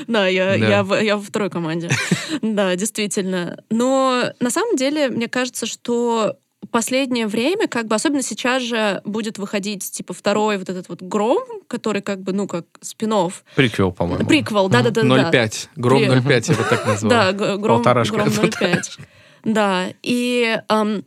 Да, 0.08 0.26
я, 0.28 0.58
Да. 0.58 0.68
Я, 0.70 0.84
в, 0.84 1.02
я 1.04 1.18
во 1.18 1.24
второй 1.24 1.50
команде. 1.50 1.90
Да, 2.42 2.76
действительно. 2.78 3.58
Но 3.70 4.24
на 4.40 4.50
самом 4.50 4.78
деле, 4.78 5.10
мне 5.10 5.28
кажется, 5.28 5.66
что 5.66 6.38
последнее 6.70 7.28
время, 7.28 7.68
как 7.68 7.88
бы, 7.88 7.96
особенно 7.96 8.22
сейчас 8.22 8.62
же 8.62 9.02
будет 9.06 9.38
выходить, 9.38 9.90
типа, 9.92 10.14
второй 10.14 10.58
вот 10.58 10.70
этот 10.70 10.90
вот 10.90 11.02
гром, 11.02 11.44
который 11.68 12.02
как 12.02 12.22
бы, 12.22 12.34
ну, 12.34 12.48
как 12.48 12.66
спинов. 12.82 13.44
Приквел, 13.56 13.92
по-моему. 13.92 14.28
Приквел, 14.28 14.70
да-да-да. 14.70 15.02
0,5. 15.02 15.70
Гром 15.76 16.00
При- 16.00 16.08
0,5 16.10 16.52
я 16.52 16.58
бы 16.58 16.64
так 16.70 16.86
назвал. 16.88 17.10
Да, 17.10 17.32
гром, 17.34 17.78
Полторашка. 17.78 18.16
гром 18.16 18.28
0,5. 18.28 19.00
Да, 19.44 19.88
и 20.04 20.56
ам, 20.68 21.04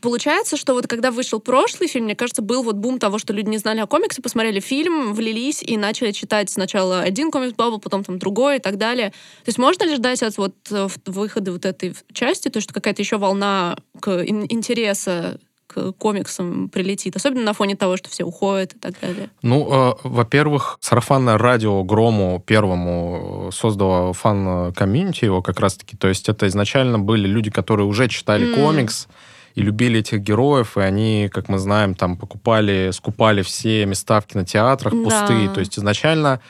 получается, 0.00 0.56
что 0.56 0.74
вот 0.74 0.86
когда 0.86 1.10
вышел 1.10 1.40
прошлый 1.40 1.88
фильм, 1.88 2.06
мне 2.06 2.14
кажется, 2.14 2.42
был 2.42 2.62
вот 2.62 2.76
бум 2.76 2.98
того, 2.98 3.18
что 3.18 3.32
люди 3.32 3.48
не 3.48 3.58
знали 3.58 3.80
о 3.80 3.86
комиксе, 3.86 4.22
посмотрели 4.22 4.60
фильм, 4.60 5.12
влились 5.14 5.62
и 5.62 5.76
начали 5.76 6.12
читать 6.12 6.50
сначала 6.50 7.00
один 7.00 7.30
комикс 7.30 7.54
Бабл, 7.54 7.78
потом 7.78 8.04
там 8.04 8.18
другой 8.18 8.56
и 8.56 8.60
так 8.60 8.78
далее. 8.78 9.10
То 9.10 9.48
есть 9.48 9.58
можно 9.58 9.84
ли 9.84 9.96
ждать 9.96 10.22
от 10.22 10.36
вот 10.38 10.54
э, 10.70 10.88
выхода 11.06 11.52
вот 11.52 11.64
этой 11.64 11.94
части, 12.12 12.48
то, 12.48 12.60
что 12.60 12.72
какая-то 12.72 13.02
еще 13.02 13.18
волна 13.18 13.76
к 14.00 14.08
ин- 14.08 14.46
интереса 14.48 15.38
к 15.66 15.92
комиксам 15.92 16.68
прилетит? 16.68 17.14
Особенно 17.14 17.44
на 17.44 17.52
фоне 17.52 17.76
того, 17.76 17.96
что 17.96 18.08
все 18.08 18.24
уходят 18.24 18.74
и 18.74 18.78
так 18.78 18.94
далее. 19.00 19.30
Ну, 19.42 19.68
э, 19.70 19.94
во-первых, 20.02 20.78
сарафанное 20.80 21.38
радио 21.38 21.82
Грому 21.84 22.42
первому 22.44 23.50
создало 23.52 24.12
фан-комьюнити 24.12 25.24
его 25.24 25.42
как 25.42 25.60
раз-таки. 25.60 25.96
То 25.96 26.08
есть 26.08 26.28
это 26.28 26.46
изначально 26.48 26.98
были 26.98 27.28
люди, 27.28 27.50
которые 27.50 27.86
уже 27.86 28.08
читали 28.08 28.48
мм. 28.48 28.54
комикс, 28.54 29.08
и 29.54 29.62
любили 29.62 30.00
этих 30.00 30.20
героев, 30.20 30.76
и 30.76 30.80
они, 30.80 31.28
как 31.32 31.48
мы 31.48 31.58
знаем, 31.58 31.94
там 31.94 32.16
покупали, 32.16 32.90
скупали 32.92 33.42
все 33.42 33.86
места 33.86 34.20
в 34.20 34.26
кинотеатрах 34.26 34.92
да. 34.94 35.02
пустые. 35.02 35.48
То 35.50 35.60
есть 35.60 35.78
изначально 35.78 36.40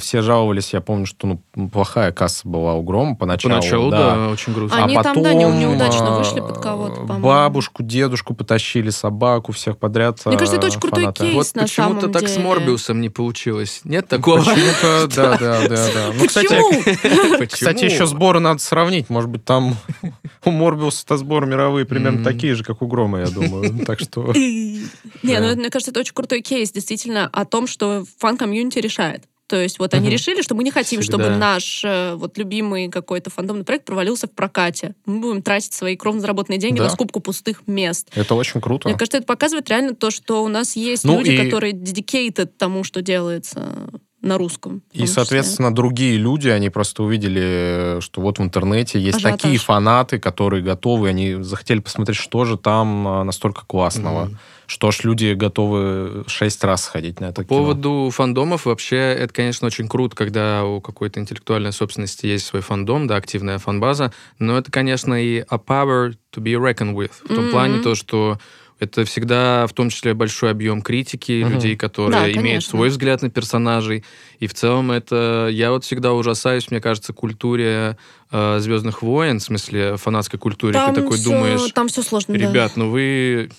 все 0.00 0.22
жаловались, 0.22 0.72
я 0.72 0.80
помню, 0.80 1.06
что 1.06 1.26
ну, 1.54 1.68
плохая 1.68 2.10
касса 2.12 2.48
была 2.48 2.74
у 2.74 2.82
Грома 2.82 3.14
поначалу. 3.14 3.54
Поначалу, 3.54 3.90
да, 3.90 4.16
да 4.16 4.28
очень 4.28 4.52
грустно. 4.52 4.84
Они 4.84 4.96
а 4.96 5.02
потом, 5.02 5.22
там, 5.22 5.22
да, 5.22 5.34
неудачно 5.34 6.16
вышли 6.16 6.40
под 6.40 6.58
кого-то, 6.58 7.02
по-моему. 7.02 7.20
Бабушку, 7.20 7.82
дедушку 7.82 8.34
потащили, 8.34 8.90
собаку, 8.90 9.52
всех 9.52 9.78
подряд 9.78 10.20
Мне 10.26 10.36
кажется, 10.36 10.56
это 10.56 10.66
очень 10.66 10.80
крутой 10.80 11.04
фаната. 11.04 11.24
кейс 11.24 11.34
вот 11.34 11.54
на 11.54 11.62
почему-то 11.62 12.08
так 12.08 12.22
деле. 12.22 12.34
с 12.34 12.38
Морбиусом 12.38 13.00
не 13.00 13.08
получилось. 13.08 13.80
Нет 13.84 14.08
такого? 14.08 14.38
Почему-то, 14.38 15.06
да, 15.14 15.38
да, 15.38 15.68
да, 15.68 15.68
да. 15.68 16.12
Ну, 16.14 16.26
кстати, 16.26 17.46
кстати, 17.46 17.84
еще 17.84 18.06
сборы 18.06 18.40
надо 18.40 18.60
сравнить. 18.60 19.08
Может 19.08 19.30
быть, 19.30 19.44
там 19.44 19.76
у 20.44 20.50
Морбиуса-то 20.50 21.16
сборы 21.16 21.46
мировые 21.46 21.86
примерно 21.86 22.24
такие 22.24 22.54
же, 22.54 22.64
как 22.64 22.82
у 22.82 22.86
Грома, 22.86 23.20
я 23.20 23.28
думаю. 23.28 23.84
Так 23.86 24.00
что... 24.00 24.32
Не, 24.34 25.38
ну, 25.38 25.54
мне 25.54 25.70
кажется, 25.70 25.90
это 25.90 26.00
очень 26.00 26.14
крутой 26.14 26.40
кейс, 26.42 26.72
действительно, 26.72 27.28
о 27.32 27.44
том, 27.44 27.66
что 27.66 28.04
фан-комьюнити 28.18 28.78
решает. 28.78 29.24
То 29.50 29.60
есть 29.60 29.80
вот 29.80 29.94
они 29.94 30.06
угу. 30.06 30.12
решили, 30.12 30.42
что 30.42 30.54
мы 30.54 30.62
не 30.62 30.70
хотим, 30.70 31.00
Всегда. 31.00 31.18
чтобы 31.18 31.36
наш 31.36 31.82
э, 31.84 32.14
вот 32.14 32.38
любимый 32.38 32.88
какой-то 32.88 33.30
фандомный 33.30 33.64
проект 33.64 33.84
провалился 33.84 34.28
в 34.28 34.30
прокате. 34.30 34.94
Мы 35.06 35.18
будем 35.18 35.42
тратить 35.42 35.72
свои 35.72 35.96
кровно 35.96 36.20
заработанные 36.20 36.60
деньги 36.60 36.78
да. 36.78 36.84
на 36.84 36.90
скупку 36.90 37.18
пустых 37.18 37.66
мест. 37.66 38.08
Это 38.14 38.36
очень 38.36 38.60
круто. 38.60 38.88
Мне 38.88 38.96
кажется, 38.96 39.18
это 39.18 39.26
показывает 39.26 39.68
реально 39.68 39.96
то, 39.96 40.12
что 40.12 40.44
у 40.44 40.48
нас 40.48 40.76
есть 40.76 41.02
ну 41.02 41.18
люди, 41.18 41.32
и... 41.32 41.44
которые 41.44 41.72
dedicated 41.72 42.50
тому, 42.56 42.84
что 42.84 43.02
делается 43.02 43.90
на 44.22 44.38
русском. 44.38 44.82
И, 44.92 45.04
соответственно, 45.08 45.74
другие 45.74 46.16
люди, 46.16 46.46
они 46.46 46.70
просто 46.70 47.02
увидели, 47.02 47.98
что 48.00 48.20
вот 48.20 48.38
в 48.38 48.42
интернете 48.42 49.00
есть 49.00 49.16
Ажиотаж. 49.16 49.40
такие 49.40 49.58
фанаты, 49.58 50.20
которые 50.20 50.62
готовы, 50.62 51.08
они 51.08 51.42
захотели 51.42 51.80
посмотреть, 51.80 52.18
что 52.18 52.44
же 52.44 52.56
там 52.56 53.08
а, 53.08 53.24
настолько 53.24 53.66
классного. 53.66 54.26
Mm-hmm 54.26 54.36
что 54.70 54.92
ж 54.92 55.02
люди 55.02 55.32
готовы 55.32 56.22
шесть 56.28 56.62
раз 56.62 56.84
сходить 56.84 57.18
на 57.18 57.26
это 57.26 57.42
По 57.42 57.44
кино. 57.44 57.58
поводу 57.58 58.10
фандомов, 58.12 58.66
вообще, 58.66 58.98
это, 58.98 59.34
конечно, 59.34 59.66
очень 59.66 59.88
круто, 59.88 60.14
когда 60.14 60.64
у 60.64 60.80
какой-то 60.80 61.18
интеллектуальной 61.18 61.72
собственности 61.72 62.26
есть 62.26 62.46
свой 62.46 62.62
фандом, 62.62 63.08
да, 63.08 63.16
активная 63.16 63.58
фанбаза, 63.58 64.12
но 64.38 64.56
это, 64.56 64.70
конечно, 64.70 65.20
и 65.20 65.38
a 65.40 65.56
power 65.56 66.14
to 66.32 66.40
be 66.40 66.54
reckoned 66.54 66.94
with. 66.94 67.10
В 67.24 67.34
том 67.34 67.46
mm-hmm. 67.46 67.50
плане 67.50 67.80
то, 67.80 67.96
что 67.96 68.38
это 68.78 69.04
всегда 69.04 69.66
в 69.66 69.72
том 69.72 69.90
числе 69.90 70.14
большой 70.14 70.52
объем 70.52 70.82
критики 70.82 71.42
угу. 71.42 71.52
людей, 71.52 71.76
которые 71.76 72.32
да, 72.32 72.40
имеют 72.40 72.64
свой 72.64 72.88
взгляд 72.88 73.20
на 73.20 73.28
персонажей. 73.28 74.04
И 74.38 74.46
в 74.46 74.54
целом 74.54 74.90
это... 74.90 75.48
Я 75.52 75.70
вот 75.70 75.84
всегда 75.84 76.14
ужасаюсь, 76.14 76.70
мне 76.70 76.80
кажется, 76.80 77.12
культуре 77.12 77.98
э, 78.30 78.58
Звездных 78.58 79.02
войн, 79.02 79.38
в 79.38 79.42
смысле 79.42 79.98
фанатской 79.98 80.38
культуре. 80.38 80.72
Там 80.72 80.94
Ты 80.94 81.02
такой 81.02 81.18
все, 81.18 81.28
думаешь... 81.28 81.72
Там 81.72 81.88
все 81.88 82.02
сложно, 82.02 82.32
Ребят, 82.32 82.72
да. 82.74 82.82
ну 82.82 82.90
вы 82.90 83.50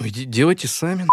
ну 0.00 0.08
иди, 0.08 0.24
делайте 0.24 0.68
сами. 0.68 1.06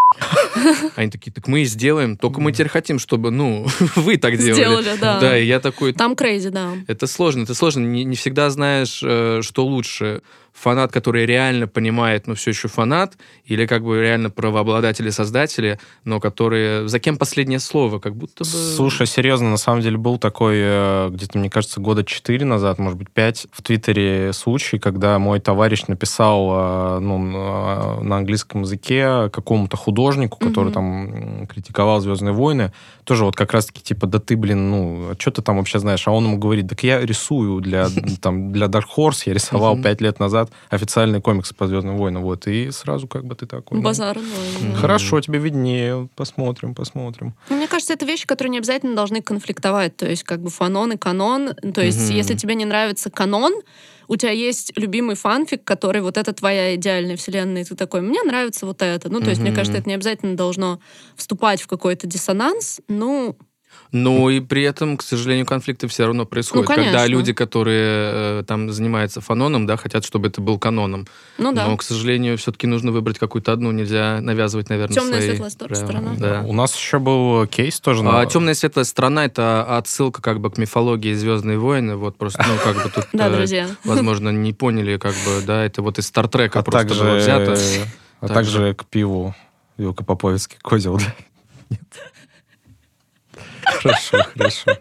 Они 0.95 1.11
такие, 1.11 1.31
так 1.31 1.47
мы 1.47 1.61
и 1.61 1.65
сделаем, 1.65 2.17
только 2.17 2.41
мы 2.41 2.51
теперь 2.51 2.69
хотим, 2.69 2.99
чтобы, 2.99 3.31
ну, 3.31 3.67
вы 3.95 4.17
так 4.17 4.37
делали. 4.37 4.53
Сделали, 4.53 4.97
да. 4.99 5.19
Да, 5.19 5.37
и 5.37 5.45
я 5.45 5.59
такой... 5.59 5.93
Там 5.93 6.15
крейзи, 6.15 6.49
да. 6.49 6.73
Это 6.87 7.07
сложно, 7.07 7.43
это 7.43 7.53
сложно. 7.53 7.81
Не, 7.81 8.03
не 8.03 8.15
всегда 8.15 8.49
знаешь, 8.49 9.01
э, 9.03 9.41
что 9.41 9.65
лучше 9.65 10.21
фанат, 10.59 10.91
который 10.91 11.25
реально 11.25 11.67
понимает, 11.67 12.27
но 12.27 12.35
все 12.35 12.51
еще 12.51 12.67
фанат, 12.67 13.17
или 13.45 13.65
как 13.65 13.83
бы 13.83 14.01
реально 14.01 14.29
правообладатели-создатели, 14.29 15.79
но 16.03 16.19
которые... 16.19 16.87
За 16.89 16.99
кем 16.99 17.17
последнее 17.17 17.59
слово? 17.59 17.99
Как 17.99 18.15
будто 18.15 18.43
бы... 18.43 18.49
Слушай, 18.49 19.07
серьезно, 19.07 19.49
на 19.49 19.57
самом 19.57 19.81
деле 19.81 19.97
был 19.97 20.17
такой, 20.17 20.55
э, 20.57 21.09
где-то, 21.11 21.37
мне 21.37 21.49
кажется, 21.49 21.79
года 21.79 22.03
четыре 22.03 22.45
назад, 22.45 22.77
может 22.77 22.97
быть, 22.97 23.09
пять, 23.09 23.47
в 23.51 23.61
Твиттере 23.61 24.33
случай, 24.33 24.79
когда 24.79 25.17
мой 25.17 25.39
товарищ 25.39 25.83
написал 25.87 26.49
э, 26.51 26.99
ну, 26.99 27.17
на 28.01 28.17
английском 28.17 28.63
языке 28.63 29.29
какому-то 29.31 29.77
художнику, 29.77 30.39
который 30.39 30.71
mm-hmm. 30.71 30.73
там 30.73 31.47
критиковал 31.47 32.01
«Звездные 32.01 32.33
войны», 32.33 32.73
тоже 33.05 33.23
вот 33.23 33.35
как 33.35 33.53
раз-таки 33.53 33.81
типа, 33.81 34.07
да 34.07 34.19
ты, 34.19 34.35
блин, 34.35 34.69
ну, 34.69 35.15
что 35.17 35.31
ты 35.31 35.41
там 35.41 35.57
вообще 35.57 35.79
знаешь? 35.79 36.05
А 36.07 36.11
он 36.11 36.25
ему 36.25 36.37
говорит, 36.37 36.67
так 36.67 36.83
я 36.83 36.99
рисую 36.99 37.61
для, 37.61 37.87
там, 38.21 38.51
для 38.51 38.67
Dark 38.67 38.85
Horse, 38.97 39.23
я 39.25 39.33
рисовал 39.33 39.81
пять 39.81 40.01
лет 40.01 40.19
назад 40.19 40.48
официальный 40.69 41.21
комикс 41.21 41.53
по 41.53 41.67
Звездным 41.67 41.97
войнам, 41.97 42.23
вот, 42.23 42.47
и 42.47 42.71
сразу 42.71 43.07
как 43.07 43.25
бы 43.25 43.35
ты 43.35 43.45
такой... 43.45 43.77
Ну, 43.77 43.83
Базар. 43.83 44.17
Ну, 44.17 44.75
хорошо, 44.75 45.19
тебе 45.21 45.39
виднее, 45.39 46.09
посмотрим, 46.15 46.75
посмотрим. 46.75 47.33
Ну, 47.49 47.57
мне 47.57 47.67
кажется, 47.67 47.93
это 47.93 48.05
вещи, 48.05 48.25
которые 48.25 48.51
не 48.51 48.57
обязательно 48.57 48.95
должны 48.95 49.21
конфликтовать, 49.21 49.95
то 49.97 50.07
есть 50.09 50.23
как 50.23 50.41
бы 50.41 50.49
фанон 50.49 50.93
и 50.93 50.97
канон, 50.97 51.53
то 51.53 51.81
есть 51.81 52.09
если 52.09 52.35
тебе 52.35 52.55
не 52.55 52.65
нравится 52.65 53.09
канон, 53.09 53.53
у 54.09 54.15
тебя 54.15 54.31
есть 54.31 54.73
любимый 54.75 55.15
фанфик, 55.15 55.63
который 55.63 56.01
вот 56.01 56.17
это 56.17 56.33
твоя 56.33 56.75
идеальная 56.75 57.15
вселенная, 57.15 57.61
и 57.61 57.65
ты 57.65 57.75
такой, 57.75 58.01
мне 58.01 58.23
нравится 58.23 58.65
вот 58.65 58.81
это. 58.81 59.07
Ну, 59.07 59.21
то 59.21 59.29
есть, 59.29 59.39
мне 59.39 59.51
кажется, 59.51 59.77
это 59.77 59.87
не 59.87 59.93
обязательно 59.93 60.35
должно 60.35 60.79
вступать 61.15 61.61
в 61.61 61.67
какой-то 61.67 62.07
диссонанс, 62.07 62.81
ну, 62.87 63.37
ну 63.91 64.29
и 64.29 64.39
при 64.39 64.63
этом, 64.63 64.97
к 64.97 65.01
сожалению, 65.01 65.45
конфликты 65.47 65.87
все 65.87 66.05
равно 66.05 66.25
происходят. 66.25 66.69
Ну, 66.69 66.75
когда 66.75 67.07
люди, 67.07 67.33
которые 67.33 68.39
э, 68.39 68.43
там 68.45 68.71
занимаются 68.71 69.19
фаноном, 69.19 69.65
да, 69.65 69.77
хотят, 69.77 70.05
чтобы 70.05 70.27
это 70.27 70.41
был 70.41 70.59
каноном. 70.59 71.07
Ну 71.39 71.51
да. 71.53 71.67
Но, 71.67 71.75
к 71.75 71.81
сожалению, 71.81 72.37
все-таки 72.37 72.67
нужно 72.67 72.91
выбрать 72.91 73.17
какую-то 73.17 73.51
одну, 73.51 73.71
нельзя 73.71 74.19
навязывать, 74.21 74.69
наверное, 74.69 74.93
Темная 74.93 75.19
свои... 75.19 75.29
светлая 75.37 75.75
сторона. 75.75 76.13
Да. 76.17 76.43
У 76.45 76.53
нас 76.53 76.75
еще 76.75 76.99
был 76.99 77.47
кейс 77.47 77.79
тоже. 77.79 78.03
А, 78.05 78.25
Темная 78.27 78.53
светлая 78.53 78.85
сторона 78.85 79.25
это 79.25 79.63
отсылка 79.77 80.21
как 80.21 80.39
бы 80.39 80.51
к 80.51 80.57
мифологии 80.57 81.13
Звездные 81.13 81.57
войны. 81.57 81.95
Вот 81.95 82.15
просто, 82.15 82.45
ну, 82.47 82.55
как 82.63 82.83
бы 82.83 82.91
тут, 82.91 83.07
да, 83.13 83.27
э, 83.27 83.35
друзья. 83.35 83.69
возможно, 83.83 84.29
не 84.29 84.53
поняли, 84.53 84.97
как 84.97 85.13
бы, 85.25 85.41
да, 85.45 85.65
это 85.65 85.81
вот 85.81 85.97
из 85.97 86.05
Стартрека 86.05 86.59
а 86.59 86.63
просто 86.63 86.93
было 86.93 87.15
взято. 87.15 87.57
А 88.21 88.27
также 88.27 88.73
к 88.75 88.85
пиву 88.85 89.33
Вилкопоповицкий 89.77 90.57
козел, 90.61 90.97
да? 90.97 91.15
Нет. 91.69 91.79
Хорошо, 93.63 94.17
хорошо. 94.35 94.71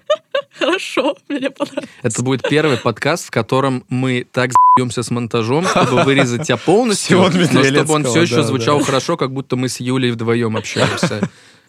Хорошо, 0.58 1.16
мне 1.28 1.50
понравилось. 1.50 1.88
Это 2.02 2.22
будет 2.22 2.42
первый 2.48 2.78
подкаст, 2.78 3.26
в 3.26 3.30
котором 3.30 3.84
мы 3.88 4.26
так 4.30 4.50
за***емся 4.52 5.02
с 5.02 5.10
монтажом, 5.10 5.66
чтобы 5.66 6.02
вырезать 6.02 6.46
тебя 6.46 6.56
полностью, 6.56 7.18
но 7.18 7.64
чтобы 7.64 7.94
он 7.94 8.04
все 8.04 8.22
еще 8.22 8.42
звучал 8.42 8.80
хорошо, 8.82 9.16
как 9.16 9.32
будто 9.32 9.56
мы 9.56 9.68
с 9.68 9.78
Юлей 9.80 10.10
вдвоем 10.10 10.56
общаемся 10.56 11.28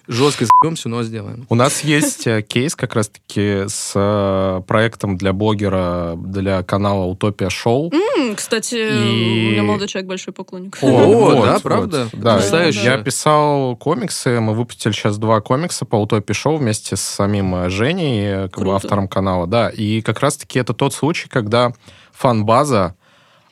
жестко 0.10 0.46
заебемся, 0.46 0.90
но 0.90 1.04
сделаем. 1.04 1.46
У 1.50 1.56
нас 1.56 1.84
есть 1.84 2.26
э, 2.26 2.42
кейс 2.42 2.76
как 2.76 2.96
раз-таки 2.96 3.66
с 3.68 3.94
э, 3.96 4.62
проектом 4.68 5.18
для 5.18 5.34
блогера, 5.34 6.16
для 6.18 6.64
канала 6.64 7.06
Утопия 7.06 7.50
Шоу. 7.50 7.92
кстати, 8.36 8.76
у 8.76 9.52
меня 9.52 9.64
молодой 9.64 9.88
человек 9.88 10.10
большой 10.10 10.34
поклонник. 10.34 10.78
О, 10.82 11.42
да, 11.46 11.60
правда? 11.60 12.10
Да, 12.12 12.40
я 12.70 12.98
писал 12.98 13.76
комиксы, 13.78 14.40
мы 14.40 14.56
выпустили 14.56 14.92
сейчас 14.92 15.18
два 15.20 15.42
комикса 15.42 15.86
по 15.86 15.96
Утопии 15.96 16.34
Шоу 16.34 16.58
вместе 16.58 16.96
с 16.96 17.02
самим 17.02 17.54
э, 17.56 17.70
Женей, 17.70 18.50
как 18.50 18.64
бы 18.66 18.74
автором 18.74 19.08
канала, 19.08 19.46
да, 19.46 19.70
и 19.70 20.02
как 20.02 20.22
раз-таки 20.22 20.58
это 20.58 20.74
тот 20.74 20.94
случай, 20.94 21.30
когда 21.30 21.72
фан-база 22.14 22.96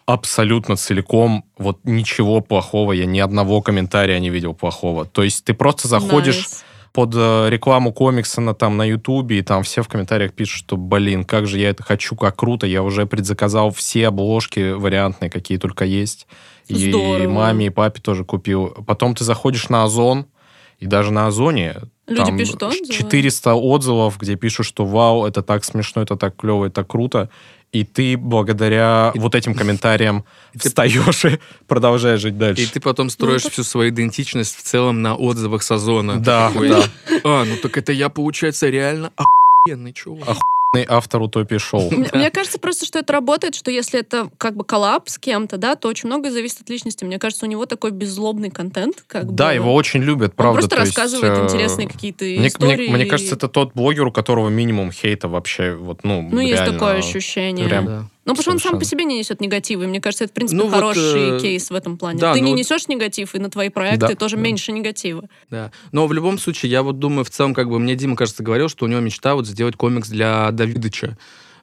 абсолютно 0.07 0.77
целиком, 0.77 1.43
вот 1.57 1.79
ничего 1.83 2.39
плохого, 2.39 2.93
я 2.93 3.05
ни 3.05 3.19
одного 3.19 3.61
комментария 3.61 4.17
не 4.19 4.29
видел 4.29 4.53
плохого. 4.53 5.05
То 5.05 5.21
есть 5.21 5.43
ты 5.43 5.53
просто 5.53 5.89
заходишь 5.89 6.45
nice. 6.45 6.63
под 6.93 7.13
э, 7.13 7.49
рекламу 7.49 7.91
комикса 7.91 8.39
на, 8.39 8.55
там, 8.55 8.77
на 8.77 8.85
Ютубе, 8.85 9.39
и 9.39 9.41
там 9.41 9.63
все 9.63 9.83
в 9.83 9.89
комментариях 9.89 10.31
пишут, 10.31 10.59
что, 10.59 10.77
блин, 10.77 11.25
как 11.25 11.45
же 11.45 11.59
я 11.59 11.69
это 11.69 11.83
хочу, 11.83 12.15
как 12.15 12.37
круто, 12.37 12.65
я 12.65 12.83
уже 12.83 13.05
предзаказал 13.05 13.69
все 13.71 14.07
обложки 14.07 14.71
вариантные, 14.71 15.29
какие 15.29 15.57
только 15.57 15.83
есть. 15.83 16.25
И, 16.69 16.89
и 16.89 17.27
маме, 17.27 17.65
и 17.65 17.69
папе 17.69 18.01
тоже 18.01 18.23
купил. 18.23 18.67
Потом 18.87 19.13
ты 19.13 19.25
заходишь 19.25 19.67
на 19.67 19.83
Озон, 19.83 20.25
и 20.79 20.85
даже 20.85 21.11
на 21.11 21.27
Озоне 21.27 21.75
Люди 22.07 22.23
там 22.23 22.37
пишут 22.37 22.63
отзывы. 22.63 22.93
400 22.93 23.53
отзывов, 23.55 24.17
где 24.17 24.35
пишут, 24.35 24.65
что 24.65 24.85
вау, 24.85 25.25
это 25.25 25.41
так 25.43 25.65
смешно, 25.65 26.01
это 26.01 26.15
так 26.15 26.37
клево, 26.37 26.65
это 26.65 26.85
круто 26.85 27.29
и 27.71 27.83
ты 27.83 28.17
благодаря 28.17 29.11
вот 29.15 29.35
этим 29.35 29.53
комментариям 29.53 30.23
встаешь 30.55 31.25
и 31.25 31.39
продолжаешь 31.67 32.21
жить 32.21 32.37
дальше. 32.37 32.63
И 32.63 32.65
ты 32.65 32.79
потом 32.79 33.09
строишь 33.09 33.43
ну, 33.43 33.49
всю 33.49 33.63
свою 33.63 33.89
идентичность 33.89 34.55
в 34.57 34.63
целом 34.63 35.01
на 35.01 35.15
отзывах 35.15 35.63
Сазона. 35.63 36.19
Да, 36.19 36.51
да. 36.55 36.83
А, 37.23 37.45
ну 37.45 37.55
так 37.61 37.77
это 37.77 37.91
я, 37.91 38.09
получается, 38.09 38.69
реально 38.69 39.11
охуенный 39.15 39.93
чувак 39.93 40.37
автор 40.87 41.21
утопии 41.21 41.57
шоу. 41.57 41.89
Мне 41.91 42.29
кажется 42.29 42.59
просто, 42.59 42.85
что 42.85 42.99
это 42.99 43.13
работает, 43.13 43.55
что 43.55 43.71
если 43.71 43.99
это 43.99 44.29
как 44.37 44.55
бы 44.55 44.63
коллаб 44.63 45.09
с 45.09 45.17
кем-то, 45.17 45.57
да, 45.57 45.75
то 45.75 45.87
очень 45.87 46.07
многое 46.07 46.31
зависит 46.31 46.61
от 46.61 46.69
личности. 46.69 47.03
Мне 47.03 47.19
кажется, 47.19 47.45
у 47.45 47.49
него 47.49 47.65
такой 47.65 47.91
беззлобный 47.91 48.49
контент. 48.49 49.03
Как 49.07 49.33
да, 49.33 49.49
бы. 49.49 49.53
его 49.55 49.73
очень 49.73 50.01
любят, 50.01 50.35
правда. 50.35 50.63
Он 50.63 50.69
просто 50.69 50.75
рассказывает 50.75 51.37
есть, 51.37 51.53
интересные 51.53 51.87
какие-то 51.87 52.25
мне, 52.25 52.47
истории. 52.47 52.87
Мне, 52.87 52.97
мне 52.97 53.05
кажется, 53.05 53.35
это 53.35 53.47
тот 53.47 53.73
блогер, 53.73 54.07
у 54.07 54.11
которого 54.11 54.49
минимум 54.49 54.91
хейта 54.91 55.27
вообще, 55.27 55.73
вот, 55.73 56.03
ну, 56.03 56.21
Ну, 56.21 56.39
реально, 56.39 56.47
есть 56.49 56.65
такое 56.65 56.97
ощущение. 56.97 57.67
Прям, 57.67 57.85
да. 57.85 58.05
Ну, 58.27 58.35
потому 58.35 58.41
что 58.41 58.51
он 58.51 58.59
сам 58.59 58.79
по 58.79 58.85
себе 58.85 59.05
не 59.05 59.17
несет 59.17 59.41
негатива. 59.41 59.83
И 59.83 59.87
мне 59.87 59.99
кажется, 60.01 60.25
это, 60.25 60.31
в 60.31 60.35
принципе, 60.35 60.57
Ну, 60.57 60.65
вот, 60.67 60.73
хороший 60.75 61.37
э, 61.37 61.39
кейс 61.39 61.69
в 61.69 61.73
этом 61.73 61.97
плане. 61.97 62.19
да, 62.19 62.33
Ты 62.33 62.39
ну 62.41 62.45
не 62.45 62.51
вот- 62.51 62.59
несешь 62.59 62.87
негатив, 62.87 63.33
и 63.35 63.39
на 63.39 63.49
твои 63.49 63.69
проекты 63.69 64.07
Да, 64.09 64.15
тоже 64.15 64.35
да. 64.35 64.41
меньше 64.43 64.71
негатива. 64.71 65.23
Да. 65.49 65.71
Но 65.91 66.05
в 66.07 66.13
любом 66.13 66.37
случае, 66.37 66.71
я 66.71 66.83
вот 66.83 66.99
думаю, 66.99 67.23
в 67.25 67.29
целом, 67.29 67.53
как 67.53 67.69
бы 67.69 67.79
мне 67.79 67.95
Дима, 67.95 68.15
кажется, 68.15 68.43
говорил, 68.43 68.69
что 68.69 68.85
у 68.85 68.87
него 68.87 68.99
мечта 68.99 69.33
вот 69.33 69.47
сделать 69.47 69.75
комикс 69.75 70.09
для 70.09 70.51
Давидыча. 70.51 71.17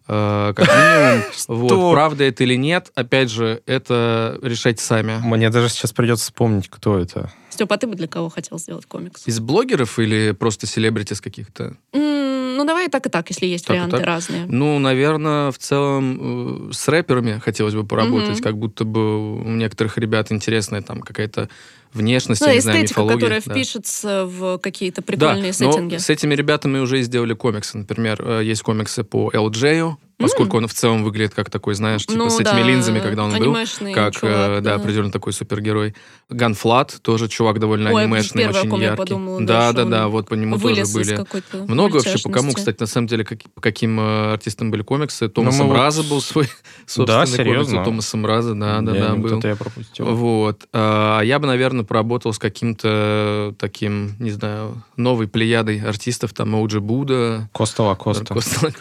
Э, 0.09 0.53
как 0.55 0.67
минимум. 0.69 1.25
Вот. 1.49 1.93
Правда 1.93 2.25
это 2.25 2.45
или 2.45 2.57
нет, 2.57 2.91
опять 2.95 3.31
же, 3.31 3.63
это 3.67 4.39
решайте 4.43 4.83
сами. 4.83 5.19
Мне 5.23 5.51
даже 5.51 5.69
сейчас 5.69 5.93
придется 5.93 6.25
вспомнить, 6.25 6.69
кто 6.69 6.99
это. 6.99 7.31
Степа, 7.55 7.75
а 7.75 7.79
ты 7.79 7.87
бы 7.87 7.95
для 7.95 8.09
кого 8.09 8.29
хотел 8.29 8.59
сделать 8.59 8.87
комикс? 8.87 9.27
Из 9.27 9.41
блогеров 9.41 9.99
или 9.99 10.33
просто 10.33 10.67
селебритис 10.67 11.21
каких-то? 11.21 11.77
М, 11.93 12.57
ну, 12.57 12.65
давай 12.65 12.87
и 12.87 12.89
так, 12.91 13.07
и 13.07 13.09
так, 13.09 13.29
если 13.31 13.47
есть 13.47 13.65
Так 13.67 13.75
варианты 13.77 13.97
так. 13.99 14.07
разные. 14.07 14.47
Ну, 14.47 14.79
наверное, 14.79 15.51
в 15.51 15.59
целом 15.59 16.69
э, 16.71 16.73
с 16.73 16.89
рэперами 16.89 17.39
хотелось 17.39 17.75
бы 17.75 17.85
поработать, 17.87 18.35
Мгм. 18.37 18.43
как 18.43 18.57
будто 18.59 18.85
бы 18.85 19.41
у 19.41 19.49
некоторых 19.51 19.99
ребят 19.99 20.31
интересная 20.33 20.83
там 20.83 21.01
какая-то 21.01 21.49
внешность, 21.93 22.41
Ну, 22.41 22.49
я 22.49 22.55
не 22.55 22.61
знаю, 22.61 22.83
мифология. 22.83 23.17
которая 23.19 23.41
да. 23.45 23.53
впишется 23.55 24.27
в 24.27 24.59
какие-то 24.59 25.01
Да, 25.01 25.07
прикольные 25.07 25.53
но 25.61 25.73
сеттинги. 25.73 25.97
с 25.97 26.11
этими 26.11 26.35
ребятами 26.35 26.79
уже 26.79 26.99
и 26.99 27.03
сделали 27.03 27.35
комиксы. 27.35 27.79
Например, 27.79 28.21
э, 28.21 28.43
есть 28.45 28.63
комиксы 28.63 29.05
по 29.05 29.31
LJ, 29.33 29.95
поскольку 30.19 30.57
он 30.59 30.67
в 30.69 30.75
целом 30.75 31.03
выглядит 31.05 31.35
как 31.35 31.51
такой, 31.51 31.75
знаешь, 31.75 32.07
типа 32.07 32.19
Ну, 32.19 32.31
с 32.31 32.35
этими 32.41 32.61
да, 32.61 32.63
линзами, 32.63 33.01
когда 33.01 33.25
он 33.25 33.37
был. 33.39 33.55
Как, 33.95 34.15
чувак, 34.15 34.51
э, 34.51 34.61
да, 34.61 34.75
определенно 34.77 35.11
такой 35.11 35.33
супергерой. 35.33 35.95
Ганфлат, 36.31 36.99
тоже 37.03 37.29
чувак 37.29 37.59
довольно 37.59 37.93
Ой, 37.93 38.05
анимешный, 38.05 38.47
очень 38.49 38.75
яркий. 38.77 38.97
подумала, 38.97 39.41
да, 39.41 39.73
да, 39.73 39.73
да, 39.73 39.83
он 39.85 39.91
да, 39.91 40.09
вот 40.09 40.29
по 40.29 40.35
нему 40.35 40.59
тоже 40.59 40.85
были. 40.93 41.25
Много 41.69 41.97
вообще 41.97 42.19
по 42.23 42.31
кому, 42.31 42.53
кстати, 42.53 42.77
на 42.81 42.87
самом 42.87 43.07
деле, 43.09 43.25
как- 43.25 43.43
по 43.55 43.61
каким 43.61 44.01
э, 44.01 44.33
артистам 44.33 44.71
были 44.71 44.83
комиксы. 44.83 45.29
Томасом 45.29 45.67
мы 45.67 45.73
вот- 45.73 45.79
Раза 45.79 46.03
был 46.03 46.21
свой 46.21 46.49
собственный 46.87 47.07
Да, 47.07 47.25
комикс 47.25 47.37
серьезно? 47.37 47.83
у 47.83 47.85
Томаса 47.85 48.19
Раза, 48.23 48.55
да, 48.55 48.81
да, 48.81 48.95
Я 48.95 49.01
да, 49.09 49.15
был. 49.17 49.29
Кто-то 49.29 49.49
я 49.49 49.57
пропустил. 49.57 50.05
Вот. 50.07 50.67
А 50.73 51.21
я 51.23 51.39
бы, 51.39 51.47
наверное, 51.47 51.85
поработал 51.85 52.33
с 52.33 52.39
каким-то 52.39 53.55
таким, 53.59 54.15
не 54.19 54.31
знаю, 54.31 54.83
новой 54.97 55.29
плеядой 55.29 55.81
артистов, 55.81 56.33
там, 56.33 56.55
Оуджи 56.55 56.81
Буда, 56.81 57.49
Коста 57.53 57.83
Лакоста. 57.83 58.35
Коста- 58.35 58.73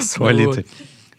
С 0.00 0.18
Лолитой. 0.18 0.66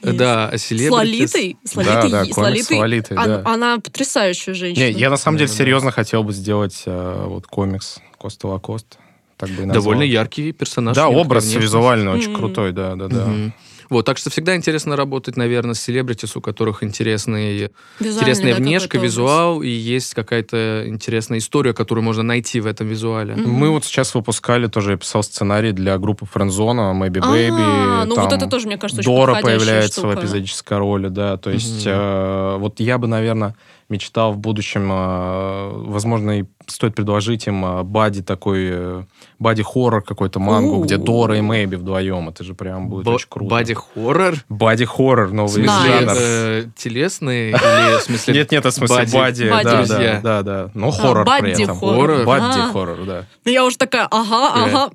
Есть. 0.01 0.17
Да, 0.17 0.51
С 0.57 0.63
селебритис. 0.63 0.91
Лолитой? 0.91 1.57
С 1.63 1.73
Да, 1.73 1.81
Лолитой? 1.81 2.11
да, 2.11 2.25
с 2.25 2.29
с 2.29 2.71
Лолитой? 2.71 3.17
Она, 3.17 3.37
да. 3.37 3.43
она 3.53 3.79
потрясающая 3.79 4.53
женщина. 4.53 4.85
Не, 4.85 4.91
я 4.91 5.09
на 5.09 5.17
самом 5.17 5.37
деле 5.37 5.49
серьезно 5.49 5.91
хотел 5.91 6.23
бы 6.23 6.31
сделать 6.31 6.83
э, 6.85 7.25
вот 7.27 7.47
комикс 7.47 7.99
Коста 8.17 8.47
Лакоста. 8.47 8.97
Так 9.35 9.49
бы 9.49 9.63
и 9.63 9.65
назвал. 9.65 9.73
Довольно 9.83 10.03
яркий 10.03 10.51
персонаж. 10.53 10.95
Да, 10.95 11.09
образ 11.09 11.43
внешность. 11.45 11.65
визуально 11.65 12.11
очень 12.13 12.33
крутой, 12.33 12.71
да, 12.71 12.95
да, 12.95 13.07
да. 13.07 13.33
Вот, 13.89 14.05
так 14.05 14.17
что 14.17 14.29
всегда 14.29 14.55
интересно 14.55 14.95
работать, 14.95 15.35
наверное, 15.35 15.73
с 15.73 15.81
селебритис, 15.81 16.35
у 16.35 16.41
которых 16.41 16.83
интересные, 16.83 17.71
Визуальный, 17.99 18.19
интересная 18.21 18.53
да, 18.53 18.59
внешка, 18.59 18.97
образ. 18.97 19.03
визуал, 19.11 19.61
и 19.63 19.69
есть 19.69 20.13
какая-то 20.13 20.83
интересная 20.87 21.39
история, 21.39 21.73
которую 21.73 22.03
можно 22.05 22.21
найти 22.23 22.59
в 22.59 22.67
этом 22.67 22.87
визуале. 22.87 23.35
Мгм. 23.35 23.49
Мы 23.51 23.69
вот 23.71 23.85
сейчас 23.85 24.13
выпускали, 24.13 24.67
тоже 24.67 24.91
я 24.91 24.97
писал 24.97 25.23
сценарий 25.23 25.71
для 25.71 25.97
группы 25.97 26.25
Френдзона, 26.25 26.93
Maybe 26.93 27.19
А, 27.21 27.33
Baby. 27.33 28.05
ну 28.05 28.15
там 28.15 28.25
вот 28.25 28.33
это 28.33 28.47
тоже, 28.47 28.67
мне 28.67 28.77
кажется, 28.77 29.01
очень 29.01 29.11
Дора 29.11 29.41
появляется 29.41 30.01
штука. 30.01 30.15
в 30.17 30.19
эпизодической 30.19 30.77
роли, 30.77 31.07
да. 31.07 31.37
То 31.37 31.49
есть 31.49 31.85
Мгм. 31.85 31.93
э, 31.95 32.57
вот 32.59 32.79
я 32.79 32.97
бы, 32.97 33.07
наверное, 33.07 33.55
мечтал 33.89 34.33
в 34.33 34.37
будущем, 34.37 34.89
э, 34.91 35.71
возможно, 35.89 36.39
и 36.39 36.45
стоит 36.67 36.93
предложить 36.95 37.47
им 37.47 37.65
э, 37.65 37.83
бади 37.83 38.21
такой, 38.21 38.67
э, 38.71 39.03
бади-хоррор 39.39 40.03
какой-то 40.03 40.39
мангу, 40.39 40.83
где 40.83 40.97
Дора 40.97 41.37
и 41.37 41.41
Мэйби 41.41 41.75
вдвоем. 41.75 42.29
Это 42.29 42.43
же 42.43 42.53
прям 42.53 42.87
будет 42.89 43.05
Бо- 43.05 43.11
очень 43.11 43.27
круто. 43.29 43.49
Бади-хоррор? 43.49 44.35
Бади-хоррор, 44.49 45.27
В 45.27 45.33
новый 45.33 45.63
смысле, 45.65 45.91
жанр. 45.99 46.13
э, 46.15 46.65
телесный 46.75 47.49
или 47.49 47.97
в 47.97 48.01
смысле... 48.03 48.33
Нет, 48.35 48.51
нет, 48.51 48.63
в 48.65 48.71
смысле 48.71 48.95
бади? 48.97 49.15
бади, 49.15 49.49
Бади. 49.49 49.65
да, 49.65 49.85
да, 49.85 50.21
да, 50.21 50.43
да. 50.43 50.71
Но 50.75 50.91
хоррор 50.91 51.25
при 51.39 51.51
этом. 51.51 51.79
бадди-хоррор. 51.79 52.25
Бадди-хоррор, 52.25 53.05
да. 53.05 53.25
Ну, 53.45 53.51
Я 53.51 53.65
уже 53.65 53.77
такая, 53.77 54.05
ага, 54.11 54.53
ага. 54.53 54.91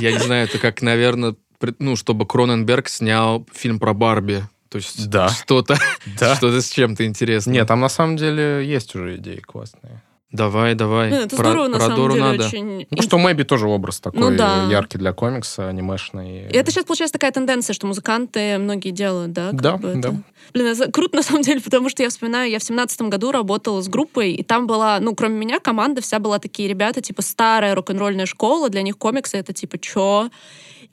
Я 0.00 0.12
не 0.12 0.18
знаю, 0.18 0.44
это 0.46 0.58
как, 0.58 0.82
наверное, 0.82 1.34
ну, 1.78 1.96
чтобы 1.96 2.26
Кроненберг 2.26 2.88
снял 2.88 3.46
фильм 3.52 3.78
про 3.80 3.94
Барби. 3.94 4.44
То 4.74 4.78
есть 4.78 5.08
Да. 5.08 5.28
что-то, 5.28 5.76
Да. 6.18 6.34
что-то 6.34 6.60
с 6.60 6.68
чем-то 6.68 7.06
интересным. 7.06 7.52
Нет, 7.54 7.68
там 7.68 7.78
на 7.78 7.88
самом 7.88 8.16
деле 8.16 8.66
есть 8.66 8.92
уже 8.96 9.18
идеи 9.18 9.36
классные. 9.38 10.02
Давай, 10.32 10.74
давай. 10.74 11.10
Ну, 11.10 11.16
Это 11.18 11.36
Про- 11.36 11.44
здорово, 11.50 11.68
на 11.68 11.76
про 11.76 11.80
самом 11.84 11.96
Дору 11.96 12.14
деле, 12.14 12.24
надо. 12.24 12.46
очень... 12.46 12.86
Ну 12.90 13.02
что, 13.02 13.18
Мэби 13.18 13.44
тоже 13.44 13.68
образ 13.68 14.00
такой 14.00 14.18
Ну 14.18 14.36
да. 14.36 14.66
яркий 14.68 14.98
для 14.98 15.12
комикса, 15.12 15.68
анимешный. 15.68 16.48
И 16.50 16.56
это 16.56 16.72
сейчас 16.72 16.86
получается 16.86 17.12
такая 17.12 17.30
тенденция, 17.30 17.72
что 17.72 17.86
музыканты 17.86 18.58
многие 18.58 18.90
делают, 18.90 19.32
да? 19.32 19.50
как 19.52 19.60
Да, 19.62 19.76
бы 19.76 19.88
это. 19.90 19.98
да. 20.00 20.14
Блин, 20.52 20.66
это 20.66 20.90
круто 20.90 21.14
на 21.18 21.22
самом 21.22 21.42
деле, 21.42 21.60
потому 21.60 21.88
что 21.88 22.02
я 22.02 22.08
вспоминаю, 22.08 22.50
я 22.50 22.58
в 22.58 22.64
семнадцатом 22.64 23.10
году 23.10 23.30
работала 23.30 23.80
с 23.80 23.86
группой, 23.86 24.32
и 24.32 24.42
там 24.42 24.66
была, 24.66 24.98
ну, 24.98 25.14
кроме 25.14 25.36
меня, 25.36 25.60
команда 25.60 26.02
вся 26.02 26.18
была 26.18 26.40
такие 26.40 26.68
ребята, 26.68 27.00
типа 27.00 27.22
старая 27.22 27.76
рок-н-ролльная 27.76 28.26
школа, 28.26 28.68
для 28.70 28.82
них 28.82 28.98
комиксы 28.98 29.36
это 29.36 29.52
типа 29.52 29.78
чё? 29.78 30.30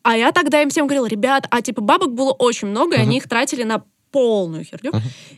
А 0.03 0.17
я 0.17 0.31
тогда 0.31 0.61
им 0.61 0.69
всем 0.69 0.87
говорила, 0.87 1.05
ребят, 1.07 1.45
а 1.51 1.61
типа 1.61 1.81
бабок 1.81 2.13
было 2.13 2.31
очень 2.31 2.67
много, 2.67 2.95
и 2.95 2.99
они 2.99 3.17
их 3.17 3.27
тратили 3.29 3.63
на 3.63 3.83
полную 4.11 4.65
херню. 4.65 4.91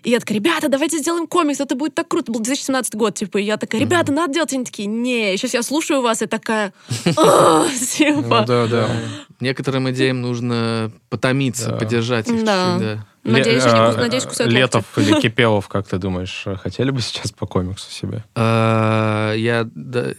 И 0.03 0.09
я 0.09 0.19
такая, 0.19 0.35
ребята, 0.37 0.67
давайте 0.67 0.97
сделаем 0.97 1.27
комикс, 1.27 1.59
это 1.59 1.75
будет 1.75 1.93
так 1.93 2.07
круто. 2.07 2.31
Был 2.31 2.39
2017 2.39 2.95
год, 2.95 3.13
типа, 3.13 3.37
и 3.37 3.43
я 3.43 3.57
такая, 3.57 3.79
ребята, 3.79 4.11
надо 4.11 4.33
делать. 4.33 4.51
И 4.51 4.55
они 4.55 4.65
такие, 4.65 4.87
не, 4.87 5.37
сейчас 5.37 5.53
я 5.53 5.61
слушаю 5.63 6.01
вас 6.01 6.21
и 6.21 6.25
такая, 6.25 6.73
«А, 7.17 7.65
Ну 7.65 7.85
типа, 7.85 8.45
да, 8.47 8.67
да. 8.67 8.89
Некоторым 9.39 9.91
идеям 9.91 10.21
нужно 10.21 10.91
потомиться, 11.09 11.69
Да. 11.69 11.77
поддержать 11.77 12.27
их 12.27 12.39
чуть-чуть, 12.39 12.45
да. 12.45 13.05
Надеюсь, 13.23 13.63
Ле- 13.63 13.71
они 13.71 13.79
а, 13.79 13.93
надеюсь, 13.97 14.25
кусают 14.25 14.51
Летов 14.51 14.85
или 14.97 15.19
Кипелов, 15.21 15.69
как 15.69 15.87
ты 15.87 15.97
думаешь, 15.97 16.43
э, 16.45 16.57
хотели 16.57 16.91
бы 16.91 16.99
сейчас 16.99 17.31
по 17.31 17.45
комиксу 17.45 17.89
себе? 17.89 18.23
А, 18.35 19.33
Я... 19.33 19.67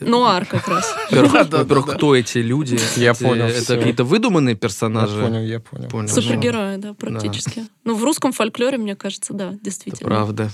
нуар 0.01 0.47
как 0.47 0.67
раз. 0.69 0.95
Во-первых, 1.11 1.97
кто 1.97 2.17
эти 2.17 2.39
люди? 2.39 2.79
Я 2.97 3.13
понял, 3.15 3.45
Это 3.45 3.77
какие-то 3.77 4.05
выдуманные 4.05 4.55
Я 4.55 4.59
персонажи? 4.59 5.21
понял, 5.21 5.43
я 5.43 5.61
понял. 5.61 6.09
Супергерои, 6.09 6.77
да, 6.77 6.95
практически. 6.95 7.67
Ну, 7.85 7.95
в 7.95 8.03
русском 8.05 8.33
фольклоре, 8.33 8.79
мне 8.79 8.97
кажется, 8.97 9.35
да, 9.35 9.53
действительно. 9.63 10.09
правда. 10.09 10.51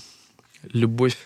Любовь 0.72 1.16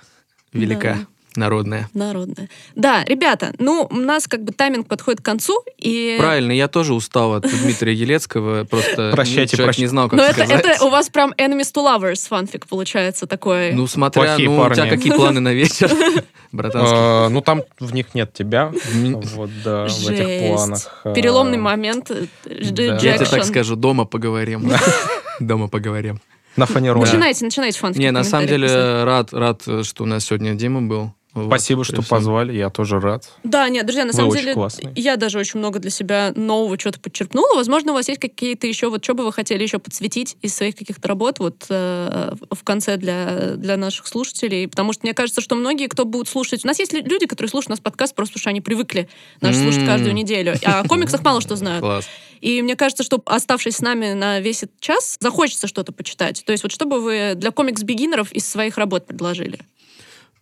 велика. 0.53 0.99
Народная. 1.37 1.89
Народная. 1.95 2.49
Да, 2.75 3.05
ребята, 3.05 3.53
ну, 3.59 3.87
у 3.91 3.97
нас 3.97 4.27
как 4.29 4.45
бы 4.45 4.53
тайминг 4.53 4.87
подходит 4.89 5.21
к 5.21 5.25
концу, 5.25 5.63
и... 5.79 6.17
Правильно, 6.19 6.53
я 6.53 6.69
тоже 6.69 6.95
устал 6.95 7.35
от 7.35 7.43
Дмитрия 7.49 7.93
Елецкого, 7.95 8.65
просто 8.65 9.11
Прощайте, 9.15 9.57
человек 9.57 9.69
прощайте. 9.69 9.83
не 9.83 9.87
знал, 9.89 10.09
как 10.09 10.19
Но 10.19 10.25
это, 10.25 10.35
сказать. 10.45 10.65
это 10.65 10.85
у 10.85 10.91
вас 10.91 11.09
прям 11.09 11.33
enemies 11.33 11.73
to 11.75 11.85
lovers 11.85 12.27
фанфик 12.29 12.67
получается 12.67 13.27
такой. 13.27 13.73
Ну, 13.73 13.87
смотря, 13.87 14.23
Плохие 14.25 14.49
ну, 14.49 14.57
у 14.61 14.65
тебя 14.67 14.77
парни. 14.85 14.91
какие 14.91 15.13
планы 15.13 15.41
на 15.41 15.53
вечер, 15.53 15.91
братанский? 16.53 16.97
А, 16.97 17.29
Ну, 17.29 17.41
там 17.41 17.63
в 17.81 17.93
них 17.95 18.15
нет 18.15 18.33
тебя. 18.33 18.73
Вот, 18.93 19.51
да, 19.65 19.87
в 19.87 20.09
этих 20.09 20.49
планах. 20.55 21.01
а, 21.05 21.13
Переломный 21.13 21.59
момент. 21.59 22.11
э. 22.11 22.27
Я 22.45 23.19
тебе 23.19 23.27
так 23.27 23.45
скажу, 23.45 23.77
дома 23.77 24.05
поговорим. 24.05 24.71
Дома 25.41 25.69
поговорим. 25.69 26.21
На 26.57 26.67
фоне 26.67 26.93
роли. 26.93 27.07
Начинайте, 27.07 27.45
начинайте 27.45 27.79
фанфик. 27.81 28.01
Не, 28.01 28.13
на 28.13 28.23
самом 28.23 28.47
деле 28.47 28.69
писать. 28.69 29.05
рад, 29.05 29.33
рад, 29.33 29.63
что 29.85 30.05
у 30.05 30.07
нас 30.07 30.25
сегодня 30.25 30.55
Дима 30.55 30.81
был. 30.83 31.13
Вот, 31.35 31.47
Спасибо, 31.47 31.83
что 31.83 31.95
прежде 31.95 32.11
позвали, 32.11 32.53
я 32.57 32.71
тоже 32.71 33.01
рад. 33.01 33.29
Да, 33.43 33.69
нет, 33.69 33.85
друзья, 33.87 34.05
на 34.05 34.13
Вы 34.13 34.17
самом 34.17 34.33
деле, 34.33 34.55
классные. 34.55 34.93
я 34.95 35.17
даже 35.17 35.39
очень 35.39 35.59
много 35.59 35.81
для 35.81 35.91
себя 35.91 36.33
нового 36.37 36.79
чего-то 36.79 37.01
подчеркнула. 37.01 37.57
Возможно, 37.57 37.91
у 37.91 37.95
вас 37.95 38.09
есть 38.09 38.21
какие-то 38.21 38.69
еще, 38.69 38.89
вот 38.89 39.03
что 39.03 39.15
бы 39.15 39.25
вы 39.25 39.33
хотели 39.33 39.63
еще 39.63 39.81
подсветить 39.81 40.37
из 40.43 40.55
своих 40.55 40.77
каких-то 40.77 41.09
работ 41.09 41.41
вот 41.41 41.67
э, 41.69 42.35
в 42.51 42.63
конце 42.63 42.97
для, 42.97 43.55
для 43.57 43.77
наших 43.77 44.07
слушателей? 44.07 44.69
Потому 44.69 44.93
что 44.93 45.03
мне 45.05 45.13
кажется, 45.13 45.41
что 45.41 45.57
многие, 45.57 45.89
кто 45.89 46.05
будут 46.05 46.29
слушать... 46.29 46.65
У 46.65 46.69
нас 46.69 46.79
есть 46.79 46.93
лю- 46.93 47.05
люди, 47.05 47.27
которые 47.27 47.51
слушают 47.51 47.71
нас 47.71 47.81
подкаст 47.81 48.15
просто 48.15 48.35
потому 48.35 48.41
что 48.41 48.51
они 48.51 48.61
привыкли 48.61 49.09
нас 49.41 49.57
слушать 49.57 49.81
М. 49.81 49.87
каждую 49.87 50.15
неделю. 50.15 50.55
А 50.65 50.81
о 50.81 50.89
комиксах 50.89 51.23
мало 51.23 51.41
что 51.41 51.57
знают. 51.57 51.81
Класс. 51.81 52.07
И 52.41 52.61
мне 52.63 52.77
кажется, 52.77 53.03
что 53.03 53.23
оставшись 53.27 53.77
с 53.77 53.81
нами 53.81 54.13
на 54.13 54.39
весь 54.39 54.63
этот 54.63 54.79
час, 54.79 55.17
захочется 55.19 55.67
что-то 55.67 55.93
почитать. 55.93 56.45
То 56.45 56.53
есть 56.53 56.63
вот 56.63 56.73
что 56.73 56.85
бы 56.85 57.01
вы 57.01 57.33
для 57.35 57.51
комикс-бигинеров 57.51 58.31
из 58.33 58.47
своих 58.47 58.77
работ 58.77 59.07
предложили? 59.07 59.59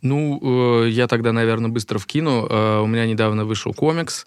Ну, 0.03 0.83
э, 0.85 0.89
я 0.91 1.07
тогда, 1.07 1.33
наверное, 1.33 1.71
быстро 1.71 1.99
вкину. 1.99 2.47
Э, 2.49 2.81
У 2.81 2.87
меня 2.87 3.07
недавно 3.07 3.45
вышел 3.45 3.73
комикс. 3.73 4.27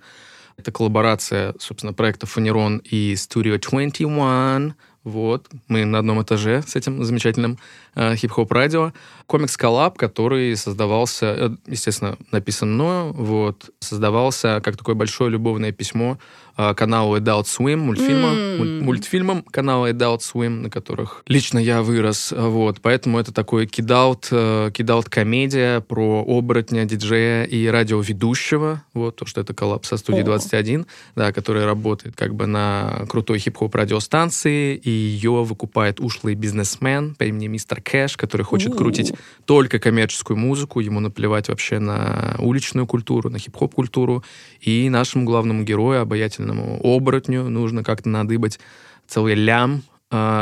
Это 0.58 0.72
коллаборация, 0.72 1.54
собственно, 1.60 1.94
проекта 1.94 2.26
Фанерон 2.26 2.78
и 2.78 3.14
Studio 3.14 3.60
21. 3.60 4.74
Вот, 5.06 5.48
мы 5.68 5.86
на 5.86 6.00
одном 6.00 6.22
этаже 6.24 6.64
с 6.68 6.76
этим 6.76 7.04
замечательным 7.04 7.58
э, 7.96 8.16
хип-хоп 8.16 8.52
радио. 8.52 8.92
Комикс 9.28 9.56
коллаб, 9.56 9.98
который 9.98 10.56
создавался, 10.58 11.26
э, 11.28 11.50
естественно, 11.68 12.18
написан 12.32 12.74
мною, 12.74 13.14
вот, 13.14 13.70
создавался 13.80 14.62
как 14.64 14.78
такое 14.78 14.96
большое 14.96 15.30
любовное 15.30 15.72
письмо 15.72 16.18
э, 16.58 16.74
каналу 16.74 17.18
Adult 17.18 17.44
Swim, 17.44 17.76
мультфильма, 17.78 18.30
М. 18.30 18.58
муль- 18.58 18.82
мультфильмам 18.82 19.44
канала 19.44 19.92
Adult 19.92 20.20
Swim, 20.22 20.62
на 20.62 20.70
которых 20.72 21.22
лично 21.28 21.60
я 21.60 21.82
вырос, 21.84 22.34
вот, 22.36 22.80
поэтому 22.82 23.20
это 23.20 23.32
такой 23.34 23.68
kidult, 23.68 24.30
э, 24.32 24.72
kidult 24.74 25.08
комедия 25.10 25.82
про 25.82 26.24
оборотня, 26.28 26.86
диджея 26.86 27.44
и 27.44 27.68
радиоведущего, 27.68 28.84
вот, 28.94 29.18
то, 29.18 29.26
что 29.26 29.42
это 29.42 29.54
коллаб 29.54 29.86
со 29.86 29.98
студией 29.98 30.24
О. 30.24 30.28
21, 30.28 30.86
да, 31.16 31.32
который 31.32 31.66
работает 31.66 32.16
как 32.16 32.34
бы 32.34 32.48
на 32.48 33.06
крутой 33.10 33.38
хип-хоп 33.40 33.76
радиостанции, 33.76 34.76
и 34.76 34.95
ее 34.96 35.44
выкупает 35.44 36.00
ушлый 36.00 36.36
бизнесмен 36.36 37.16
по 37.16 37.24
имени 37.24 37.48
Мистер 37.48 37.82
Кэш, 37.82 38.18
который 38.18 38.44
хочет 38.44 38.74
У. 38.74 38.78
крутить 38.78 39.14
только 39.46 39.80
коммерческую 39.80 40.38
музыку, 40.38 40.80
ему 40.80 41.00
наплевать 41.00 41.50
вообще 41.50 41.80
на 41.80 42.36
уличную 42.40 42.88
культуру, 42.88 43.30
на 43.30 43.40
хип-хоп 43.40 43.74
культуру. 43.74 44.24
И 44.62 44.90
нашему 44.90 45.26
главному 45.26 45.64
герою, 45.64 46.02
обаятельному 46.02 46.80
оборотню, 46.84 47.50
нужно 47.50 47.84
как-то 47.84 48.10
надыбать 48.10 48.60
целый 49.08 49.36
лям, 49.36 49.84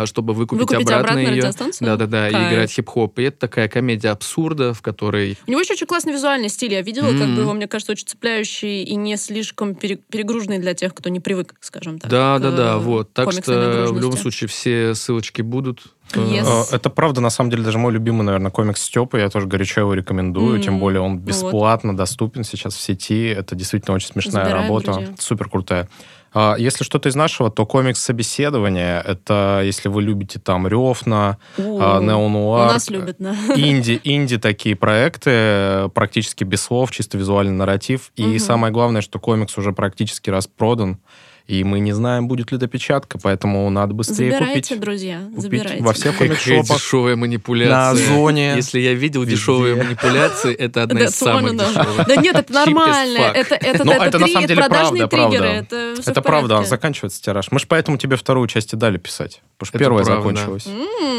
чтобы 0.05 0.33
выкупить, 0.33 0.61
Выкупить 0.69 0.87
обратно, 0.91 1.21
обратно 1.21 1.35
ее. 1.35 1.51
Да-да-да, 1.81 2.29
и 2.29 2.31
играть 2.53 2.71
хип-хоп. 2.71 3.19
И 3.19 3.23
это 3.23 3.37
такая 3.39 3.67
комедия 3.67 4.09
абсурда, 4.09 4.73
в 4.73 4.81
которой 4.81 5.37
У 5.47 5.51
него 5.51 5.61
еще 5.61 5.73
очень 5.73 5.87
классный 5.87 6.13
визуальный 6.13 6.49
стиль. 6.49 6.73
Я 6.73 6.81
видела, 6.81 7.07
как 7.07 7.13
Мгм. 7.27 7.35
бы 7.35 7.41
его, 7.41 7.53
мне 7.53 7.67
кажется, 7.67 7.91
очень 7.93 8.07
цепляющий 8.07 8.83
и 8.83 8.95
не 8.95 9.17
слишком 9.17 9.75
пере- 9.75 9.97
перегруженный 9.97 10.59
для 10.59 10.73
тех, 10.73 10.93
кто 10.93 11.09
не 11.09 11.19
привык, 11.19 11.55
скажем 11.61 11.99
так. 11.99 12.09
Да, 12.09 12.37
к, 12.37 12.41
да, 12.41 12.51
да, 12.51 12.73
э, 12.73 12.77
вот. 12.77 13.13
Так 13.13 13.31
что 13.31 13.87
в 13.91 13.99
любом 13.99 14.17
случае 14.17 14.47
все 14.47 14.93
ссылочки 14.95 15.41
будут. 15.41 15.81
Yes. 16.13 16.45
Э, 16.71 16.75
Это 16.75 16.89
правда, 16.89 17.21
на 17.21 17.29
самом 17.29 17.49
деле, 17.49 17.63
даже 17.63 17.77
мой 17.79 17.91
любимый, 17.91 18.23
наверное, 18.23 18.51
комикс 18.51 18.81
Степа. 18.81 19.17
Я 19.17 19.29
тоже 19.29 19.47
горячо 19.47 19.81
его 19.81 19.93
рекомендую. 19.93 20.57
М, 20.57 20.61
Тем 20.61 20.79
более 20.79 21.01
он 21.01 21.13
вот. 21.17 21.21
бесплатно 21.21 21.95
доступен 21.95 22.43
сейчас 22.43 22.75
в 22.75 22.79
сети. 22.81 23.27
Это 23.27 23.55
действительно 23.55 23.95
очень 23.95 24.09
смешная 24.09 24.43
Забираем, 24.43 24.63
работа. 24.63 24.91
друзья. 24.93 25.15
Супер 25.17 25.49
крутая. 25.49 25.89
А, 26.33 26.55
Если 26.57 26.83
что-то 26.83 27.09
из 27.09 27.15
нашего, 27.15 27.51
то 27.51 27.65
комикс 27.65 28.01
собеседования. 28.01 28.99
Это 29.01 29.61
если 29.63 29.89
вы 29.89 30.01
любите 30.01 30.39
там 30.39 30.67
Рёфна, 30.67 31.37
У, 31.57 31.79
а, 31.79 31.99
У 31.99 32.03
неонуар, 32.03 32.73
нас 32.73 32.89
любят, 32.89 33.17
да. 33.19 33.35
инди, 33.55 33.99
инди 34.03 34.37
такие 34.37 34.75
проекты, 34.75 35.89
практически 35.93 36.43
без 36.43 36.61
слов, 36.61 36.91
чисто 36.91 37.17
визуальный 37.17 37.53
нарратив. 37.53 38.11
И 38.15 38.39
самое 38.39 38.73
главное, 38.73 39.01
что 39.01 39.19
комикс 39.19 39.57
уже 39.57 39.71
практически 39.73 40.29
распродан, 40.29 40.99
и 41.45 41.63
мы 41.65 41.79
не 41.81 41.91
знаем, 41.91 42.27
будет 42.29 42.51
ли 42.53 42.57
допечатка, 42.57 43.17
поэтому 43.21 43.69
надо 43.69 43.93
быстрее 43.93 44.31
Забирайте, 44.31 44.61
купить. 44.69 44.79
друзья, 44.79 45.19
купить 45.35 45.41
забирайте. 45.41 45.83
во 45.83 45.91
всех 45.93 46.13
Какая 46.13 46.29
комикс-шопах. 46.29 46.77
дешевая 46.77 47.15
манипуляция. 47.17 47.75
На 47.75 47.89
Озоне. 47.89 48.53
Если 48.55 48.79
я 48.79 48.93
видел 48.93 49.21
Везде. 49.23 49.35
дешевые 49.35 49.75
манипуляции, 49.75 50.53
это 50.53 50.83
одна 50.83 51.01
из 51.01 51.11
самых 51.15 51.51
дешевых. 51.57 52.07
Да 52.07 52.15
нет, 52.15 52.35
это 52.35 52.53
нормально. 52.53 53.17
Это, 53.19 53.55
это, 53.55 53.83
Ну, 53.83 53.93
на 53.93 54.27
самом 54.27 54.47
деле 54.47 54.61
продажные 54.61 55.07
правда, 55.07 55.37
триггеры. 55.37 55.65
правда. 55.69 56.01
Это, 56.11 56.21
правда, 56.21 56.63
заканчивается 56.63 57.21
тираж. 57.21 57.51
Мы 57.51 57.59
же 57.59 57.65
поэтому 57.67 57.97
тебе 57.97 58.15
вторую 58.15 58.47
часть 58.47 58.71
и 58.73 58.77
дали 58.77 58.97
писать. 58.97 59.41
Потому 59.57 59.67
что 59.67 59.79
первая 59.79 60.03
закончилась. 60.05 60.67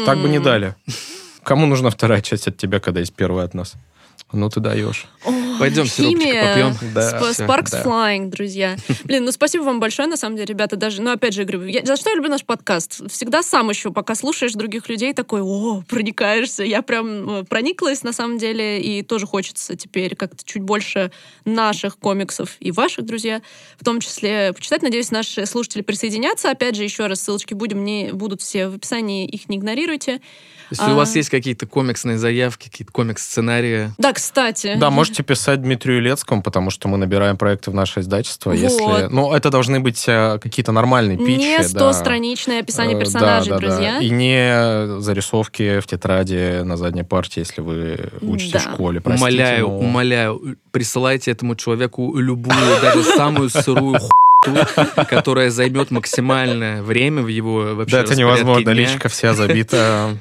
Так 0.05 0.17
бы 0.19 0.27
не 0.29 0.39
дали. 0.39 0.75
Кому 1.43 1.67
нужна 1.67 1.91
вторая 1.91 2.21
часть 2.21 2.47
от 2.47 2.57
тебя, 2.57 2.79
когда 2.79 2.99
есть 3.01 3.13
первая 3.13 3.45
от 3.45 3.53
нас? 3.53 3.73
Ну, 4.31 4.49
ты 4.49 4.59
даешь. 4.59 5.05
Ой, 5.23 5.33
Пойдем 5.59 5.85
химия. 5.85 6.43
попьем. 6.73 6.93
Да, 6.93 7.31
всё, 7.31 7.45
Sparks 7.45 7.71
да. 7.71 7.83
Flying, 7.83 8.29
друзья. 8.29 8.75
Блин, 9.05 9.23
ну 9.25 9.31
спасибо 9.31 9.63
вам 9.63 9.79
большое, 9.79 10.07
на 10.09 10.17
самом 10.17 10.35
деле, 10.35 10.47
ребята, 10.47 10.75
даже, 10.75 11.01
ну 11.01 11.11
опять 11.11 11.33
же, 11.33 11.43
говорю, 11.45 11.65
я- 11.69 11.85
за 11.85 11.95
что 11.95 12.09
я 12.09 12.15
люблю 12.17 12.29
наш 12.29 12.43
подкаст? 12.43 13.09
Всегда 13.09 13.41
сам 13.43 13.69
еще, 13.69 13.91
пока 13.91 14.15
слушаешь 14.15 14.53
других 14.53 14.89
людей, 14.89 15.13
такой, 15.13 15.41
о, 15.41 15.83
проникаешься. 15.87 16.63
Я 16.63 16.81
прям 16.81 17.29
э, 17.39 17.43
прониклась, 17.45 18.03
на 18.03 18.11
самом 18.13 18.37
деле, 18.37 18.81
и 18.81 19.01
тоже 19.03 19.25
хочется 19.25 19.75
теперь 19.77 20.15
как-то 20.15 20.43
чуть 20.43 20.63
больше 20.63 21.11
наших 21.45 21.97
комиксов 21.97 22.57
и 22.59 22.71
ваших, 22.71 23.05
друзья, 23.05 23.41
в 23.79 23.85
том 23.85 24.01
числе 24.01 24.51
почитать. 24.53 24.81
Надеюсь, 24.81 25.11
наши 25.11 25.45
слушатели 25.45 25.81
присоединятся. 25.81 26.51
Опять 26.51 26.75
же, 26.75 26.83
еще 26.83 27.07
раз, 27.07 27.21
ссылочки 27.21 27.53
будем, 27.53 27.83
не, 27.85 28.11
будут 28.11 28.41
все 28.41 28.67
в 28.67 28.75
описании, 28.75 29.25
их 29.27 29.47
не 29.49 29.57
игнорируйте. 29.57 30.19
Если 30.71 30.91
у 30.91 30.95
вас 30.95 31.13
А. 31.13 31.17
есть 31.19 31.29
какие-то 31.29 31.67
комиксные 31.67 32.17
заявки, 32.17 32.69
какие-то 32.69 32.91
комикс-сценарии, 32.91 33.91
Да, 34.05 34.13
кстати. 34.13 34.75
Да, 34.77 34.89
можете 34.91 35.23
писать 35.23 35.61
Дмитрию 35.61 35.97
Илецкому, 35.99 36.43
потому 36.43 36.69
что 36.69 36.87
мы 36.87 36.97
набираем 36.97 37.37
проекты 37.37 37.71
в 37.71 37.73
наше 37.73 38.01
издательство. 38.01 38.51
Вот. 38.51 38.59
Если... 38.59 39.07
Ну, 39.09 39.33
это 39.33 39.49
должны 39.49 39.79
быть 39.79 40.03
э, 40.07 40.37
какие-то 40.41 40.71
нормальные 40.71 41.17
питчи. 41.17 41.39
Не 41.39 41.57
да. 41.73 41.89
100-страничное 41.91 42.59
описание 42.59 42.95
Э, 42.95 42.99
персонажей, 42.99 43.49
да, 43.49 43.57
да, 43.57 43.61
да. 43.61 43.67
друзья. 43.67 43.99
И 43.99 44.09
не 44.11 44.99
зарисовки 45.01 45.79
в 45.79 45.87
тетради 45.87 46.61
на 46.63 46.77
задней 46.77 47.03
парте, 47.03 47.41
если 47.41 47.61
вы 47.61 48.11
учитесь 48.21 48.53
Да. 48.53 48.59
в 48.59 48.73
школе. 48.73 49.01
Простите, 49.01 49.25
умоляю, 49.25 49.67
но- 49.67 49.77
умоляю, 49.79 50.57
присылайте 50.71 51.31
этому 51.31 51.55
человеку 51.55 52.15
любую, 52.15 52.55
даже 52.81 53.03
самую 53.03 53.49
сырую 53.49 53.97
хуйню, 54.43 54.61
которая 55.09 55.49
займет 55.49 55.89
максимальное 55.89 56.83
время 56.83 57.23
в 57.23 57.27
его 57.27 57.73
вообще 57.75 57.95
Да, 57.95 58.01
это 58.03 58.15
невозможно. 58.15 58.63
дня. 58.65 58.73
Личка 58.73 59.09
вся 59.09 59.33
забита. 59.33 60.11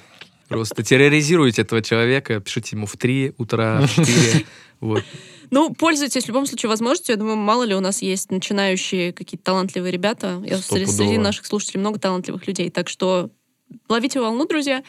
Просто 0.55 0.83
терроризируйте 0.83 1.63
этого 1.63 1.83
человека, 1.83 2.41
пишите 2.41 2.77
ему 2.77 2.87
в 2.87 2.97
3 2.97 3.35
утра, 3.39 3.81
в 3.83 3.95
4. 3.95 4.47
Вот. 4.81 5.03
Ну, 5.51 5.73
пользуйтесь 5.73 6.25
в 6.25 6.29
любом 6.29 6.47
случае 6.47 6.69
возможностью. 6.69 7.13
Я 7.15 7.19
думаю, 7.19 7.37
мало 7.37 7.63
ли 7.63 7.75
у 7.75 7.81
нас 7.81 8.03
есть 8.03 8.31
начинающие 8.31 9.13
какие-то 9.13 9.45
талантливые 9.45 9.93
ребята. 9.93 10.43
Я 10.45 10.59
среди, 10.59 10.85
Стопудово. 10.87 10.93
среди 10.93 11.19
наших 11.19 11.47
слушателей 11.47 11.81
много 11.81 11.99
талантливых 11.99 12.47
людей. 12.47 12.71
Так 12.71 12.89
что 12.89 13.31
ловите 13.89 14.21
волну, 14.21 14.47
друзья. 14.47 14.83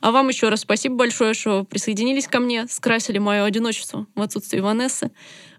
А 0.00 0.12
вам 0.12 0.28
еще 0.28 0.50
раз 0.50 0.60
спасибо 0.60 0.96
большое, 0.96 1.34
что 1.34 1.64
присоединились 1.64 2.28
ко 2.28 2.38
мне, 2.38 2.66
скрасили 2.68 3.18
мое 3.18 3.42
одиночество 3.44 4.06
в 4.14 4.20
отсутствии 4.20 4.60
Ванессы. 4.60 5.10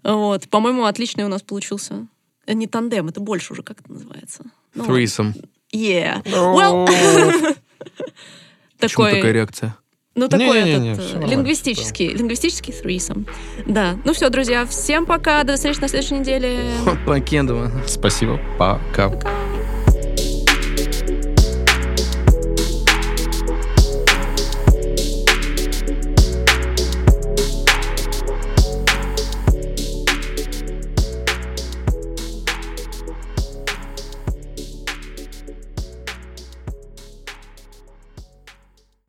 Вот. 0.04 0.48
По-моему, 0.48 0.84
отличный 0.84 1.24
у 1.24 1.28
нас 1.28 1.42
получился. 1.42 2.06
Э, 2.46 2.54
Не 2.54 2.66
тандем, 2.66 3.08
это 3.08 3.20
больше 3.20 3.52
уже 3.52 3.62
как 3.62 3.80
это 3.80 3.92
называется. 3.92 4.44
Ну. 4.74 4.84
Threesome. 4.84 5.34
Yeah. 5.72 6.22
Well, 6.24 6.88
Почему 8.80 9.04
такая 9.04 9.20
такой, 9.20 9.32
реакция? 9.32 9.76
ну 10.16 10.28
такой 10.28 10.46
Не-не-не, 10.62 10.92
этот, 10.92 11.04
всё 11.04 11.10
э, 11.10 11.18
нормально, 11.20 11.34
лингвистический, 11.34 12.08
лингвистический 12.08 12.74
threesome. 12.74 13.28
Да. 13.66 13.96
Ну 14.04 14.12
все, 14.14 14.30
друзья, 14.30 14.64
всем 14.66 15.06
пока, 15.06 15.44
до 15.44 15.54
встречи 15.56 15.78
на 15.78 15.88
следующей 15.88 16.14
неделе. 16.14 16.58
Покендова. 17.06 17.70
Спасибо. 17.86 18.40
Пока. 18.58 19.10
Пока. 19.10 19.55